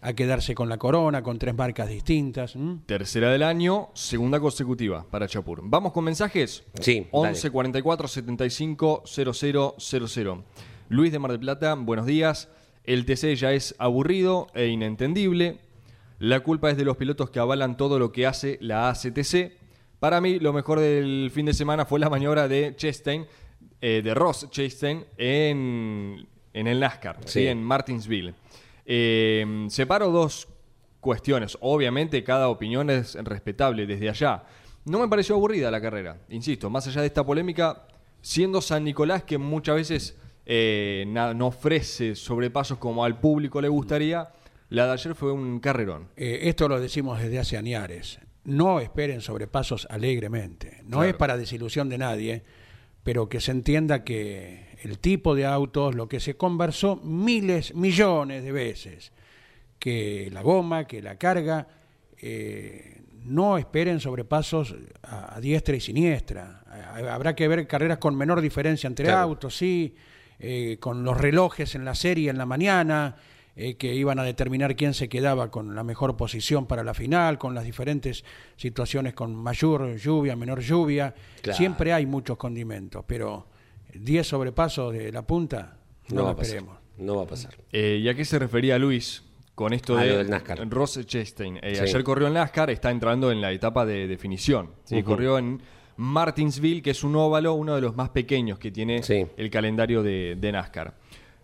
a 0.03 0.13
quedarse 0.15 0.55
con 0.55 0.69
la 0.69 0.79
corona, 0.79 1.23
con 1.23 1.39
tres 1.39 1.55
marcas 1.55 1.89
distintas. 1.89 2.55
Tercera 2.87 3.31
del 3.31 3.45
año, 3.45 3.91
segunda 3.95 4.41
consecutiva 4.41 5.07
para 5.09 5.29
Chapur. 5.29 5.61
Vamos 5.63 5.93
con 5.93 6.05
mensajes. 6.05 6.65
Sí, 6.81 7.07
11 7.13 7.41
dale. 7.41 7.53
44 7.53 8.09
75 8.09 9.05
00 9.07 9.75
00. 9.79 10.45
Luis 10.89 11.13
de 11.13 11.19
Mar 11.21 11.31
del 11.31 11.41
Plata, 11.41 11.75
buenos 11.75 12.05
días. 12.07 12.49
El 12.83 13.07
TC 13.07 13.37
ya 13.37 13.53
es 13.53 13.77
aburrido 13.79 14.49
e 14.55 14.67
inentendible. 14.67 15.61
La 16.19 16.41
culpa 16.41 16.71
es 16.71 16.77
de 16.77 16.85
los 16.85 16.97
pilotos 16.97 17.31
que 17.31 17.39
avalan 17.39 17.77
todo 17.77 18.01
lo 18.01 18.11
que 18.11 18.27
hace 18.27 18.59
la 18.61 18.89
ACTC. 18.89 19.53
Para 20.01 20.21
mí, 20.21 20.41
lo 20.41 20.53
mejor 20.53 20.81
del 20.81 21.31
fin 21.33 21.47
de 21.47 21.55
semana 21.55 21.85
fue 21.87 22.01
la 22.01 22.11
maniobra 22.11 22.49
de 22.49 22.75
Chastain, 22.77 23.25
eh, 23.81 24.03
de 24.03 24.15
Ross 24.15 24.49
Chastain, 24.51 25.05
en, 25.17 26.27
en 26.53 26.67
el 26.67 26.81
NASCAR, 26.81 27.19
¿sí? 27.25 27.41
Sí. 27.41 27.47
en 27.47 27.63
Martinsville. 27.63 28.35
Eh, 28.87 29.67
separo 29.69 30.11
dos 30.11 30.49
cuestiones. 31.01 31.57
Obviamente 31.61 32.23
cada 32.25 32.49
opinión 32.49 32.91
es 32.91 33.15
respetable 33.15 33.87
desde 33.87 34.09
allá. 34.09 34.45
No 34.85 34.99
me 35.01 35.09
pareció 35.09 35.37
aburrida 35.37 35.71
la 35.71 35.81
carrera, 35.81 36.19
insisto, 36.29 36.69
más 36.71 36.87
allá 36.89 37.01
de 37.03 37.07
esta 37.07 37.25
polémica, 37.25 37.87
siendo 38.21 38.61
San 38.61 38.85
Nicolás 38.85 39.23
que 39.25 39.39
muchas 39.39 39.77
veces 39.77 40.17
eh, 40.47 41.05
no 41.07 41.47
ofrece 41.47 42.17
sobrepasos 42.17 42.79
como 42.79 43.05
al 43.05 43.21
público 43.21 43.61
le 43.61 43.69
gustaría, 43.69 44.31
la 44.71 44.87
de 44.87 44.93
ayer 44.93 45.15
fue 45.15 45.31
un 45.33 45.61
carrerón. 45.61 46.09
Eh, 46.17 46.41
esto 46.45 46.67
lo 46.69 46.81
decimos 46.81 47.21
desde 47.21 47.39
hace 47.39 47.57
añares. 47.57 48.19
No 48.45 48.81
esperen 48.81 49.21
sobrepasos 49.21 49.87
alegremente. 49.89 50.79
No 50.83 50.97
Claro. 50.99 51.05
es 51.11 51.15
para 51.15 51.37
desilusión 51.37 51.89
de 51.89 51.99
nadie, 51.99 52.43
pero 53.05 53.29
que 53.29 53.41
se 53.41 53.53
entienda 53.53 54.03
que 54.03 54.72
el 54.83 54.99
tipo 54.99 55.35
de 55.35 55.47
autos, 55.47 55.95
lo 55.95 56.09
que 56.09 56.21
se 56.21 56.37
conversó 56.37 56.97
miles, 56.97 57.75
millones 57.75 58.43
de 58.45 58.53
veces, 58.53 59.13
que 59.79 60.29
la 60.33 60.43
goma, 60.43 60.87
que 60.87 61.03
la 61.03 61.17
carga, 61.17 61.67
eh, 62.21 63.01
no 63.25 63.59
esperen 63.59 64.01
sobrepasos 64.01 64.75
a, 65.03 65.37
a 65.37 65.41
diestra 65.41 65.77
y 65.77 65.81
siniestra. 65.81 66.63
A- 66.67 67.15
Habrá 67.15 67.35
que 67.37 67.47
ver 67.49 67.67
carreras 67.67 67.99
con 67.99 68.17
menor 68.17 68.41
diferencia 68.41 68.87
entre 68.89 69.07
Claro. 69.07 69.21
autos, 69.21 69.57
sí, 69.57 69.95
eh, 70.39 70.77
con 70.81 71.05
los 71.05 71.17
relojes 71.17 71.75
en 71.75 71.85
la 71.85 71.95
serie 71.95 72.31
en 72.31 72.39
la 72.39 72.47
mañana, 72.47 73.17
eh, 73.55 73.75
que 73.77 73.95
iban 73.95 74.19
a 74.19 74.25
determinar 74.25 74.75
quién 74.75 74.95
se 74.95 75.09
quedaba 75.09 75.51
con 75.51 75.75
la 75.77 75.85
mejor 75.85 76.17
posición 76.17 76.67
para 76.67 76.83
la 76.83 76.95
final, 76.95 77.39
con 77.39 77.55
las 77.55 77.65
diferentes 77.65 78.25
situaciones 78.57 79.13
con 79.15 79.35
mayor 79.37 79.97
lluvia, 79.97 80.35
menor 80.35 80.61
lluvia. 80.61 81.15
Claro. 81.43 81.57
Siempre 81.57 81.93
hay 81.93 82.07
muchos 82.07 82.39
condimentos, 82.39 83.05
pero 83.07 83.47
10 83.95 84.27
sobrepasos 84.27 84.93
de 84.93 85.13
la 85.13 85.23
punta, 85.27 85.79
no, 86.09 86.15
No, 86.17 86.21
lo 86.21 86.25
va 86.27 86.31
a 86.33 86.37
pasar. 86.37 86.57
esperemos. 86.57 86.79
No 86.99 87.17
va 87.17 87.23
a 87.23 87.27
pasar. 87.27 87.55
Eh, 87.73 88.01
¿Y 88.03 88.09
a 88.09 88.15
qué 88.15 88.25
se 88.25 88.39
refería 88.39 88.79
Luis 88.79 89.23
con 89.55 89.73
esto 89.73 89.97
A 89.97 90.03
de 90.03 90.11
lo 90.11 90.19
del 90.19 90.31
NASCAR. 90.31 90.69
Ross 90.69 91.01
Chastain? 91.07 91.59
Eh, 91.63 91.75
Sí. 91.77 91.83
Ayer 91.83 92.05
corrió 92.05 92.27
en 92.29 92.35
NASCAR, 92.35 92.71
está 92.71 92.91
entrando 92.91 93.31
en 93.33 93.41
la 93.41 93.51
etapa 93.53 93.85
de 93.87 94.07
definición. 94.07 94.71
¿sí? 94.85 95.03
Corrió 95.03 95.39
en 95.39 95.61
Martinsville, 95.97 96.83
que 96.83 96.91
es 96.91 97.05
un 97.05 97.17
óvalo, 97.17 97.55
uno 97.55 97.75
de 97.75 97.81
los 97.81 97.97
más 97.97 98.11
pequeños 98.11 98.59
que 98.59 98.71
tiene 98.71 99.03
Sí. 99.03 99.27
el 99.37 99.51
calendario 99.51 100.03
de, 100.03 100.37
de 100.39 100.53
NASCAR. 100.53 100.95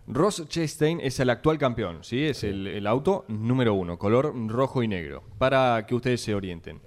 Ross 0.07 0.43
Chastain 0.47 0.99
es 1.01 1.19
el 1.19 1.29
actual 1.29 1.59
campeón, 1.59 1.99
¿sí? 2.03 2.23
Es 2.23 2.43
el, 2.43 2.65
el 2.65 2.87
auto 2.87 3.25
número 3.27 3.75
uno, 3.75 3.99
color 3.99 4.33
rojo 4.47 4.81
y 4.81 4.87
negro, 4.87 5.23
para 5.37 5.85
que 5.85 5.93
ustedes 5.93 6.21
se 6.21 6.33
orienten. 6.33 6.79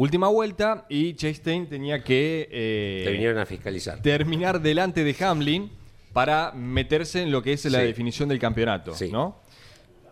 Última 0.00 0.28
vuelta 0.28 0.86
y 0.88 1.12
Chastain 1.12 1.68
tenía 1.68 2.02
que 2.02 2.48
eh, 2.50 3.02
Te 3.04 3.12
vinieron 3.12 3.36
a 3.38 3.44
fiscalizar. 3.44 4.00
terminar 4.00 4.62
delante 4.62 5.04
de 5.04 5.14
Hamlin 5.22 5.70
para 6.14 6.52
meterse 6.52 7.20
en 7.22 7.30
lo 7.30 7.42
que 7.42 7.52
es 7.52 7.66
la 7.66 7.80
Sí. 7.80 7.84
definición 7.84 8.26
del 8.30 8.38
campeonato, 8.38 8.94
Sí. 8.94 9.12
¿no? 9.12 9.36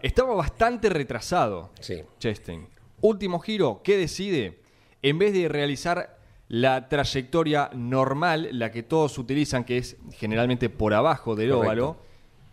Estaba 0.03 0.35
bastante 0.35 0.91
retrasado 0.91 1.71
Sí. 1.81 2.03
Chastain. 2.21 2.67
Último 3.01 3.39
giro, 3.39 3.81
¿qué 3.83 3.97
decide? 3.97 4.59
En 5.01 5.19
vez 5.19 5.33
de 5.33 5.49
realizar 5.49 6.19
la 6.49 6.91
trayectoria 6.91 7.71
normal, 7.75 8.51
la 8.53 8.71
que 8.71 8.83
todos 8.83 9.17
utilizan, 9.17 9.65
que 9.65 9.79
es 9.79 9.97
generalmente 10.19 10.69
por 10.69 10.93
abajo 10.93 11.35
del 11.35 11.49
Correcto. 11.49 11.67
óvalo, 11.67 11.97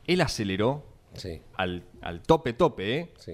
él 0.08 0.22
aceleró 0.22 0.86
Sí, 1.16 1.42
al, 1.56 1.84
al 2.02 2.22
tope 2.22 2.54
tope, 2.54 2.98
¿eh? 2.98 3.14
sí. 3.18 3.34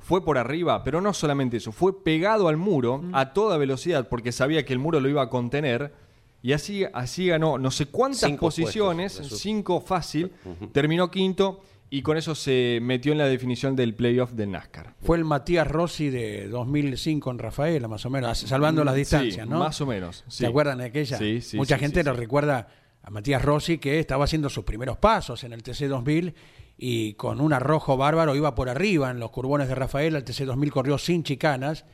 Fue 0.00 0.24
por 0.24 0.38
arriba, 0.38 0.82
pero 0.84 1.00
no 1.00 1.12
solamente 1.14 1.58
eso, 1.58 1.72
fue 1.72 2.02
pegado 2.02 2.48
al 2.48 2.56
muro 2.56 3.02
a 3.12 3.32
toda 3.32 3.56
velocidad 3.58 4.08
porque 4.08 4.32
sabía 4.32 4.64
que 4.64 4.72
el 4.72 4.78
muro 4.78 5.00
lo 5.00 5.08
iba 5.08 5.22
a 5.22 5.28
contener 5.30 5.92
y 6.42 6.52
así, 6.52 6.84
así 6.94 7.26
ganó 7.26 7.58
no 7.58 7.70
sé 7.70 7.86
cuántas 7.86 8.20
Cinco 8.20 8.40
posiciones, 8.46 9.16
puestos, 9.18 9.38
cinco 9.40 9.80
fácil, 9.80 10.32
terminó 10.72 11.10
quinto 11.10 11.60
y 11.92 12.02
con 12.02 12.16
eso 12.16 12.34
se 12.34 12.78
metió 12.82 13.12
en 13.12 13.18
la 13.18 13.26
definición 13.26 13.74
del 13.74 13.94
playoff 13.94 14.30
del 14.32 14.52
NASCAR. 14.52 14.94
Fue 15.02 15.16
el 15.18 15.24
Matías 15.24 15.66
Rossi 15.66 16.08
de 16.08 16.46
2005 16.48 17.30
en 17.32 17.38
Rafaela, 17.40 17.88
más 17.88 18.06
o 18.06 18.10
menos, 18.10 18.38
salvando 18.38 18.84
las 18.84 18.94
distancias, 18.94 19.44
Sí, 19.44 19.50
¿no? 19.50 19.58
más 19.58 19.80
o 19.80 19.86
menos. 19.86 20.24
sí. 20.28 20.38
¿Se 20.38 20.46
acuerdan 20.46 20.78
de 20.78 20.84
aquella? 20.84 21.18
Sí, 21.18 21.40
sí, 21.40 21.56
Mucha 21.56 21.74
sí, 21.76 21.80
gente 21.80 22.00
sí, 22.02 22.06
lo 22.06 22.14
sí. 22.14 22.20
recuerda 22.20 22.68
a 23.02 23.10
Matías 23.10 23.42
Rossi 23.42 23.78
que 23.78 23.98
estaba 23.98 24.24
haciendo 24.24 24.48
sus 24.48 24.64
primeros 24.64 24.98
pasos 24.98 25.42
en 25.42 25.52
el 25.52 25.62
TC 25.64 25.88
2000 25.88 26.34
y 26.82 27.12
con 27.12 27.42
un 27.42 27.52
arrojo 27.52 27.98
bárbaro 27.98 28.34
iba 28.34 28.54
por 28.54 28.70
arriba 28.70 29.10
en 29.10 29.20
los 29.20 29.30
curbones 29.30 29.68
de 29.68 29.74
Rafaela. 29.74 30.16
El 30.16 30.24
TC 30.24 30.46
2000 30.46 30.72
corrió 30.72 30.96
sin 30.96 31.22
chicanas 31.22 31.84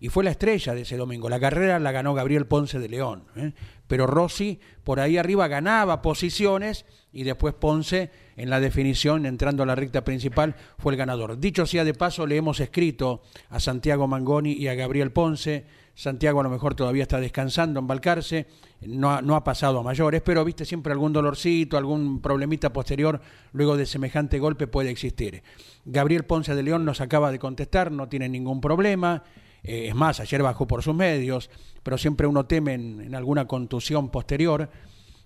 y 0.00 0.08
fue 0.08 0.24
la 0.24 0.32
estrella 0.32 0.74
de 0.74 0.80
ese 0.80 0.96
domingo. 0.96 1.28
La 1.28 1.38
carrera 1.38 1.78
la 1.78 1.92
ganó 1.92 2.12
Gabriel 2.12 2.46
Ponce 2.46 2.80
de 2.80 2.88
León, 2.88 3.22
¿eh? 3.36 3.52
pero 3.86 4.08
Rossi 4.08 4.58
por 4.82 4.98
ahí 4.98 5.16
arriba 5.16 5.46
ganaba 5.46 6.02
posiciones 6.02 6.86
y 7.12 7.22
después 7.22 7.54
Ponce 7.54 8.10
en 8.36 8.50
la 8.50 8.58
definición, 8.58 9.26
entrando 9.26 9.62
a 9.62 9.66
la 9.66 9.76
recta 9.76 10.02
principal, 10.02 10.56
fue 10.76 10.94
el 10.94 10.98
ganador. 10.98 11.38
Dicho 11.38 11.64
sea 11.64 11.84
de 11.84 11.94
paso, 11.94 12.26
le 12.26 12.36
hemos 12.36 12.58
escrito 12.58 13.22
a 13.48 13.60
Santiago 13.60 14.08
Mangoni 14.08 14.54
y 14.54 14.66
a 14.66 14.74
Gabriel 14.74 15.12
Ponce. 15.12 15.66
Santiago 15.94 16.40
a 16.40 16.42
lo 16.42 16.50
mejor 16.50 16.74
todavía 16.74 17.02
está 17.02 17.20
descansando 17.20 17.78
en 17.78 17.86
Balcarce, 17.86 18.46
no 18.80 19.12
ha, 19.12 19.22
no 19.22 19.36
ha 19.36 19.44
pasado 19.44 19.80
a 19.80 19.82
mayores, 19.82 20.22
pero 20.22 20.44
viste 20.44 20.64
siempre 20.64 20.92
algún 20.92 21.12
dolorcito, 21.12 21.76
algún 21.76 22.20
problemita 22.20 22.72
posterior 22.72 23.20
luego 23.52 23.76
de 23.76 23.84
semejante 23.86 24.38
golpe 24.38 24.66
puede 24.66 24.90
existir. 24.90 25.42
Gabriel 25.84 26.24
Ponce 26.24 26.54
de 26.54 26.62
León 26.62 26.84
nos 26.84 27.00
acaba 27.00 27.30
de 27.30 27.38
contestar, 27.38 27.92
no 27.92 28.08
tiene 28.08 28.28
ningún 28.28 28.60
problema. 28.60 29.22
Eh, 29.62 29.88
es 29.88 29.94
más, 29.94 30.18
ayer 30.20 30.42
bajó 30.42 30.66
por 30.66 30.82
sus 30.82 30.94
medios, 30.94 31.50
pero 31.82 31.98
siempre 31.98 32.26
uno 32.26 32.46
teme 32.46 32.74
en, 32.74 33.00
en 33.00 33.14
alguna 33.14 33.46
contusión 33.46 34.10
posterior. 34.10 34.70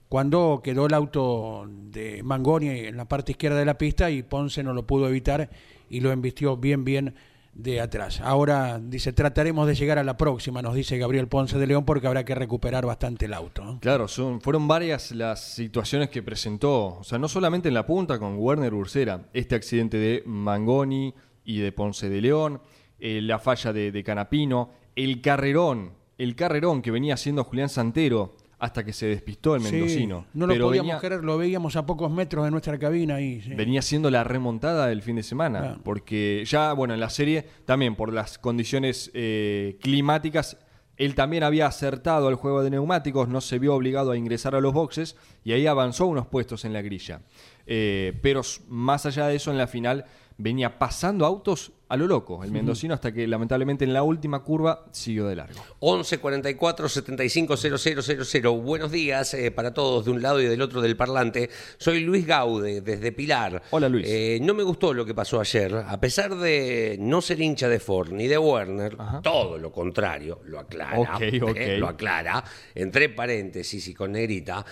Cuando 0.09 0.61
quedó 0.63 0.87
el 0.87 0.95
auto 0.95 1.69
de 1.69 2.23
Mangoni 2.23 2.69
en 2.69 2.97
la 2.97 3.07
parte 3.07 3.33
izquierda 3.33 3.59
de 3.59 3.65
la 3.65 3.79
pista 3.79 4.11
y 4.11 4.23
Ponce 4.23 4.63
no 4.63 4.73
lo 4.73 4.87
pudo 4.87 5.09
evitar 5.09 5.51
y 5.91 6.01
lo 6.01 6.13
embistió 6.13 6.57
bien, 6.57 6.85
bien 6.85 7.15
de 7.57 7.81
atrás. 7.81 8.21
Ahora 8.21 8.79
dice, 8.79 9.13
trataremos 9.13 9.67
de 9.67 9.75
llegar 9.75 9.99
a 9.99 10.05
la 10.05 10.17
próxima, 10.17 10.61
nos 10.61 10.75
dice 10.75 10.99
Gabriel 10.99 11.27
Ponce 11.27 11.59
de 11.59 11.67
León, 11.67 11.85
porque 11.85 12.07
habrá 12.07 12.25
que 12.25 12.35
recuperar 12.35 12.85
bastante 12.85 13.25
el 13.25 13.35
auto. 13.35 13.79
Claro, 13.81 14.09
son, 14.09 14.41
fueron 14.41 14.69
varias 14.69 15.11
las 15.13 15.55
situaciones 15.55 16.11
que 16.11 16.23
presentó, 16.23 16.99
o 16.99 17.05
sea, 17.05 17.19
no 17.19 17.29
solamente 17.29 17.69
en 17.69 17.75
la 17.75 17.87
punta 17.87 18.19
con 18.19 18.37
Werner 18.37 18.75
Ursera, 18.75 19.29
este 19.33 19.55
accidente 19.55 19.97
de 19.97 20.23
Mangoni 20.27 21.15
y 21.45 21.61
de 21.61 21.73
Ponce 21.73 22.11
de 22.11 22.21
León, 22.21 22.61
eh, 22.99 23.21
la 23.23 23.39
falla 23.39 23.73
de, 23.73 23.91
de 23.91 24.05
Canapino, 24.05 24.71
el 24.95 25.23
carrerón, 25.23 25.95
el 26.19 26.37
carrerón 26.37 26.83
que 26.83 26.91
venía 26.91 27.15
haciendo 27.15 27.45
Julián 27.45 27.69
Santero 27.69 28.37
hasta 28.59 28.85
que 28.85 28.93
se 28.93 29.07
despistó 29.07 29.55
el 29.55 29.63
Sí, 29.63 29.73
mendocino. 29.73 30.25
no 30.33 30.47
lo 30.47 30.53
pero 30.55 30.67
podíamos 30.67 30.89
venía, 30.95 30.99
creer, 31.01 31.23
lo 31.25 31.37
veíamos 31.37 31.77
a 31.77 31.85
pocos 31.85 32.11
metros 32.11 32.45
de 32.47 32.51
nuestra 32.51 32.79
cabina 32.79 33.17
ahí. 33.17 33.43
sí. 33.43 33.55
venía 33.55 33.83
siendo 33.83 34.11
la 34.11 34.25
remontada 34.25 34.87
del 34.87 35.03
fin 35.03 35.17
de 35.17 35.23
semana, 35.23 35.61
Claro. 35.61 35.81
porque 35.85 36.43
ya, 36.47 36.73
bueno, 36.73 36.95
en 36.95 37.01
la 37.01 37.11
serie 37.11 37.45
también 37.67 37.97
por 37.97 38.13
las 38.13 38.39
condiciones 38.39 39.11
eh, 39.15 39.77
climáticas, 39.83 40.57
él 40.97 41.15
también 41.15 41.43
había 41.43 41.67
acertado 41.67 42.29
al 42.29 42.37
juego 42.37 42.63
de 42.63 42.71
neumáticos, 42.71 43.29
no 43.29 43.43
se 43.43 43.59
vio 43.59 43.75
obligado 43.75 44.13
a 44.13 44.17
ingresar 44.17 44.55
a 44.55 44.61
los 44.63 44.73
boxes 44.73 45.17
y 45.45 45.53
ahí 45.53 45.67
avanzó 45.67 46.07
unos 46.07 46.27
puestos 46.27 46.65
en 46.65 46.73
la 46.73 46.81
grilla. 46.81 47.21
Eh, 47.67 48.19
pero 48.23 48.41
más 48.69 49.05
allá 49.05 49.27
de 49.27 49.37
eso, 49.37 49.51
en 49.51 49.59
la 49.59 49.67
final 49.67 50.07
venía 50.39 50.79
pasando 50.79 51.27
autos 51.27 51.73
a 51.89 51.97
lo 51.97 52.09
loco, 52.09 52.43
el 52.43 52.51
mendocino, 52.51 52.95
hasta 52.95 53.13
que 53.13 53.29
lamentablemente 53.29 53.85
en 53.85 53.93
la 53.93 54.03
última 54.03 54.43
curva 54.43 54.87
siguió 54.91 55.29
de 55.29 55.37
largo. 55.37 55.61
11 55.79 56.19
44 56.19 56.89
75 56.89 57.57
000. 57.57 58.53
Buenos 58.61 58.91
días 58.91 59.35
eh, 59.35 59.53
para 59.53 59.73
todos 59.73 60.05
de 60.05 60.11
un 60.11 60.21
lado 60.21 60.41
y 60.41 60.47
del 60.47 60.61
otro 60.63 60.81
del 60.81 60.97
parlante. 60.97 61.49
Soy 61.79 62.01
Luis 62.01 62.27
Gaude, 62.27 62.81
desde 62.81 63.13
Pilar. 63.13 63.63
Hola, 63.71 63.89
Luis. 63.89 64.05
Eh, 64.09 64.41
no 64.43 64.53
me 64.55 64.65
gustó 64.65 64.93
lo 64.93 65.07
que 65.07 65.15
pasó 65.15 65.39
ayer. 65.39 65.75
A 65.77 66.01
pesar 66.01 66.35
de 66.35 66.97
no 66.99 67.21
ser 67.23 67.41
hincha 67.41 67.69
de 67.69 67.79
Ford 67.79 68.11
ni 68.11 68.27
de 68.27 68.37
Werner, 68.39 68.97
Ajá. 68.99 69.21
todo 69.23 69.57
lo 69.57 69.71
contrario, 69.71 70.41
lo 70.47 70.59
aclara. 70.59 70.99
Ok, 70.99 71.23
ok. 71.43 71.57
eh, 71.57 71.77
lo 71.79 71.87
aclara, 71.87 72.43
entre 72.75 73.11
paréntesis 73.11 73.87
y 73.87 73.95
con 73.95 74.11
negrita. 74.11 74.65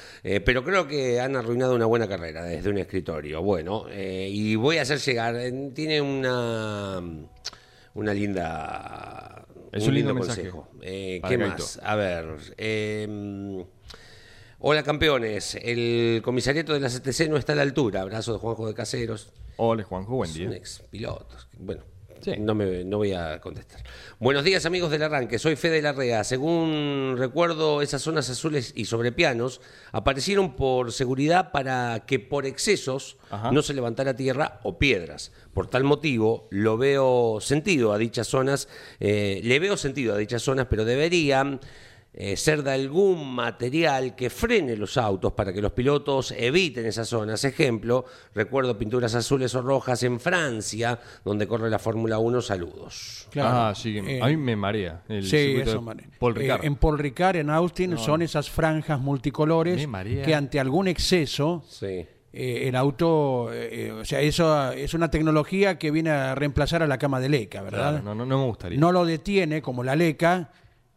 pero 0.45 0.65
creo 0.65 0.89
que 0.89 1.21
han 1.21 1.37
arruinado 1.37 1.77
una 1.77 1.87
buena 1.87 2.09
carrera 2.09 2.43
desde 2.43 2.71
un 2.71 2.79
escritorio. 2.79 3.41
Bueno, 3.41 3.85
y 3.95 4.57
voy 4.57 4.79
a 4.79 4.83
hacer 4.83 4.99
llegar. 4.99 5.37
tiene 5.75 6.01
una. 6.01 7.03
Una 7.94 8.12
linda. 8.14 9.46
Es 9.72 9.86
un 9.86 9.94
lindo 9.94 10.14
consejo. 10.14 10.68
Eh, 10.82 11.20
¿Qué 11.28 11.36
Gaito. 11.36 11.57
más? 11.62 11.80
A 11.82 11.94
ver. 11.94 12.26
eh, 12.57 13.64
hola 14.59 14.82
campeones. 14.82 15.57
El 15.61 16.20
comisariato 16.24 16.72
de 16.72 16.80
la 16.80 16.88
CTC 16.88 17.28
no 17.28 17.36
está 17.36 17.52
a 17.52 17.57
la 17.57 17.62
altura. 17.62 18.00
Abrazo 18.02 18.32
de 18.32 18.38
Juanjo 18.38 18.66
de 18.66 18.74
Caseros. 18.74 19.32
Hola 19.57 19.84
Juanjo, 19.84 20.16
buen 20.16 20.28
Es 20.30 20.34
día. 20.36 20.48
un 20.48 20.55
ex 20.55 20.82
piloto. 20.90 21.36
Bueno, 21.59 21.82
Sí. 22.20 22.32
no, 22.38 22.55
me, 22.55 22.84
no 22.84 22.96
voy 22.96 23.12
a 23.12 23.38
contestar. 23.40 23.82
Buenos 24.18 24.44
días, 24.44 24.64
amigos 24.64 24.90
del 24.90 25.02
arranque. 25.02 25.38
Soy 25.38 25.57
Fede 25.57 25.82
Larrea. 25.82 26.24
Según 26.24 27.16
recuerdo, 27.18 27.82
esas 27.82 28.00
zonas 28.00 28.30
azules 28.30 28.72
y 28.74 28.86
sobre 28.86 29.12
pianos 29.12 29.61
aparecieron 29.92 30.57
por 30.57 30.90
seguridad 30.92 31.52
para 31.52 32.05
que 32.07 32.18
por 32.18 32.46
excesos 32.46 33.18
Ajá. 33.30 33.52
no 33.52 33.61
se 33.62 33.74
levantara 33.74 34.16
tierra 34.16 34.59
o 34.62 34.78
piedras. 34.78 35.32
Por 35.55 35.68
tal 35.68 35.84
motivo, 35.84 36.48
lo 36.50 36.76
veo 36.76 37.38
sentido 37.40 37.92
a 37.92 37.98
dichas 37.98 38.26
zonas, 38.26 38.68
eh, 39.00 39.40
le 39.44 39.59
veo 39.61 39.76
sentido 39.76 40.14
a 40.14 40.18
dichas 40.18 40.42
zonas, 40.42 40.66
pero 40.68 40.84
deberían 40.84 41.61
eh, 42.16 42.36
ser 42.36 42.62
de 42.62 42.70
algún 42.70 43.34
material 43.34 44.14
que 44.14 44.30
frene 44.30 44.76
los 44.76 44.96
autos 44.96 45.32
para 45.32 45.52
que 45.52 45.61
los 45.61 45.72
pilotos 45.72 46.32
eviten 46.36 46.86
esas 46.86 47.09
zonas. 47.09 47.42
Ejemplo, 47.44 48.05
recuerdo 48.34 48.78
pinturas 48.78 49.16
azules 49.16 49.52
o 49.57 49.62
rojas 49.62 50.00
en 50.05 50.20
Francia, 50.20 51.00
donde 51.24 51.48
corre 51.48 51.68
la 51.70 51.80
Fórmula 51.80 52.18
1. 52.18 52.40
Saludos. 52.40 53.26
Claro. 53.30 53.48
Ah, 53.52 53.74
sí, 53.74 53.98
Eh, 53.98 54.20
a 54.22 54.26
mí 54.28 54.36
me 54.36 54.55
marea 54.55 55.02
el 55.09 55.24
Sí, 55.24 55.30
circuito 55.30 55.70
eso 55.70 55.80
de 56.34 56.46
eh, 56.46 56.59
en 56.62 56.76
Paul 56.76 56.98
Ricard, 56.98 57.36
en 57.36 57.50
Austin, 57.50 57.98
son 57.98 58.22
esas 58.22 58.48
franjas 58.48 59.00
multicolores 59.00 59.84
que 60.24 60.34
ante 60.36 60.61
algún 60.61 60.86
exceso 60.86 61.64
Sí. 61.68 62.07
Eh, 62.37 62.68
el 62.68 62.74
auto, 62.74 63.53
eh, 63.53 63.87
eh, 63.87 63.93
o 63.93 64.05
sea, 64.05 64.20
eso 64.20 64.72
es 64.72 64.93
una 64.93 65.09
tecnología 65.09 65.78
que 65.78 65.93
viene 65.93 66.11
a 66.11 66.35
reemplazar 66.35 66.82
a 66.82 66.87
la 66.89 66.99
cama 66.99 67.20
de 67.20 67.28
leca, 67.28 67.62
¿verdad? 67.62 67.91
Claro, 67.93 68.03
no, 68.05 68.14
no, 68.14 68.26
no 68.26 68.39
me 68.39 68.45
gustaría. 68.47 68.78
No 68.78 68.91
lo 68.91 69.05
detiene 69.05 69.62
como 69.62 69.85
la 69.85 69.95
leca, 69.95 70.51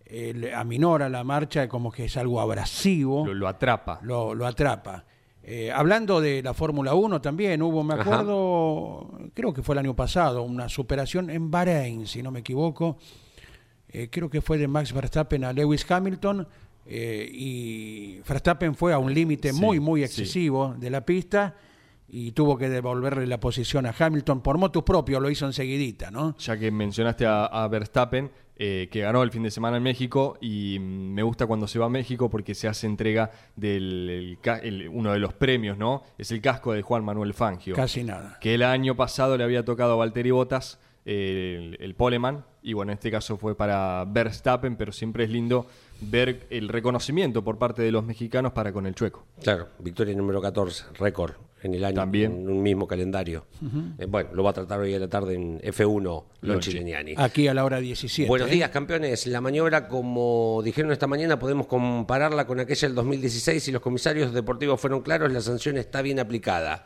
eh, 0.05 0.33
le 0.35 0.53
aminora 0.53 1.09
la 1.09 1.23
marcha 1.23 1.67
como 1.69 1.91
que 1.91 2.05
es 2.05 2.17
algo 2.17 2.41
abrasivo, 2.41 3.25
lo, 3.27 3.33
lo 3.35 3.47
atrapa. 3.47 3.99
lo, 4.01 4.33
lo 4.33 4.47
atrapa. 4.47 5.05
Eh, 5.43 5.71
hablando 5.71 6.19
de 6.19 6.41
la 6.43 6.53
Fórmula 6.53 6.93
1 6.93 7.21
también 7.21 7.61
hubo, 7.61 7.83
me 7.83 7.93
Ajá. 7.93 8.01
acuerdo, 8.03 9.09
creo 9.33 9.53
que 9.53 9.61
fue 9.61 9.75
el 9.75 9.79
año 9.79 9.95
pasado, 9.95 10.41
una 10.43 10.67
superación 10.67 11.29
en 11.29 11.51
Bahrein, 11.51 12.07
si 12.07 12.21
no 12.23 12.31
me 12.31 12.39
equivoco. 12.39 12.97
Eh, 13.89 14.09
creo 14.11 14.29
que 14.29 14.41
fue 14.41 14.57
de 14.57 14.67
Max 14.67 14.91
Verstappen 14.91 15.45
a 15.45 15.53
Lewis 15.53 15.89
Hamilton 15.89 16.47
eh, 16.87 17.29
y 17.31 18.19
Verstappen 18.27 18.75
fue 18.75 18.93
a 18.93 18.97
un 18.99 19.13
límite 19.13 19.51
Sí, 19.53 19.59
muy, 19.61 19.79
muy 19.79 19.99
sí. 20.01 20.05
excesivo 20.05 20.75
de 20.77 20.89
la 20.89 21.05
pista 21.05 21.55
y 22.09 22.31
tuvo 22.31 22.57
que 22.57 22.69
devolverle 22.69 23.27
la 23.27 23.39
posición 23.39 23.85
a 23.85 23.93
Hamilton 23.97 24.41
por 24.41 24.57
motus 24.57 24.83
propio, 24.83 25.19
lo 25.19 25.29
hizo 25.29 25.45
enseguidita, 25.45 26.09
¿no? 26.09 26.37
Ya 26.37 26.57
que 26.57 26.71
mencionaste 26.71 27.25
a, 27.25 27.45
a 27.45 27.67
Verstappen, 27.67 28.31
eh, 28.59 28.87
que 28.89 29.01
ganó 29.01 29.21
el 29.23 29.31
fin 29.31 29.43
de 29.43 29.51
semana 29.51 29.75
en 29.77 29.83
México, 29.83 30.37
y 30.39 30.77
me 30.79 31.21
gusta 31.21 31.45
cuando 31.45 31.67
se 31.67 31.77
va 31.79 31.87
a 31.87 31.89
México 31.89 32.29
porque 32.29 32.55
se 32.55 32.69
hace 32.69 32.87
entrega 32.87 33.29
del 33.55 34.09
el 34.09 34.39
el- 34.63 34.87
uno 34.89 35.11
de 35.11 35.19
los 35.19 35.33
premios, 35.33 35.77
¿no? 35.77 36.03
Es 36.17 36.31
el 36.31 36.39
casco 36.41 36.71
de 36.71 36.81
Juan 36.81 37.03
Manuel 37.03 37.33
Fangio. 37.33 37.75
Casi 37.75 38.03
nada. 38.05 38.37
Que 38.39 38.53
el 38.55 38.63
año 38.63 38.95
pasado 38.95 39.37
le 39.37 39.43
había 39.43 39.65
tocado 39.65 39.93
a 39.93 39.95
Valtteri 39.97 40.31
Bottas, 40.31 40.79
eh, 41.05 41.55
el, 41.77 41.77
el 41.83 41.93
Poleman, 41.95 42.45
y 42.63 42.71
bueno, 42.73 42.91
en 42.93 42.95
este 42.97 43.11
caso 43.11 43.37
fue 43.37 43.55
para 43.55 44.05
Verstappen, 44.07 44.75
pero 44.77 44.91
siempre 44.93 45.25
es 45.25 45.29
lindo 45.29 45.67
ver 46.01 46.45
el 46.49 46.69
reconocimiento 46.69 47.43
por 47.43 47.57
parte 47.57 47.81
de 47.81 47.91
los 47.91 48.03
mexicanos 48.03 48.51
para 48.53 48.71
con 48.71 48.85
el 48.85 48.95
chueco. 48.95 49.25
Claro, 49.41 49.69
victoria 49.79 50.15
número 50.15 50.41
14, 50.41 50.85
récord 50.99 51.33
en 51.63 51.73
el 51.73 51.83
año, 51.83 51.95
También. 51.95 52.33
en 52.33 52.49
un 52.49 52.61
mismo 52.61 52.87
calendario. 52.87 53.45
Eh, 53.97 54.05
bueno, 54.05 54.29
lo 54.33 54.43
va 54.43 54.51
a 54.51 54.53
tratar 54.53 54.79
hoy 54.79 54.93
a 54.93 54.99
la 54.99 55.07
tarde 55.07 55.33
en 55.33 55.59
F1 55.61 56.23
Lonchi 56.41 56.71
Legnani. 56.71 57.15
Aquí 57.17 57.47
a 57.47 57.53
la 57.53 57.65
hora 57.65 57.79
17. 57.79 58.27
Buenos 58.29 58.49
¿eh? 58.49 58.53
días, 58.53 58.69
campeones. 58.69 59.25
La 59.25 59.41
maniobra, 59.41 59.87
como 59.87 60.61
dijeron 60.63 60.91
esta 60.91 61.07
mañana, 61.07 61.39
podemos 61.39 61.65
compararla 61.65 62.45
con 62.45 62.59
aquella 62.59 62.87
del 62.87 62.95
2016. 62.95 63.63
Si 63.63 63.71
los 63.71 63.81
comisarios 63.81 64.33
deportivos 64.33 64.79
fueron 64.79 65.01
claros, 65.01 65.31
la 65.31 65.41
sanción 65.41 65.77
está 65.77 66.03
bien 66.03 66.19
aplicada. 66.19 66.85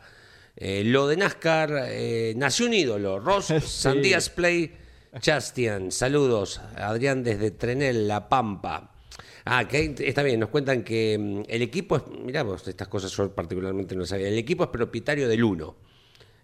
Eh, 0.56 0.84
lo 0.84 1.06
de 1.06 1.16
NASCAR, 1.18 1.70
eh, 1.88 2.32
nació 2.36 2.66
un 2.66 2.74
ídolo. 2.74 3.20
Ross 3.20 3.46
Sí. 3.48 3.60
Sandías 3.60 4.30
Play 4.30 4.72
Chastian. 5.20 5.92
Saludos. 5.92 6.62
Adrián 6.76 7.22
desde 7.22 7.50
Trenel, 7.50 8.08
La 8.08 8.28
Pampa. 8.30 8.91
Ah, 9.44 9.66
que 9.66 9.94
está 9.98 10.22
bien, 10.22 10.38
nos 10.40 10.48
cuentan 10.50 10.82
que 10.84 11.18
mm, 11.18 11.42
el 11.48 11.62
equipo 11.62 11.96
es, 11.96 12.02
mirá 12.24 12.42
vos, 12.42 12.66
estas 12.68 12.88
cosas 12.88 13.10
yo 13.16 13.34
particularmente 13.34 13.94
no 13.96 14.04
sabía, 14.06 14.28
el 14.28 14.38
equipo 14.38 14.64
es 14.64 14.70
propietario 14.70 15.28
del 15.28 15.42
Uno, 15.42 15.74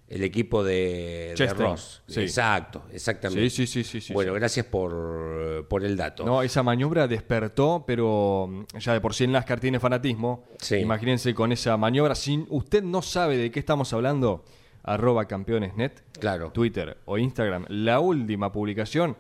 el 0.09 0.25
equipo 0.25 0.65
de, 0.65 1.35
de 1.37 1.47
Ross. 1.55 2.03
sí. 2.09 2.21
Exacto, 2.23 2.85
exactamente. 2.93 3.51
Sí, 3.51 3.67
sí, 3.67 3.85
sí, 3.85 4.01
sí, 4.01 4.13
Bueno, 4.15 4.33
sí. 4.33 4.39
gracias 4.39 4.67
por, 4.67 5.67
por 5.69 5.85
el 5.85 5.97
dato. 5.97 6.25
No, 6.25 6.43
esa 6.43 6.63
maniobra 6.63 7.07
despertó, 7.07 7.85
pero 7.87 8.47
mm, 8.49 8.79
ya 8.79 8.95
de 8.95 9.01
por 9.01 9.15
sí 9.15 9.25
en 9.25 9.33
NASCAR 9.33 9.61
tiene 9.61 9.79
fanatismo. 9.79 10.45
Sí. 10.61 10.77
Imagínense 10.77 11.35
con 11.35 11.53
esa 11.53 11.77
maniobra. 11.77 12.15
Si 12.15 12.45
usted 12.49 12.83
no 12.83 13.03
sabe 13.03 13.37
de 13.37 13.51
qué 13.51 13.59
estamos 13.61 13.93
hablando, 13.93 14.45
arroba 14.83 15.27
campeonesnet, 15.27 16.03
Claro. 16.19 16.51
Twitter 16.53 16.97
o 17.05 17.19
Instagram, 17.19 17.67
la 17.69 18.01
última 18.01 18.51
publicación 18.51 19.15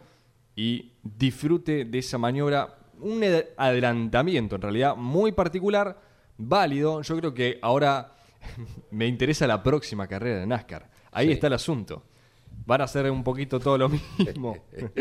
y 0.57 0.93
disfrute 1.03 1.85
de 1.85 1.99
esa 1.99 2.16
maniobra. 2.18 2.78
Un 3.01 3.24
adelantamiento 3.57 4.57
en 4.57 4.62
realidad 4.62 4.96
muy 4.96 5.32
particular, 5.32 6.01
válido. 6.36 7.03
Yo 7.03 7.16
creo 7.16 7.34
que 7.34 7.59
ahora 7.62 8.14
me 8.90 9.07
interesa 9.07 9.46
la 9.46 9.62
próxima 9.62 10.07
carrera 10.07 10.40
de 10.40 10.46
NASCAR. 10.46 10.90
Ahí 11.12 11.26
Sí. 11.28 11.32
está 11.32 11.46
el 11.49 11.53
asunto. 11.55 12.05
Van 12.66 12.82
a 12.82 12.84
hacer 12.84 13.11
un 13.11 13.24
poquito 13.24 13.59
todo 13.61 13.78
lo 13.78 13.88
mismo. 13.88 14.57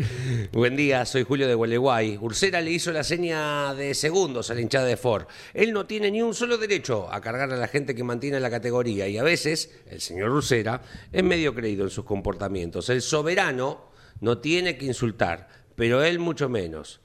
Buen 0.53 0.75
día, 0.77 1.05
soy 1.05 1.23
Julio 1.23 1.47
de 1.47 1.53
Gualeguay. 1.55 2.17
Ursera 2.21 2.61
le 2.61 2.71
hizo 2.71 2.91
la 2.93 3.03
seña 3.03 3.73
de 3.73 3.93
segundos 3.93 4.49
a 4.49 4.53
la 4.53 4.61
hinchada 4.61 4.85
de 4.85 4.95
Ford. 4.95 5.25
Él 5.53 5.73
no 5.73 5.85
tiene 5.85 6.09
ni 6.11 6.21
un 6.21 6.33
solo 6.33 6.57
derecho 6.57 7.11
a 7.11 7.19
cargar 7.19 7.51
a 7.51 7.57
la 7.57 7.67
gente 7.67 7.93
que 7.93 8.03
mantiene 8.05 8.39
la 8.39 8.49
categoría 8.49 9.07
y 9.09 9.17
a 9.17 9.23
veces 9.23 9.81
el 9.89 9.99
señor 9.99 10.29
Ursera 10.31 10.81
es 11.11 11.23
medio 11.23 11.53
creído 11.53 11.83
en 11.83 11.89
sus 11.89 12.05
comportamientos. 12.05 12.89
El 12.89 13.01
soberano 13.01 13.87
no 14.21 14.37
tiene 14.37 14.77
que 14.77 14.85
insultar, 14.85 15.49
pero 15.75 16.03
él 16.03 16.19
mucho 16.19 16.47
menos. 16.47 17.01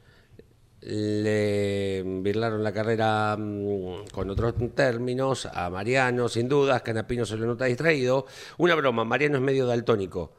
Le 0.83 2.03
virlaron 2.05 2.63
la 2.63 2.73
carrera 2.73 3.37
mm, 3.39 4.09
con 4.13 4.31
otros 4.31 4.55
términos 4.75 5.47
a 5.47 5.71
Mariano, 5.71 6.29
sin 6.29 6.49
dudas, 6.49 6.83
Canapino 6.83 7.25
se 7.25 7.37
lo 7.37 7.47
nota 7.47 7.67
distraído. 7.67 8.27
Una 8.59 8.75
broma, 8.75 9.05
Mariano 9.05 9.37
es 9.37 9.43
medio 9.43 9.67
daltónico. 9.67 10.33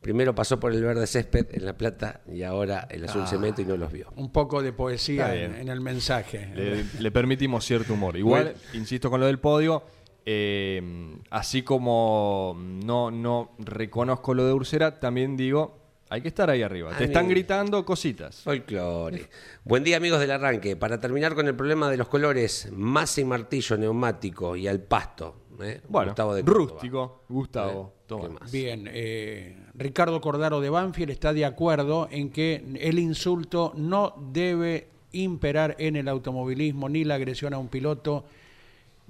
Primero 0.00 0.34
pasó 0.34 0.60
por 0.60 0.72
el 0.72 0.82
verde 0.82 1.06
césped 1.06 1.46
en 1.52 1.64
La 1.64 1.78
Plata 1.78 2.20
y 2.30 2.42
ahora 2.42 2.86
el 2.90 3.04
azul 3.04 3.26
cemento 3.26 3.62
y 3.62 3.64
no 3.64 3.76
los 3.78 3.90
vio. 3.90 4.12
Un 4.16 4.30
poco 4.30 4.62
de 4.62 4.72
poesía 4.72 5.34
en, 5.34 5.68
el 5.68 5.80
mensaje. 5.80 6.50
le, 6.54 6.84
le 7.00 7.10
permitimos 7.10 7.64
cierto 7.64 7.94
humor. 7.94 8.16
Igual, 8.16 8.54
insisto 8.74 9.08
con 9.08 9.20
lo 9.20 9.26
del 9.26 9.38
podio, 9.38 9.84
eh, 10.26 10.82
así 11.30 11.62
como 11.62 12.56
no, 12.58 13.10
no 13.10 13.54
reconozco 13.58 14.32
lo 14.32 14.46
de 14.46 14.52
Ursera, 14.54 14.98
también 14.98 15.36
digo, 15.36 15.83
hay 16.14 16.20
que 16.20 16.28
estar 16.28 16.48
ahí 16.48 16.62
arriba. 16.62 16.96
Te 16.96 17.04
están 17.04 17.28
gritando 17.28 17.84
cositas. 17.84 18.42
Folclore. 18.42 19.28
Buen 19.64 19.82
día 19.82 19.96
amigos 19.96 20.20
del 20.20 20.30
arranque. 20.30 20.76
Para 20.76 21.00
terminar 21.00 21.34
con 21.34 21.48
el 21.48 21.56
problema 21.56 21.90
de 21.90 21.96
los 21.96 22.06
colores, 22.06 22.68
masa 22.70 23.20
y 23.20 23.24
martillo 23.24 23.76
neumático 23.76 24.54
y 24.54 24.68
al 24.68 24.80
pasto. 24.80 25.34
¿eh? 25.60 25.80
Bueno, 25.88 26.12
Gustavo 26.12 26.34
de 26.36 26.42
rústico, 26.42 27.24
Gustavo. 27.28 27.94
¿Qué 27.96 28.04
toma. 28.06 28.28
más? 28.28 28.52
Bien, 28.52 28.88
eh, 28.92 29.56
Ricardo 29.74 30.20
Cordaro 30.20 30.60
de 30.60 30.70
Banfield 30.70 31.10
está 31.10 31.32
de 31.32 31.44
acuerdo 31.46 32.06
en 32.08 32.30
que 32.30 32.64
el 32.78 33.00
insulto 33.00 33.72
no 33.74 34.14
debe 34.30 34.90
imperar 35.10 35.74
en 35.80 35.96
el 35.96 36.06
automovilismo 36.06 36.88
ni 36.88 37.02
la 37.02 37.16
agresión 37.16 37.54
a 37.54 37.58
un 37.58 37.66
piloto. 37.66 38.24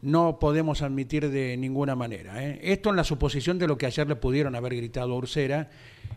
No 0.05 0.39
podemos 0.39 0.83
admitir 0.83 1.31
de 1.31 1.57
ninguna 1.57 1.95
manera. 1.97 2.45
¿eh? 2.45 2.61
Esto 2.63 2.91
en 2.91 2.97
la 2.97 3.05
suposición 3.05 3.59
de 3.59 3.67
lo 3.67 3.79
que 3.79 3.87
ayer 3.87 4.07
le 4.07 4.17
pudieron 4.17 4.55
haber 4.55 4.77
gritado 4.77 5.15
a 5.15 5.17
Ursera 5.17 5.71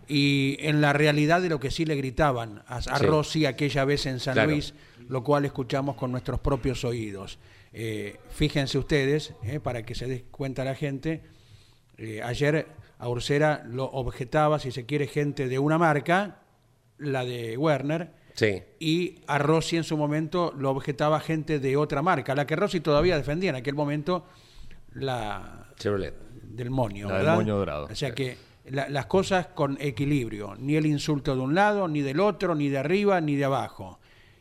y 0.10 0.58
en 0.60 0.82
la 0.82 0.92
realidad 0.92 1.42
de 1.42 1.48
lo 1.48 1.62
que 1.62 1.72
sí 1.72 1.86
le 1.86 1.96
gritaban 1.96 2.64
a, 2.68 2.78
a 2.78 2.82
Sí. 2.82 3.06
Rossi 3.06 3.46
aquella 3.46 3.86
vez 3.86 4.06
en 4.06 4.20
San 4.20 4.34
Claro. 4.34 4.52
Luis, 4.52 4.74
lo 5.08 5.24
cual 5.24 5.46
escuchamos 5.46 5.96
con 5.96 6.12
nuestros 6.12 6.42
propios 6.42 6.84
oídos. 6.84 7.40
Eh, 7.72 8.18
fíjense 8.30 8.78
ustedes, 8.78 9.34
eh, 9.44 9.62
para 9.62 9.84
que 9.86 9.96
se 9.96 10.06
dé 10.08 10.26
cuenta 10.32 10.66
la 10.66 10.76
gente, 10.76 11.22
ayer 12.24 12.68
a 13.00 13.08
Ursera 13.10 13.64
lo 13.66 13.86
objetaba, 13.86 14.60
si 14.60 14.72
se 14.72 14.86
quiere, 14.86 15.08
gente 15.08 15.48
de 15.48 15.60
una 15.60 15.78
marca, 15.78 16.42
la 16.98 17.24
de 17.24 17.58
Werner, 17.58 18.12
Sí. 18.38 18.62
y 18.80 19.16
a 19.28 19.40
Rossi 19.40 19.76
en 19.78 19.84
su 19.84 19.98
momento 19.98 20.54
lo 20.56 20.70
objetaba 20.70 21.20
gente 21.20 21.58
de 21.60 21.76
otra 21.76 22.02
marca, 22.04 22.36
la 22.36 22.46
que 22.48 22.56
Rossi 22.56 22.80
todavía 22.80 23.18
defendía 23.18 23.50
en 23.50 23.56
aquel 23.58 23.74
momento, 23.76 24.26
la 24.94 25.66
Chevrolet. 25.78 26.14
del 26.44 26.70
moño. 26.70 27.10
La 27.10 27.18
del 27.24 27.36
moño 27.36 27.58
dorado. 27.58 27.88
O 27.92 27.96
sea 27.96 28.12
que 28.14 28.38
la- 28.70 28.90
las 28.90 29.06
cosas 29.08 29.48
con 29.48 29.78
equilibrio, 29.80 30.56
ni 30.60 30.76
el 30.76 30.86
insulto 30.86 31.36
de 31.36 31.42
un 31.42 31.56
lado, 31.56 31.88
ni 31.88 32.02
del 32.02 32.20
otro, 32.20 32.56
ni 32.56 32.70
de 32.70 32.78
arriba, 32.78 33.20
ni 33.22 33.36
de 33.36 33.46
abajo. 33.46 34.00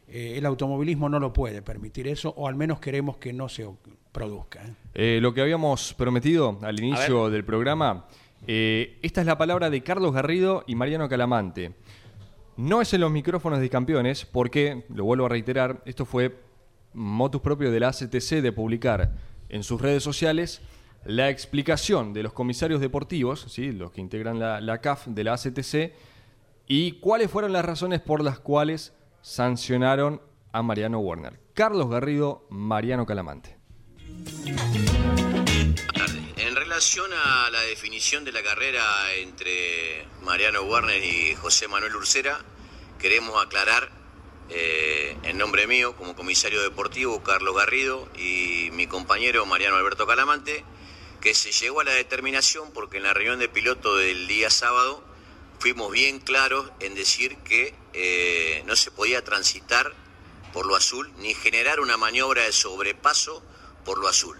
Eh, 0.09 0.35
el 0.37 0.47
automovilismo 0.47 1.09
no 1.09 1.19
lo 1.19 1.33
puede 1.33 1.63
permitir 1.63 2.07
eso, 2.07 2.33
o 2.37 2.47
al 2.49 2.55
menos 2.55 2.79
queremos 2.81 3.17
que 3.17 3.33
no 3.33 3.49
se 3.49 3.67
produzca. 4.13 4.63
¿eh? 4.63 4.73
Eh, 4.95 5.19
lo 5.21 5.35
que 5.35 5.41
habíamos 5.41 5.95
prometido 5.95 6.59
al 6.63 6.79
inicio 6.79 7.29
del 7.29 7.45
programa, 7.45 8.07
eh, 8.47 8.99
esta 9.03 9.21
es 9.21 9.27
la 9.27 9.37
palabra 9.37 9.69
de 9.71 9.83
Carlos 9.83 10.13
Garrido 10.13 10.65
y 10.67 10.75
Mariano 10.75 11.09
Calamante. 11.09 11.73
No 12.57 12.81
es 12.81 12.93
en 12.95 13.03
los 13.03 13.11
micrófonos 13.11 13.61
de 13.61 13.69
campeones, 13.69 14.25
porque, 14.25 14.85
lo 14.89 15.05
vuelvo 15.05 15.27
a 15.27 15.29
reiterar, 15.29 15.83
esto 15.85 16.07
fue 16.07 16.41
motus 16.95 17.43
propio 17.43 17.71
de 17.71 17.81
la 17.81 17.89
ACTC 17.89 18.41
de 18.41 18.53
publicar 18.53 19.13
en 19.51 19.63
sus 19.63 19.81
redes 19.81 20.03
sociales 20.03 20.63
la 21.05 21.29
explicación 21.29 22.13
de 22.15 22.23
los 22.23 22.33
comisarios 22.33 22.81
deportivos, 22.81 23.47
¿sí? 23.49 23.73
los 23.73 23.93
que 23.93 24.01
integran 24.01 24.39
la, 24.39 24.61
la 24.61 24.81
CAF 24.81 25.07
de 25.07 25.25
la 25.25 25.35
ACTC, 25.35 25.93
y 26.67 26.93
cuáles 26.93 27.31
fueron 27.31 27.53
las 27.53 27.65
razones 27.65 28.01
por 28.01 28.25
las 28.25 28.41
cuales 28.41 28.95
sancionaron 29.21 30.21
a 30.53 30.63
Mariano 30.63 30.99
Werner. 31.01 31.39
Carlos 31.53 31.91
Garrido, 31.91 32.47
Mariano 32.49 33.05
Calamante. 33.07 33.57
Relación 36.77 37.11
a 37.15 37.49
la 37.49 37.63
definición 37.63 38.23
de 38.25 38.33
la 38.33 38.43
carrera 38.43 39.15
entre 39.15 40.07
Mariano 40.21 40.61
Warner 40.61 41.03
y 41.03 41.35
José 41.35 41.69
Manuel 41.69 41.97
Ursera, 41.97 42.39
queremos 42.99 43.43
aclarar 43.43 43.91
eh, 44.51 45.17
en 45.23 45.39
nombre 45.39 45.67
mío, 45.67 45.97
como 45.97 46.15
comisario 46.15 46.61
deportivo, 46.61 47.23
Carlos 47.23 47.57
Garrido, 47.57 48.07
y 48.15 48.69
mi 48.73 48.87
compañero 48.87 49.47
Mariano 49.47 49.77
Alberto 49.77 50.07
Calamante, 50.07 50.67
que 51.23 51.33
se 51.33 51.51
llegó 51.51 51.81
a 51.81 51.85
la 51.85 51.93
determinación 51.93 52.71
porque 52.75 52.99
en 52.99 53.05
la 53.05 53.15
reunión 53.15 53.39
de 53.39 53.49
piloto 53.49 53.97
del 53.97 54.29
día 54.29 54.51
sábado 54.51 55.03
fuimos 55.59 55.91
bien 55.91 56.19
claros 56.19 56.71
en 56.81 56.95
decir 56.95 57.39
que 57.39 57.75
eh, 57.95 58.63
no 58.67 58.77
se 58.77 58.91
podía 58.91 59.25
transitar 59.25 59.95
por 60.53 60.67
lo 60.67 60.77
azul 60.77 61.11
ni 61.17 61.33
generar 61.33 61.81
una 61.81 61.97
maniobra 61.97 62.43
de 62.43 62.53
sobrepaso 62.53 63.43
por 63.83 63.97
lo 63.97 64.09
azul. 64.09 64.37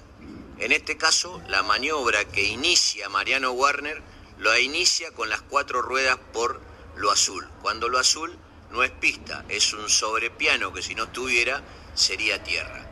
En 0.59 0.73
este 0.73 0.97
caso, 0.97 1.43
la 1.49 1.63
maniobra 1.63 2.25
que 2.25 2.43
inicia 2.43 3.09
Mariano 3.11 3.53
Warner 3.53 4.03
lo 4.39 4.57
inicia 4.59 5.11
con 5.13 5.29
las 5.29 5.43
cuatro 5.43 5.83
ruedas 5.83 6.19
por 6.33 6.61
lo 6.97 7.11
azul. 7.11 7.47
Cuando 7.61 7.89
lo 7.89 7.99
azul 7.99 8.37
no 8.71 8.83
es 8.83 8.91
pista, 8.91 9.45
es 9.49 9.75
un 9.75 9.89
sobrepiano 9.89 10.73
que 10.73 10.83
si 10.83 10.95
no 10.95 11.09
tuviera 11.09 11.63
sería 11.95 12.43
tierra. 12.43 12.87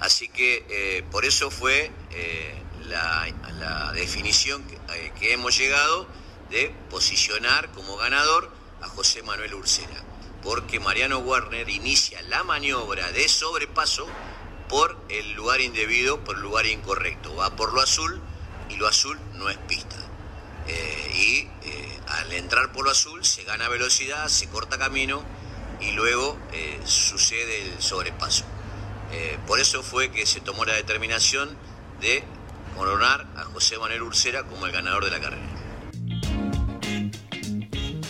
Así 0.00 0.28
que 0.28 0.64
eh, 0.68 1.04
por 1.10 1.24
eso 1.24 1.50
fue 1.50 1.90
eh, 2.12 2.54
la, 2.86 3.28
la 3.52 3.92
definición 3.92 4.64
que, 4.64 4.74
eh, 4.94 5.12
que 5.18 5.32
hemos 5.32 5.56
llegado 5.56 6.06
de 6.50 6.74
posicionar 6.90 7.70
como 7.72 7.96
ganador 7.96 8.50
a 8.80 8.88
José 8.88 9.22
Manuel 9.22 9.54
Ursera. 9.54 10.02
Porque 10.42 10.80
Mariano 10.80 11.18
Warner 11.18 11.68
inicia 11.68 12.20
la 12.22 12.42
maniobra 12.42 13.12
de 13.12 13.28
sobrepaso 13.28 14.08
por 14.72 14.96
el 15.10 15.34
lugar 15.34 15.60
indebido, 15.60 16.24
por 16.24 16.36
el 16.36 16.42
lugar 16.42 16.64
incorrecto. 16.64 17.36
Va 17.36 17.54
por 17.54 17.74
lo 17.74 17.82
azul 17.82 18.18
y 18.70 18.76
lo 18.76 18.88
azul 18.88 19.18
no 19.34 19.50
es 19.50 19.58
pista. 19.58 19.96
Eh, 20.66 21.12
y 21.14 21.68
eh, 21.68 22.00
al 22.08 22.32
entrar 22.32 22.72
por 22.72 22.84
lo 22.84 22.90
azul 22.90 23.22
se 23.22 23.44
gana 23.44 23.68
velocidad, 23.68 24.28
se 24.28 24.48
corta 24.48 24.78
camino 24.78 25.22
y 25.78 25.92
luego 25.92 26.38
eh, 26.54 26.80
sucede 26.84 27.74
el 27.74 27.82
sobrepaso. 27.82 28.44
Eh, 29.12 29.36
por 29.46 29.60
eso 29.60 29.82
fue 29.82 30.10
que 30.10 30.24
se 30.24 30.40
tomó 30.40 30.64
la 30.64 30.72
determinación 30.72 31.50
de 32.00 32.24
coronar 32.74 33.26
a 33.36 33.44
José 33.44 33.76
Manuel 33.76 34.00
Ursera 34.00 34.44
como 34.44 34.64
el 34.64 34.72
ganador 34.72 35.04
de 35.04 35.10
la 35.10 35.20
carrera. 35.20 35.42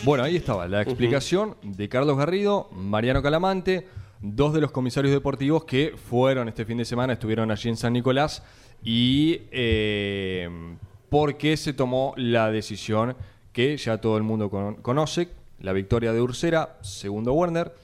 Bueno, 0.04 0.22
ahí 0.22 0.36
estaba 0.36 0.68
la 0.68 0.82
explicación 0.82 1.56
de 1.62 1.88
Carlos 1.88 2.16
Garrido, 2.16 2.68
Mariano 2.70 3.20
Calamante. 3.20 3.88
Dos 4.22 4.54
de 4.54 4.60
los 4.60 4.70
comisarios 4.70 5.12
deportivos 5.12 5.64
que 5.64 5.94
fueron 5.96 6.48
este 6.48 6.64
fin 6.64 6.78
de 6.78 6.84
semana, 6.84 7.12
estuvieron 7.14 7.50
allí 7.50 7.68
en 7.68 7.76
San 7.76 7.92
Nicolás 7.92 8.42
y 8.82 9.42
eh, 9.50 10.48
por 11.08 11.36
qué 11.36 11.56
se 11.56 11.72
tomó 11.72 12.14
la 12.16 12.50
decisión 12.50 13.16
que 13.52 13.76
ya 13.76 13.98
todo 14.00 14.16
el 14.16 14.22
mundo 14.22 14.48
con- 14.48 14.76
conoce, 14.76 15.28
la 15.60 15.72
victoria 15.72 16.12
de 16.12 16.20
Ursera, 16.22 16.78
segundo 16.80 17.32
Werner. 17.34 17.74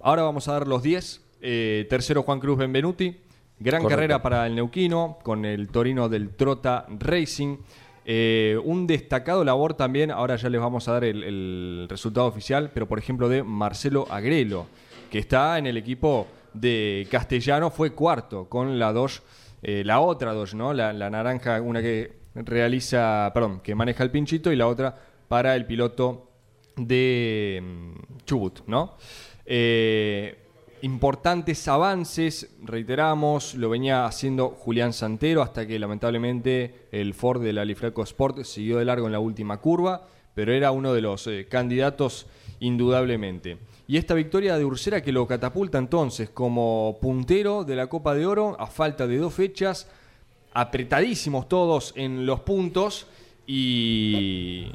Ahora 0.00 0.22
vamos 0.22 0.48
a 0.48 0.52
dar 0.52 0.66
los 0.66 0.82
10. 0.82 1.20
Eh, 1.42 1.86
tercero 1.90 2.22
Juan 2.22 2.40
Cruz 2.40 2.56
Benvenuti. 2.58 3.16
Gran 3.58 3.82
Correcto. 3.82 3.88
carrera 3.96 4.22
para 4.22 4.46
el 4.46 4.54
Neuquino 4.54 5.18
con 5.22 5.44
el 5.44 5.68
Torino 5.68 6.08
del 6.08 6.30
Trota 6.30 6.86
Racing. 6.98 7.58
Eh, 8.04 8.58
un 8.64 8.86
destacado 8.86 9.44
labor 9.44 9.74
también, 9.74 10.10
ahora 10.10 10.36
ya 10.36 10.48
les 10.48 10.60
vamos 10.60 10.86
a 10.88 10.92
dar 10.92 11.04
el, 11.04 11.22
el 11.24 11.86
resultado 11.88 12.26
oficial, 12.26 12.70
pero 12.72 12.86
por 12.86 12.98
ejemplo 12.98 13.28
de 13.28 13.42
Marcelo 13.42 14.06
Agrelo, 14.10 14.66
que 15.16 15.20
está 15.20 15.56
en 15.56 15.66
el 15.66 15.78
equipo 15.78 16.26
de 16.52 17.08
Castellano, 17.10 17.70
fue 17.70 17.92
cuarto 17.92 18.50
con 18.50 18.78
la 18.78 18.92
Dodge, 18.92 19.22
eh, 19.62 19.82
la 19.82 20.00
otra 20.00 20.34
Dodge, 20.34 20.52
¿no? 20.52 20.74
La, 20.74 20.92
la 20.92 21.08
naranja, 21.08 21.58
una 21.62 21.80
que 21.80 22.18
realiza, 22.34 23.30
perdón, 23.32 23.60
que 23.60 23.74
maneja 23.74 24.04
el 24.04 24.10
pinchito 24.10 24.52
y 24.52 24.56
la 24.56 24.66
otra 24.66 24.94
para 25.26 25.56
el 25.56 25.64
piloto 25.64 26.28
de 26.76 27.62
mm, 27.64 28.24
Chubut, 28.26 28.60
¿no? 28.66 28.98
Eh, 29.46 30.36
importantes 30.82 31.66
avances, 31.66 32.54
reiteramos, 32.62 33.54
lo 33.54 33.70
venía 33.70 34.04
haciendo 34.04 34.50
Julián 34.50 34.92
Santero 34.92 35.40
hasta 35.40 35.66
que 35.66 35.78
lamentablemente 35.78 36.88
el 36.92 37.14
Ford 37.14 37.42
del 37.42 37.56
Alifraco 37.56 38.02
Sport 38.02 38.44
siguió 38.44 38.76
de 38.76 38.84
largo 38.84 39.06
en 39.06 39.12
la 39.12 39.20
última 39.20 39.62
curva, 39.62 40.08
pero 40.34 40.52
era 40.52 40.72
uno 40.72 40.92
de 40.92 41.00
los 41.00 41.26
eh, 41.26 41.46
candidatos 41.48 42.26
indudablemente. 42.60 43.56
Y 43.88 43.96
esta 43.98 44.14
victoria 44.14 44.58
de 44.58 44.64
Ursera 44.64 45.00
que 45.02 45.12
lo 45.12 45.26
catapulta 45.26 45.78
entonces 45.78 46.28
como 46.30 46.98
puntero 47.00 47.62
de 47.64 47.76
la 47.76 47.86
Copa 47.86 48.14
de 48.14 48.26
Oro 48.26 48.56
a 48.58 48.66
falta 48.66 49.06
de 49.06 49.18
dos 49.18 49.32
fechas, 49.32 49.88
apretadísimos 50.52 51.48
todos 51.48 51.92
en 51.96 52.26
los 52.26 52.40
puntos 52.40 53.06
y 53.46 54.66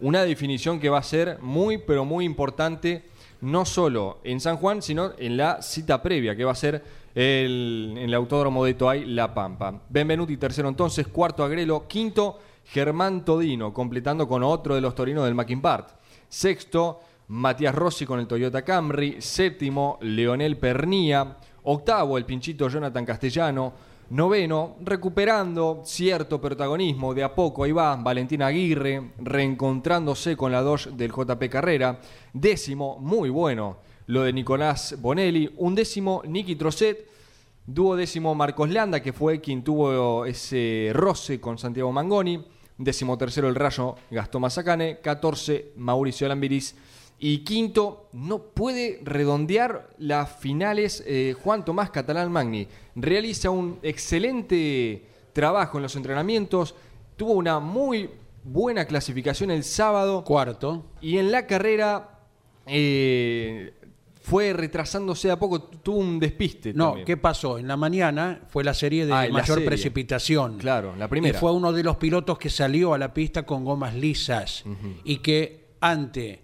una 0.00 0.22
definición 0.24 0.78
que 0.78 0.88
va 0.88 0.98
a 0.98 1.02
ser 1.02 1.38
muy 1.40 1.78
pero 1.78 2.04
muy 2.04 2.24
importante 2.24 3.04
no 3.40 3.64
solo 3.64 4.18
en 4.22 4.40
San 4.40 4.56
Juan, 4.58 4.80
sino 4.82 5.12
en 5.18 5.36
la 5.36 5.60
cita 5.62 6.00
previa 6.00 6.36
que 6.36 6.44
va 6.44 6.52
a 6.52 6.56
ser 6.56 6.84
el- 7.14 7.88
en 7.96 7.98
el 7.98 8.14
Autódromo 8.14 8.64
de 8.64 8.74
Toay 8.74 9.04
La 9.06 9.34
Pampa. 9.34 9.80
Benvenuti 9.88 10.36
tercero 10.36 10.68
entonces, 10.68 11.08
cuarto 11.08 11.42
Agrelo, 11.42 11.88
quinto 11.88 12.38
Germán 12.66 13.24
Todino, 13.24 13.74
completando 13.74 14.28
con 14.28 14.44
otro 14.44 14.76
de 14.76 14.80
los 14.80 14.94
torinos 14.94 15.24
del 15.24 15.34
Mackinbart. 15.34 15.88
Sexto, 16.28 17.00
Matías 17.32 17.74
Rossi 17.74 18.04
con 18.04 18.20
el 18.20 18.26
Toyota 18.26 18.60
Camry. 18.60 19.16
Séptimo, 19.22 19.96
Leonel 20.02 20.58
Pernía. 20.58 21.38
Octavo, 21.62 22.18
el 22.18 22.26
pinchito 22.26 22.68
Jonathan 22.68 23.06
Castellano. 23.06 23.72
Noveno, 24.10 24.76
recuperando 24.82 25.80
cierto 25.82 26.38
protagonismo, 26.38 27.14
de 27.14 27.24
a 27.24 27.34
poco 27.34 27.64
ahí 27.64 27.72
va 27.72 27.96
Valentina 27.96 28.48
Aguirre, 28.48 29.12
reencontrándose 29.16 30.36
con 30.36 30.52
la 30.52 30.60
2 30.60 30.90
del 30.94 31.10
JP 31.10 31.48
Carrera. 31.48 31.98
Décimo, 32.34 32.98
muy 32.98 33.30
bueno, 33.30 33.78
lo 34.08 34.24
de 34.24 34.34
Nicolás 34.34 34.96
Bonelli. 35.00 35.50
Un 35.56 35.74
décimo, 35.74 36.20
Nicky 36.26 36.56
Trocet. 36.56 37.08
Duodécimo 37.64 38.34
Marcos 38.34 38.68
Landa, 38.68 39.00
que 39.00 39.14
fue 39.14 39.40
quien 39.40 39.64
tuvo 39.64 40.26
ese 40.26 40.90
roce 40.92 41.40
con 41.40 41.56
Santiago 41.56 41.92
Mangoni. 41.92 42.44
Décimo 42.76 43.16
tercero 43.16 43.48
el 43.48 43.54
Rayo 43.54 43.94
Gastón 44.10 44.42
Mazacane. 44.42 44.98
14 45.00 45.72
Mauricio 45.76 46.28
Lambiris. 46.28 46.76
Y 47.24 47.38
quinto, 47.44 48.08
no 48.12 48.42
puede 48.46 48.98
redondear 49.04 49.90
las 49.98 50.40
finales 50.40 51.04
eh, 51.06 51.36
Juan 51.40 51.64
Tomás 51.64 51.90
Catalán 51.90 52.32
Magni. 52.32 52.66
Realiza 52.96 53.48
un 53.50 53.78
excelente 53.84 55.06
trabajo 55.32 55.78
en 55.78 55.82
los 55.82 55.94
entrenamientos. 55.94 56.74
Tuvo 57.16 57.34
una 57.34 57.60
muy 57.60 58.10
buena 58.42 58.86
clasificación 58.86 59.52
el 59.52 59.62
sábado. 59.62 60.24
Cuarto. 60.24 60.84
Y 61.00 61.18
en 61.18 61.30
la 61.30 61.46
carrera 61.46 62.18
eh, 62.66 63.72
fue 64.20 64.52
retrasándose 64.52 65.30
a 65.30 65.38
poco, 65.38 65.62
tuvo 65.62 65.98
un 65.98 66.18
despiste. 66.18 66.72
No, 66.74 66.86
también. 66.86 67.06
¿qué 67.06 67.16
pasó? 67.16 67.56
En 67.56 67.68
la 67.68 67.76
mañana 67.76 68.40
fue 68.48 68.64
la 68.64 68.74
serie 68.74 69.06
de 69.06 69.12
Ah, 69.12 69.28
mayor 69.30 69.46
serie. 69.58 69.66
precipitación. 69.66 70.58
Claro, 70.58 70.96
la 70.96 71.06
primera. 71.06 71.36
Y 71.36 71.40
fue 71.40 71.52
uno 71.52 71.72
de 71.72 71.84
los 71.84 71.98
pilotos 71.98 72.36
que 72.36 72.50
salió 72.50 72.94
a 72.94 72.98
la 72.98 73.14
pista 73.14 73.44
con 73.44 73.64
gomas 73.64 73.94
lisas 73.94 74.64
y 75.04 75.18
que 75.18 75.66
ante 75.80 76.42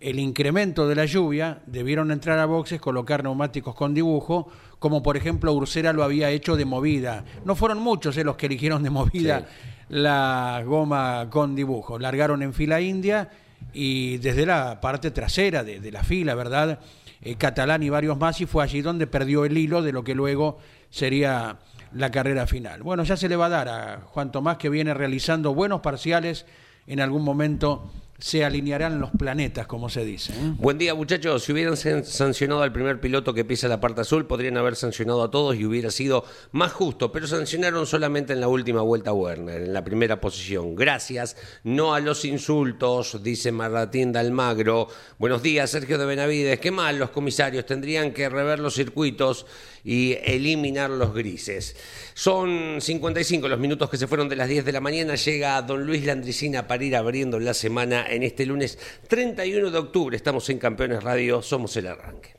el 0.00 0.18
incremento 0.18 0.88
de 0.88 0.94
la 0.94 1.06
lluvia 1.06 1.62
debieron 1.66 2.10
entrar 2.10 2.38
a 2.38 2.46
boxes, 2.46 2.80
colocar 2.80 3.22
neumáticos 3.22 3.74
con 3.74 3.94
dibujo, 3.94 4.48
como 4.78 5.02
por 5.02 5.16
ejemplo 5.16 5.52
Ursera 5.52 5.92
lo 5.92 6.04
había 6.04 6.30
hecho 6.30 6.56
de 6.56 6.64
movida. 6.64 7.24
No 7.44 7.54
fueron 7.54 7.78
muchos 7.78 8.16
eh, 8.16 8.24
los 8.24 8.36
que 8.36 8.46
eligieron 8.46 8.82
de 8.82 8.90
movida 8.90 9.46
la 9.88 10.62
goma 10.66 11.28
con 11.30 11.54
dibujo. 11.54 11.98
Largaron 11.98 12.42
en 12.42 12.52
fila 12.52 12.80
india 12.80 13.30
y 13.72 14.18
desde 14.18 14.44
la 14.44 14.80
parte 14.80 15.10
trasera 15.10 15.64
de, 15.64 15.80
de 15.80 15.92
la 15.92 16.02
fila, 16.02 16.34
¿verdad? 16.34 16.80
Eh, 17.22 17.36
Catalán 17.36 17.82
y 17.82 17.88
varios 17.88 18.18
más, 18.18 18.40
y 18.40 18.46
fue 18.46 18.62
allí 18.62 18.82
donde 18.82 19.06
perdió 19.06 19.44
el 19.44 19.56
hilo 19.56 19.82
de 19.82 19.92
lo 19.92 20.04
que 20.04 20.14
luego 20.14 20.58
sería 20.90 21.58
la 21.92 22.10
carrera 22.10 22.46
final. 22.46 22.82
Bueno, 22.82 23.04
ya 23.04 23.16
se 23.16 23.28
le 23.28 23.36
va 23.36 23.46
a 23.46 23.50
dar 23.50 23.68
a 23.68 24.00
Juan 24.02 24.30
Tomás 24.30 24.58
que 24.58 24.68
viene 24.68 24.92
realizando 24.92 25.54
buenos 25.54 25.80
parciales, 25.80 26.46
en 26.86 27.00
algún 27.00 27.24
momento 27.24 27.90
se 28.18 28.44
alinearán 28.44 29.00
los 29.00 29.10
planetas, 29.10 29.66
como 29.66 29.88
se 29.88 30.04
dice. 30.04 30.32
¿eh? 30.32 30.52
Buen 30.58 30.78
día, 30.78 30.94
muchachos. 30.94 31.44
Si 31.44 31.52
hubieran 31.52 31.76
san- 31.76 32.04
sancionado 32.04 32.62
al 32.62 32.72
primer 32.72 33.00
piloto 33.00 33.34
que 33.34 33.44
pisa 33.44 33.68
la 33.68 33.80
parte 33.80 34.00
azul, 34.00 34.26
podrían 34.26 34.56
haber 34.56 34.76
sancionado 34.76 35.22
a 35.22 35.30
todos 35.30 35.56
y 35.56 35.64
hubiera 35.66 35.90
sido 35.90 36.24
más 36.52 36.72
justo, 36.72 37.12
pero 37.12 37.26
sancionaron 37.26 37.86
solamente 37.86 38.32
en 38.32 38.40
la 38.40 38.48
última 38.48 38.80
vuelta 38.82 39.12
Werner, 39.12 39.62
en 39.62 39.72
la 39.72 39.84
primera 39.84 40.20
posición. 40.20 40.74
Gracias, 40.74 41.36
no 41.64 41.94
a 41.94 42.00
los 42.00 42.24
insultos, 42.24 43.22
dice 43.22 43.52
Marratín 43.52 44.12
de 44.12 44.18
Almagro. 44.20 44.88
Buenos 45.18 45.42
días, 45.42 45.70
Sergio 45.70 45.98
de 45.98 46.06
Benavides. 46.06 46.58
Qué 46.60 46.70
mal 46.70 46.98
los 46.98 47.10
comisarios, 47.10 47.66
tendrían 47.66 48.12
que 48.12 48.28
rever 48.28 48.58
los 48.58 48.74
circuitos 48.74 49.46
y 49.86 50.18
eliminar 50.24 50.90
los 50.90 51.14
grises. 51.14 51.76
Son 52.12 52.80
55 52.80 53.46
los 53.46 53.58
minutos 53.60 53.88
que 53.88 53.96
se 53.96 54.08
fueron 54.08 54.28
de 54.28 54.34
las 54.34 54.48
10 54.48 54.64
de 54.64 54.72
la 54.72 54.80
mañana. 54.80 55.14
Llega 55.14 55.62
don 55.62 55.86
Luis 55.86 56.04
Landricina 56.04 56.66
para 56.66 56.84
ir 56.84 56.96
abriendo 56.96 57.38
la 57.38 57.54
semana 57.54 58.04
en 58.08 58.24
este 58.24 58.44
lunes 58.44 58.78
31 59.06 59.70
de 59.70 59.78
octubre. 59.78 60.16
Estamos 60.16 60.50
en 60.50 60.58
Campeones 60.58 61.04
Radio, 61.04 61.40
somos 61.40 61.76
el 61.76 61.86
arranque. 61.86 62.30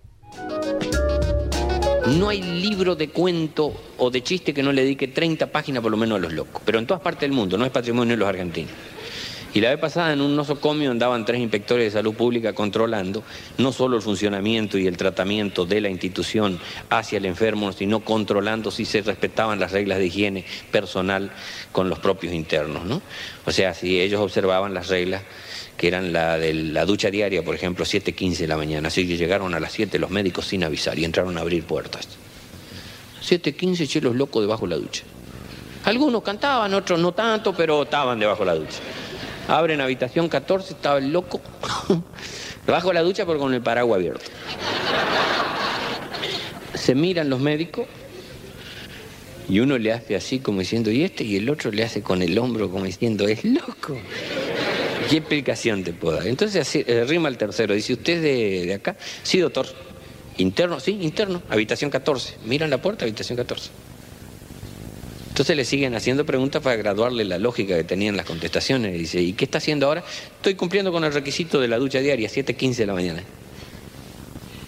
No 2.19 2.29
hay 2.29 2.41
libro 2.41 2.95
de 2.95 3.09
cuento 3.09 3.73
o 3.97 4.11
de 4.11 4.21
chiste 4.23 4.53
que 4.53 4.61
no 4.61 4.73
le 4.73 4.83
dedique 4.83 5.07
30 5.07 5.49
páginas 5.49 5.81
por 5.81 5.91
lo 5.91 5.97
menos 5.97 6.17
a 6.17 6.21
los 6.21 6.33
locos. 6.33 6.61
Pero 6.65 6.79
en 6.79 6.85
todas 6.85 7.01
partes 7.01 7.21
del 7.21 7.31
mundo, 7.31 7.57
no 7.57 7.65
es 7.65 7.71
patrimonio 7.71 8.15
de 8.15 8.17
los 8.17 8.27
argentinos. 8.27 8.73
Y 9.53 9.61
la 9.61 9.69
vez 9.69 9.79
pasada 9.79 10.13
en 10.13 10.21
un 10.21 10.35
nosocomio 10.35 10.91
andaban 10.91 11.25
tres 11.25 11.41
inspectores 11.41 11.85
de 11.85 11.99
salud 11.99 12.13
pública 12.13 12.53
controlando 12.53 13.23
no 13.57 13.71
solo 13.71 13.95
el 13.95 14.03
funcionamiento 14.03 14.77
y 14.77 14.87
el 14.87 14.97
tratamiento 14.97 15.65
de 15.65 15.81
la 15.81 15.89
institución 15.89 16.59
hacia 16.89 17.17
el 17.17 17.25
enfermo, 17.25 17.71
sino 17.71 18.01
controlando 18.01 18.71
si 18.71 18.85
se 18.85 19.01
respetaban 19.01 19.59
las 19.59 19.71
reglas 19.71 19.99
de 19.99 20.07
higiene 20.07 20.45
personal 20.71 21.31
con 21.71 21.89
los 21.89 21.99
propios 21.99 22.33
internos. 22.33 22.85
¿no? 22.85 23.01
O 23.45 23.51
sea, 23.51 23.73
si 23.73 23.99
ellos 23.99 24.21
observaban 24.21 24.73
las 24.73 24.89
reglas 24.89 25.23
que 25.77 25.87
eran 25.87 26.11
la 26.11 26.37
de 26.37 26.53
la 26.53 26.85
ducha 26.85 27.09
diaria, 27.11 27.43
por 27.43 27.55
ejemplo, 27.55 27.85
7.15 27.85 28.37
de 28.37 28.47
la 28.47 28.57
mañana. 28.57 28.87
Así 28.87 29.07
que 29.07 29.15
llegaron 29.15 29.53
a 29.53 29.59
las 29.59 29.71
7 29.73 29.99
los 29.99 30.09
médicos 30.09 30.47
sin 30.47 30.63
avisar 30.63 30.97
y 30.97 31.05
entraron 31.05 31.37
a 31.37 31.41
abrir 31.41 31.63
puertas. 31.63 32.07
7.15 33.23 33.87
chelos 33.87 34.15
locos 34.15 34.41
debajo 34.41 34.65
de 34.65 34.75
la 34.75 34.81
ducha. 34.81 35.03
Algunos 35.85 36.23
cantaban, 36.23 36.73
otros 36.73 36.99
no 36.99 37.13
tanto, 37.13 37.53
pero 37.53 37.83
estaban 37.83 38.19
debajo 38.19 38.39
de 38.39 38.45
la 38.45 38.55
ducha. 38.55 38.79
Abren 39.47 39.79
habitación 39.81 40.27
14, 40.27 40.73
estaba 40.73 40.97
el 40.97 41.11
loco 41.11 41.41
debajo 42.65 42.89
de 42.89 42.93
la 42.93 43.01
ducha, 43.01 43.25
pero 43.25 43.39
con 43.39 43.53
el 43.53 43.61
paraguas 43.61 43.97
abierto. 43.97 44.25
Se 46.73 46.95
miran 46.95 47.29
los 47.29 47.39
médicos 47.39 47.87
y 49.49 49.59
uno 49.59 49.77
le 49.77 49.93
hace 49.93 50.15
así 50.15 50.39
como 50.39 50.59
diciendo, 50.59 50.91
¿y 50.91 51.03
este? 51.03 51.23
Y 51.23 51.37
el 51.37 51.49
otro 51.49 51.71
le 51.71 51.83
hace 51.83 52.01
con 52.01 52.21
el 52.21 52.37
hombro 52.37 52.69
como 52.69 52.83
diciendo, 52.85 53.27
es 53.27 53.45
loco. 53.45 53.97
¿Qué 55.09 55.17
explicación 55.17 55.83
te 55.83 55.93
puedo 55.93 56.17
dar? 56.17 56.27
Entonces 56.27 56.61
así, 56.61 56.83
eh, 56.85 57.05
rima 57.07 57.29
el 57.29 57.37
tercero, 57.37 57.73
dice, 57.73 57.93
¿usted 57.93 58.21
de, 58.21 58.65
de 58.65 58.73
acá? 58.73 58.97
Sí, 59.23 59.39
doctor. 59.39 59.67
Interno, 60.37 60.79
sí, 60.79 60.99
interno, 61.01 61.41
habitación 61.49 61.89
14. 61.89 62.35
Miran 62.45 62.69
la 62.69 62.81
puerta, 62.81 63.05
habitación 63.05 63.37
14. 63.37 63.71
Entonces 65.37 65.55
le 65.55 65.65
siguen 65.65 65.93
haciendo 65.93 66.25
preguntas 66.25 66.63
para 66.63 66.75
graduarle 66.77 67.23
la 67.23 67.37
lógica 67.37 67.77
que 67.77 67.83
tenían 67.83 68.17
las 68.17 68.25
contestaciones. 68.25 68.95
Y 68.95 68.97
dice, 68.97 69.21
¿y 69.21 69.33
qué 69.33 69.45
está 69.45 69.59
haciendo 69.59 69.85
ahora? 69.85 70.03
Estoy 70.37 70.55
cumpliendo 70.55 70.91
con 70.91 71.03
el 71.03 71.13
requisito 71.13 71.61
de 71.61 71.67
la 71.67 71.77
ducha 71.77 71.99
diaria, 71.99 72.27
7.15 72.27 72.73
de 72.73 72.85
la 72.87 72.93
mañana. 72.95 73.21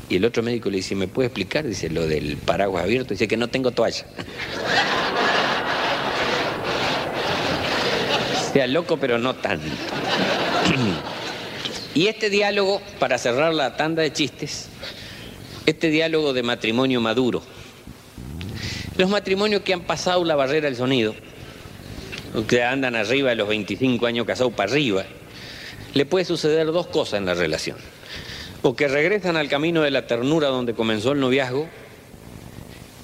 Y 0.09 0.17
el 0.17 0.25
otro 0.25 0.43
médico 0.43 0.69
le 0.69 0.77
dice, 0.77 0.93
¿me 0.93 1.07
puede 1.07 1.25
explicar? 1.25 1.65
Dice, 1.65 1.89
lo 1.89 2.05
del 2.05 2.37
paraguas 2.37 2.83
abierto. 2.83 3.15
Dice 3.15 3.27
que 3.27 3.35
no 3.35 3.47
tengo 3.47 3.71
toalla. 3.71 4.05
sea 8.53 8.67
loco, 8.67 8.97
pero 8.97 9.17
no 9.17 9.37
tanto. 9.37 9.65
y 11.95 12.05
este 12.05 12.29
diálogo, 12.29 12.79
para 12.99 13.17
cerrar 13.17 13.55
la 13.55 13.75
tanda 13.75 14.03
de 14.03 14.13
chistes, 14.13 14.67
este 15.65 15.89
diálogo 15.89 16.31
de 16.31 16.43
matrimonio 16.43 17.01
maduro. 17.01 17.41
Los 18.99 19.09
matrimonios 19.09 19.61
que 19.61 19.71
han 19.71 19.83
pasado 19.83 20.25
la 20.25 20.35
barrera 20.35 20.65
del 20.67 20.75
sonido, 20.75 21.15
que 22.49 22.63
andan 22.63 22.97
arriba 22.97 23.29
de 23.29 23.37
los 23.37 23.47
25 23.47 24.05
años 24.05 24.25
casados 24.27 24.51
para 24.51 24.69
arriba, 24.69 25.05
le 25.93 26.05
puede 26.05 26.25
suceder 26.25 26.67
dos 26.67 26.87
cosas 26.87 27.19
en 27.19 27.25
la 27.25 27.33
relación. 27.33 27.77
O 28.61 28.75
que 28.75 28.89
regresan 28.89 29.37
al 29.37 29.47
camino 29.47 29.83
de 29.83 29.91
la 29.91 30.05
ternura 30.05 30.49
donde 30.49 30.73
comenzó 30.73 31.13
el 31.13 31.21
noviazgo, 31.21 31.69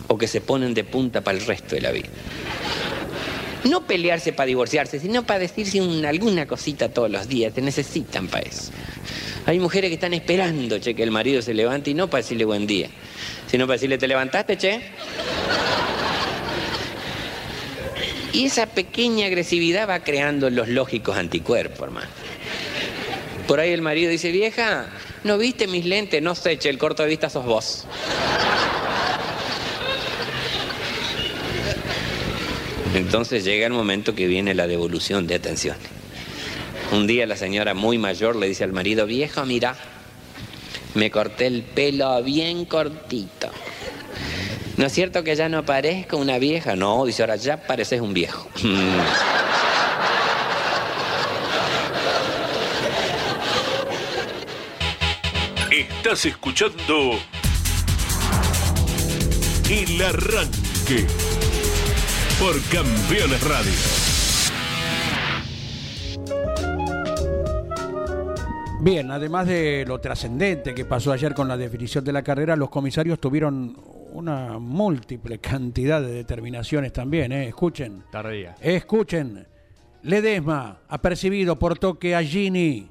o 0.09 0.17
que 0.17 0.27
se 0.27 0.41
ponen 0.41 0.73
de 0.73 0.83
punta 0.83 1.21
para 1.21 1.37
el 1.37 1.45
resto 1.45 1.75
de 1.75 1.81
la 1.81 1.91
vida. 1.91 2.09
No 3.63 3.87
pelearse 3.87 4.33
para 4.33 4.47
divorciarse, 4.47 4.99
sino 4.99 5.23
para 5.25 5.39
decirse 5.39 5.79
un- 5.81 6.03
alguna 6.05 6.45
cosita 6.45 6.89
todos 6.89 7.09
los 7.09 7.29
días. 7.29 7.53
Te 7.53 7.61
necesitan 7.61 8.27
para 8.27 8.49
eso. 8.49 8.73
Hay 9.45 9.59
mujeres 9.59 9.91
que 9.91 9.95
están 9.95 10.13
esperando, 10.13 10.77
che, 10.77 10.93
que 10.93 11.03
el 11.03 11.11
marido 11.11 11.41
se 11.41 11.53
levante 11.53 11.91
y 11.91 11.93
no 11.93 12.09
para 12.09 12.21
decirle 12.21 12.43
buen 12.43 12.67
día, 12.67 12.89
sino 13.55 13.67
para 13.67 13.75
decirle, 13.75 13.97
¿te 13.97 14.09
levantaste, 14.09 14.57
che? 14.57 14.81
Y 18.33 18.47
esa 18.47 18.65
pequeña 18.65 19.27
agresividad 19.27 19.87
va 19.87 20.01
creando 20.01 20.49
los 20.49 20.67
lógicos 20.67 21.15
anticuerpos, 21.15 21.83
hermano. 21.83 22.09
Por 23.47 23.61
ahí 23.61 23.71
el 23.71 23.81
marido 23.81 24.11
dice, 24.11 24.33
vieja, 24.33 24.87
¿no 25.23 25.37
viste 25.37 25.67
mis 25.67 25.85
lentes? 25.85 26.21
No 26.21 26.35
sé, 26.35 26.59
che, 26.59 26.67
el 26.67 26.77
corto 26.77 27.03
de 27.03 27.07
vista 27.07 27.29
sos 27.29 27.45
vos. 27.45 27.87
Entonces 32.93 33.45
llega 33.45 33.67
el 33.67 33.71
momento 33.71 34.15
que 34.15 34.27
viene 34.27 34.53
la 34.53 34.67
devolución 34.67 35.27
de 35.27 35.35
atención. 35.35 35.77
Un 36.91 37.07
día 37.07 37.25
la 37.25 37.37
señora 37.37 37.73
muy 37.73 37.97
mayor 37.97 38.35
le 38.35 38.49
dice 38.49 38.65
al 38.65 38.73
marido, 38.73 39.05
viejo, 39.05 39.45
mira, 39.45 39.77
me 40.95 41.11
corté 41.11 41.47
el 41.47 41.61
pelo 41.63 42.23
bien 42.23 42.65
cortito. 42.65 43.49
¿No 44.77 44.85
es 44.87 44.93
cierto 44.93 45.23
que 45.23 45.35
ya 45.35 45.47
no 45.47 45.63
parezco 45.63 46.17
una 46.17 46.37
vieja? 46.37 46.75
No, 46.75 47.05
dice, 47.05 47.23
ahora 47.23 47.35
ya 47.35 47.65
pareces 47.65 48.01
un 48.01 48.13
viejo. 48.13 48.49
Estás 55.71 56.25
escuchando 56.25 57.19
El 59.69 60.01
Arranque 60.01 61.07
por 62.39 62.61
Campeones 62.69 63.41
Radio. 63.43 64.04
Bien, 68.85 69.09
además 69.09 69.47
de 69.47 69.83
lo 69.87 69.99
trascendente 69.99 70.75
que 70.75 70.85
pasó 70.85 71.11
ayer 71.11 71.33
con 71.33 71.47
la 71.47 71.57
definición 71.57 72.05
de 72.05 72.13
la 72.13 72.21
carrera, 72.21 72.55
los 72.55 72.69
comisarios 72.69 73.19
tuvieron 73.19 73.75
una 74.11 74.59
múltiple 74.59 75.39
cantidad 75.39 75.99
de 76.03 76.11
determinaciones 76.11 76.93
también. 76.93 77.31
¿eh? 77.31 77.47
Escuchen. 77.47 78.03
Tardía. 78.11 78.53
Escuchen. 78.61 79.47
Ledesma, 80.03 80.81
apercibido 80.87 81.57
por 81.57 81.79
toque 81.79 82.15
a 82.15 82.21
Gini. 82.21 82.87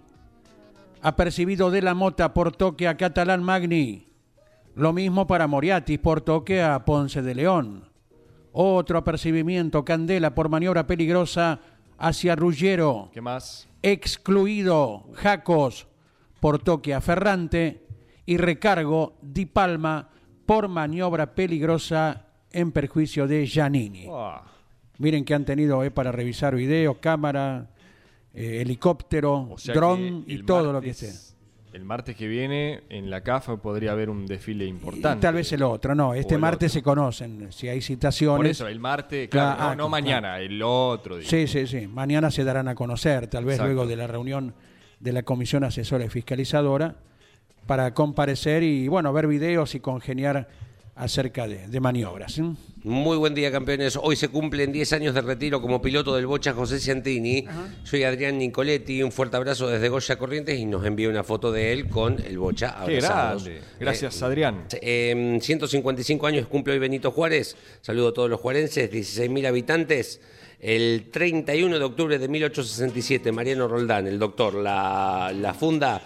Apercibido 1.01 1.70
de 1.70 1.82
la 1.82 1.95
Mota 1.95 2.34
por 2.34 2.51
toque 2.51 2.88
a 2.88 2.97
Catalán 2.97 3.45
Magni. 3.45 4.09
Lo 4.74 4.92
mismo 4.92 5.28
para 5.28 5.47
Moriatis 5.47 6.01
por 6.01 6.22
toque 6.22 6.61
a 6.61 6.84
Ponce 6.84 7.22
de 7.22 7.36
León. 7.36 7.84
Otro 8.51 8.99
apercibimiento, 8.99 9.84
Candela 9.84 10.34
por 10.34 10.49
maniobra 10.49 10.88
peligrosa 10.88 11.61
hacia 11.99 12.36
Ruggiero. 12.36 13.11
¿Qué 13.12 13.20
más? 13.20 13.68
Excluido 13.82 15.07
Jacos 15.14 15.86
por 16.40 16.59
toque 16.59 16.95
a 16.95 17.01
Ferrante. 17.01 17.80
Y 18.26 18.38
recargo 18.38 19.18
Di 19.20 19.45
Palma 19.45 20.09
por 20.47 20.68
maniobra 20.68 21.34
peligrosa 21.34 22.26
en 22.51 22.72
perjuicio 22.72 23.26
de 23.26 23.47
Giannini. 23.47 24.07
Ah, 24.11 24.42
Miren 24.99 25.24
que 25.24 25.34
han 25.34 25.45
tenido 25.45 25.82
eh, 25.82 25.90
para 25.90 26.12
revisar 26.12 26.55
video, 26.55 27.01
cámara, 27.01 27.70
eh, 28.32 28.61
helicóptero, 28.62 29.49
o 29.51 29.59
sea 29.59 29.74
dron 29.74 30.24
y 30.26 30.42
todo 30.45 30.72
lo 30.72 30.80
que 30.80 30.90
esté. 30.90 31.12
El 31.74 31.84
martes 31.84 32.14
que 32.14 32.28
viene 32.28 32.84
en 32.88 33.10
la 33.10 33.22
CAFA 33.22 33.56
podría 33.56 33.90
haber 33.90 34.08
un 34.08 34.26
desfile 34.26 34.64
Y 34.64 34.68
importante. 34.68 35.20
tal 35.20 35.34
vez 35.34 35.52
el 35.52 35.64
otro, 35.64 35.92
no. 35.96 36.14
Este 36.14 36.38
martes 36.38 36.70
otro. 36.70 36.78
se 36.78 36.82
conocen. 36.84 37.52
Si 37.52 37.68
hay 37.68 37.80
citaciones. 37.80 38.36
Por 38.36 38.46
eso, 38.46 38.68
el 38.68 38.78
martes, 38.78 39.28
claro, 39.28 39.56
Claro, 39.56 39.70
no, 39.70 39.76
no 39.78 39.84
ah, 39.86 39.88
mañana, 39.88 40.38
el 40.38 40.62
otro 40.62 41.16
día. 41.16 41.28
Sí, 41.28 41.48
sí, 41.48 41.66
sí. 41.66 41.88
Mañana 41.88 42.30
se 42.30 42.44
darán 42.44 42.68
a 42.68 42.76
conocer, 42.76 43.26
tal 43.26 43.44
vez 43.44 43.56
Exacto. 43.56 43.72
luego 43.74 43.88
de 43.88 43.96
la 43.96 44.06
reunión 44.06 44.54
de 45.00 45.12
la 45.12 45.24
Comisión 45.24 45.64
Asesora 45.64 46.04
y 46.04 46.08
Fiscalizadora, 46.08 46.94
para 47.66 47.92
comparecer 47.92 48.62
y, 48.62 48.86
bueno, 48.86 49.12
ver 49.12 49.26
videos 49.26 49.74
y 49.74 49.80
congeniar 49.80 50.46
acerca 50.97 51.47
de, 51.49 51.66
de 51.68 51.80
maniobras. 51.80 52.32
¿sí? 52.32 52.42
Muy 52.84 53.16
buen 53.16 53.34
día, 53.34 53.51
campeones. 53.51 53.99
Hoy 54.01 54.14
se 54.16 54.28
cumplen 54.28 54.70
10 54.72 54.92
años 54.92 55.14
de 55.14 55.22
retiro 55.22 55.61
como 55.61 55.80
piloto 55.82 56.14
del 56.14 56.26
Bocha 56.26 56.53
José 56.53 56.78
Ciantini. 56.78 57.45
Soy 57.82 58.05
Adrián 58.05 58.38
Nicoletti. 58.38 59.03
Un 59.03 59.11
fuerte 59.11 59.36
abrazo 59.36 59.66
desde 59.68 59.88
Goya 59.88 60.16
Corrientes 60.16 60.59
y 60.59 60.66
nos 60.66 60.84
envía 60.84 61.09
una 61.09 61.24
foto 61.24 61.51
de 61.51 61.72
él 61.72 61.88
con 61.88 62.20
el 62.24 62.38
Bocha 62.38 62.74
Qué 62.86 62.97
abrazados. 62.97 63.45
grande. 63.45 63.62
Gracias, 63.80 64.20
Eh, 64.20 64.24
Adrián. 64.24 64.64
eh, 64.80 65.38
155 65.40 66.26
años 66.26 66.47
cumple 66.47 66.74
hoy 66.74 66.78
Benito 66.78 67.11
Juárez. 67.11 67.57
Saludo 67.80 68.09
a 68.09 68.14
todos 68.14 68.30
los 68.30 68.40
juarenses, 68.40 68.90
16.000 68.90 69.47
habitantes. 69.47 70.20
El 70.61 71.09
31 71.11 71.78
de 71.78 71.84
octubre 71.84 72.18
de 72.18 72.26
1867, 72.28 73.32
Mariano 73.32 73.68
Roldán, 73.68 74.07
el 74.07 74.18
doctor, 74.18 74.55
la, 74.55 75.30
la 75.34 75.53
funda. 75.53 76.03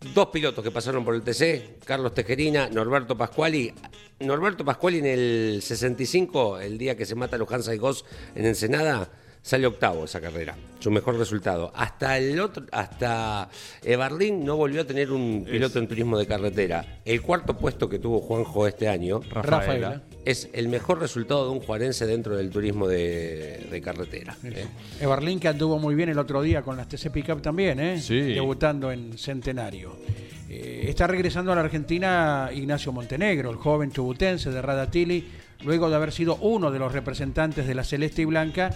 Dos 0.00 0.28
pilotos 0.28 0.62
que 0.62 0.70
pasaron 0.70 1.04
por 1.04 1.16
el 1.16 1.22
TC, 1.22 1.80
Carlos 1.84 2.14
Tejerina, 2.14 2.68
Norberto 2.68 3.18
Pascuali. 3.18 3.74
Norberto 4.20 4.64
Pascuali 4.64 4.98
en 4.98 5.06
el 5.06 5.60
65, 5.60 6.60
el 6.60 6.78
día 6.78 6.96
que 6.96 7.04
se 7.04 7.16
mata 7.16 7.36
a 7.36 7.74
y 7.74 7.78
Goss 7.78 8.04
en 8.36 8.46
Ensenada, 8.46 9.10
sale 9.42 9.66
octavo 9.66 10.04
esa 10.04 10.20
carrera, 10.20 10.56
su 10.78 10.90
mejor 10.90 11.16
resultado. 11.18 11.72
Hasta 11.74 12.18
el 12.18 12.38
otro, 12.40 12.64
hasta 12.72 13.48
Eberlín 13.82 14.44
no 14.44 14.56
volvió 14.56 14.82
a 14.82 14.84
tener 14.84 15.10
un 15.12 15.44
piloto 15.50 15.78
en 15.78 15.88
turismo 15.88 16.18
de 16.18 16.26
carretera. 16.26 17.00
El 17.04 17.22
cuarto 17.22 17.56
puesto 17.56 17.88
que 17.88 17.98
tuvo 17.98 18.20
Juanjo 18.20 18.66
este 18.66 18.88
año 18.88 19.20
Rafaela. 19.30 20.02
es 20.24 20.48
el 20.52 20.68
mejor 20.68 21.00
resultado 21.00 21.46
de 21.46 21.52
un 21.52 21.60
juarense 21.60 22.06
dentro 22.06 22.36
del 22.36 22.50
turismo 22.50 22.86
de, 22.86 23.66
de 23.70 23.80
carretera. 23.80 24.36
¿eh? 24.44 24.66
Eberlín 25.00 25.40
que 25.40 25.48
anduvo 25.48 25.78
muy 25.78 25.94
bien 25.94 26.08
el 26.08 26.18
otro 26.18 26.42
día 26.42 26.62
con 26.62 26.76
las 26.76 26.88
TC 26.88 27.10
Pickup 27.10 27.40
también, 27.40 27.80
¿eh? 27.80 28.00
Sí. 28.00 28.20
debutando 28.20 28.92
en 28.92 29.16
Centenario. 29.16 29.96
Eh, 30.50 30.86
está 30.88 31.06
regresando 31.06 31.52
a 31.52 31.54
la 31.54 31.60
Argentina 31.60 32.50
Ignacio 32.54 32.90
Montenegro, 32.90 33.50
el 33.50 33.56
joven 33.56 33.92
chubutense 33.92 34.50
de 34.50 34.62
Radatili, 34.62 35.28
luego 35.62 35.90
de 35.90 35.96
haber 35.96 36.10
sido 36.12 36.36
uno 36.36 36.70
de 36.70 36.78
los 36.78 36.92
representantes 36.92 37.66
de 37.66 37.74
la 37.74 37.84
Celeste 37.84 38.22
y 38.22 38.24
Blanca 38.24 38.74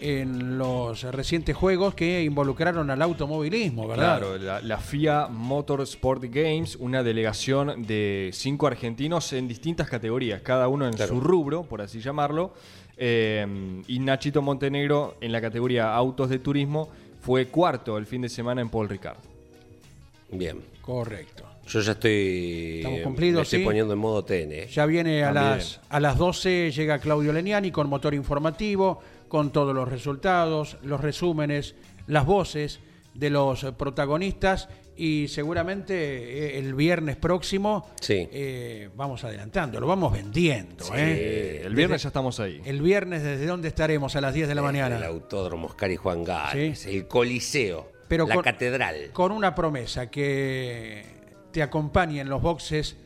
en 0.00 0.58
los 0.58 1.02
recientes 1.02 1.54
juegos 1.56 1.94
que 1.94 2.22
involucraron 2.22 2.90
al 2.90 3.02
automovilismo, 3.02 3.86
¿verdad? 3.88 4.18
Claro, 4.18 4.38
la, 4.38 4.60
la 4.60 4.78
FIA 4.78 5.28
Motorsport 5.28 6.22
Games, 6.24 6.76
una 6.76 7.02
delegación 7.02 7.82
de 7.86 8.30
cinco 8.32 8.66
argentinos 8.66 9.32
en 9.32 9.46
distintas 9.48 9.88
categorías, 9.88 10.40
cada 10.42 10.68
uno 10.68 10.86
en 10.86 10.92
Claro. 10.94 11.14
su 11.14 11.20
rubro, 11.20 11.62
por 11.64 11.80
así 11.82 12.00
llamarlo. 12.00 12.52
Eh, 12.96 13.46
y 13.88 13.98
Nachito 13.98 14.42
Montenegro 14.42 15.16
en 15.20 15.32
la 15.32 15.40
categoría 15.40 15.94
autos 15.94 16.28
de 16.28 16.38
turismo 16.38 16.88
fue 17.20 17.46
cuarto 17.46 17.96
el 17.96 18.06
fin 18.06 18.22
de 18.22 18.28
semana 18.28 18.60
en 18.60 18.68
Paul 18.68 18.88
Ricard. 18.88 19.18
Bien. 20.32 20.60
Correcto. 20.82 21.44
Yo 21.66 21.80
ya 21.80 21.92
estoy. 21.92 22.76
Estamos 22.78 23.00
cumplidos, 23.02 23.38
me 23.38 23.42
estoy 23.42 23.58
¿sí? 23.60 23.64
poniendo 23.64 23.92
en 23.94 23.98
modo 24.00 24.24
TN. 24.24 24.52
¿eh? 24.52 24.66
Ya 24.72 24.86
viene 24.86 25.22
a 25.22 25.32
También. 25.32 25.58
las, 25.58 25.80
a 25.88 26.00
las 26.00 26.18
12, 26.18 26.72
llega 26.72 26.98
Claudio 26.98 27.32
Leniani 27.32 27.70
con 27.70 27.88
motor 27.88 28.12
informativo, 28.14 29.00
con 29.30 29.50
todos 29.52 29.74
los 29.74 29.88
resultados, 29.88 30.76
los 30.82 31.00
resúmenes, 31.00 31.74
las 32.08 32.26
voces 32.26 32.80
de 33.14 33.30
los 33.30 33.64
protagonistas 33.78 34.68
y 34.96 35.28
seguramente 35.28 35.94
eh, 35.94 36.58
el 36.58 36.74
viernes 36.74 37.16
próximo 37.16 37.88
Sí. 38.00 38.28
eh, 38.32 38.90
vamos 38.96 39.22
adelantando, 39.24 39.80
lo 39.80 39.86
vamos 39.86 40.12
vendiendo. 40.12 40.84
¿eh? 40.94 41.62
el 41.64 41.74
viernes 41.74 42.02
ya 42.02 42.08
estamos 42.08 42.38
ahí. 42.40 42.60
El 42.64 42.82
viernes, 42.82 43.22
¿desde 43.22 43.46
dónde 43.46 43.68
estaremos? 43.68 44.14
A 44.16 44.20
las 44.20 44.34
10 44.34 44.48
de 44.48 44.54
la 44.56 44.60
El 44.62 44.66
mañana. 44.66 45.06
Autódromo 45.06 45.68
Oscar 45.68 45.90
y 45.92 45.96
Juan 45.96 46.24
Gálvez, 46.24 46.86
el 46.86 47.06
Coliseo, 47.06 47.90
Pero 48.08 48.26
la 48.26 48.34
con- 48.34 48.44
Catedral. 48.44 49.10
Con 49.12 49.30
una 49.32 49.54
promesa 49.54 50.10
que 50.10 51.04
te 51.52 51.62
acompañe 51.62 52.20
en 52.20 52.28
los 52.28 52.42
boxes. 52.42 52.96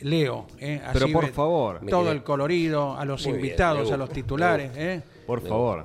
Leo, 0.00 0.46
¿eh? 0.58 0.80
Así 0.84 0.98
Pero 0.98 1.12
por 1.12 1.28
favor. 1.28 1.80
Todo 1.88 2.12
el 2.12 2.22
colorido, 2.22 2.96
a 2.96 3.04
los 3.04 3.26
Muy 3.26 3.36
invitados, 3.36 3.90
a 3.90 3.96
los 3.96 4.10
titulares, 4.10 4.70
¿eh? 4.76 5.02
Por 5.26 5.40
favor. 5.40 5.84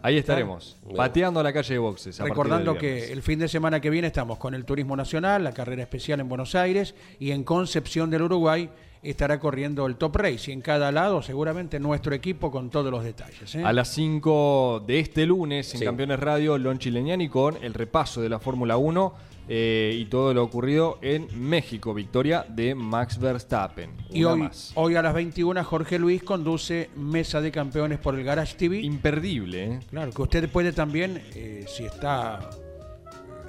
Ahí 0.00 0.16
estaremos, 0.16 0.76
pateando 0.96 1.40
a 1.40 1.42
la 1.42 1.52
calle 1.52 1.74
de 1.74 1.78
boxes. 1.78 2.20
a 2.20 2.24
Recordando 2.24 2.78
que 2.78 3.12
el 3.12 3.20
fin 3.20 3.40
de 3.40 3.48
semana 3.48 3.80
que 3.80 3.90
viene 3.90 4.06
estamos 4.06 4.38
con 4.38 4.54
el 4.54 4.64
Turismo 4.64 4.94
Nacional, 4.96 5.42
la 5.42 5.52
carrera 5.52 5.82
especial 5.82 6.20
en 6.20 6.28
Buenos 6.28 6.54
Aires 6.54 6.94
y 7.18 7.32
en 7.32 7.42
Concepción 7.42 8.08
del 8.08 8.22
Uruguay 8.22 8.70
estará 9.02 9.40
corriendo 9.40 9.86
el 9.86 9.96
Top 9.96 10.16
Race 10.16 10.50
y 10.50 10.52
en 10.52 10.60
cada 10.60 10.92
lado 10.92 11.20
seguramente 11.22 11.80
nuestro 11.80 12.14
equipo 12.14 12.50
con 12.50 12.70
todos 12.70 12.90
los 12.92 13.02
detalles. 13.02 13.54
¿eh? 13.56 13.62
A 13.64 13.72
las 13.72 13.88
5 13.94 14.84
de 14.86 15.00
este 15.00 15.26
lunes 15.26 15.72
en 15.74 15.80
Sí. 15.80 15.84
Campeones 15.84 16.18
Radio, 16.20 16.58
Lonchi 16.58 16.90
Leñani 16.92 17.28
con 17.28 17.56
el 17.62 17.74
repaso 17.74 18.20
de 18.20 18.28
la 18.28 18.38
Fórmula 18.38 18.76
1 18.76 19.12
eh, 19.48 19.94
y 19.98 20.04
todo 20.06 20.34
lo 20.34 20.42
ocurrido 20.44 20.98
en 21.00 21.26
México, 21.34 21.94
victoria 21.94 22.44
de 22.48 22.74
Max 22.74 23.18
Verstappen. 23.18 23.90
Y 24.10 24.24
hoy, 24.24 24.40
más. 24.40 24.72
hoy 24.74 24.94
a 24.96 25.02
las 25.02 25.14
21 25.14 25.64
Jorge 25.64 25.98
Luis 25.98 26.22
conduce 26.22 26.90
Mesa 26.96 27.40
de 27.40 27.50
Campeones 27.50 27.98
por 27.98 28.14
el 28.14 28.24
Garage 28.24 28.56
TV. 28.56 28.80
Imperdible, 28.80 29.64
¿eh? 29.64 29.80
Claro, 29.90 30.12
que 30.12 30.22
usted 30.22 30.48
puede 30.50 30.72
también, 30.72 31.22
eh, 31.34 31.64
si 31.66 31.84
está 31.84 32.50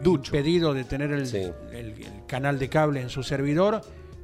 Ducho. 0.02 0.32
pedido 0.32 0.74
de 0.74 0.86
tener 0.86 1.12
el, 1.12 1.28
Sí. 1.28 1.38
el- 1.38 1.54
el 1.74 1.95
canal 2.28 2.58
de 2.60 2.70
cable 2.70 3.02
en 3.02 3.10
su 3.10 3.22
servidor, 3.24 3.82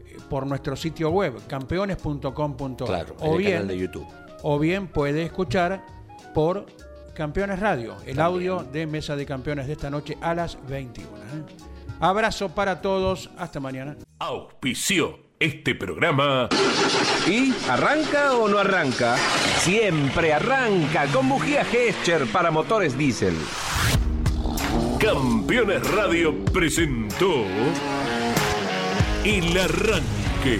eh, 0.08 0.18
por 0.30 0.48
nuestro 0.48 0.76
sitio 0.78 1.10
web, 1.10 1.34
campeones.com.ar. 1.48 2.88
Claro, 2.88 3.16
o 3.20 3.34
el 3.34 3.38
bien, 3.40 3.52
canal 3.54 3.68
de 3.68 3.78
YouTube. 3.78 4.08
o 4.44 4.60
bien 4.60 4.88
puede 4.88 5.24
escuchar 5.24 5.86
por 6.34 6.66
Campeones 7.16 7.60
Radio, 7.60 7.96
el 8.06 8.20
audio 8.20 8.64
de 8.72 8.86
Mesa 8.86 9.16
de 9.16 9.26
Campeones 9.26 9.68
de 9.68 9.74
esta 9.74 9.90
noche 9.90 10.18
a 10.22 10.36
las 10.36 10.58
21. 10.68 11.10
¿eh? 11.10 11.22
Abrazo 12.00 12.50
para 12.50 12.82
todos, 12.82 13.32
hasta 13.38 13.60
mañana. 13.60 13.96
Auspició 14.20 15.20
este 15.40 15.76
programa 15.76 16.50
¿Y 17.28 17.54
arranca 17.70 18.34
o 18.34 18.48
no 18.48 18.58
arranca? 18.58 19.18
Siempre 19.60 20.34
arranca 20.34 21.08
con 21.08 21.28
bujía 21.28 21.64
Gescher 21.66 22.28
para 22.28 22.52
motores 22.52 22.98
diésel. 22.98 23.36
Campeones 25.00 25.90
Radio 25.92 26.44
presentó 26.46 27.46
El 29.24 29.58
Arranque. 29.58 30.60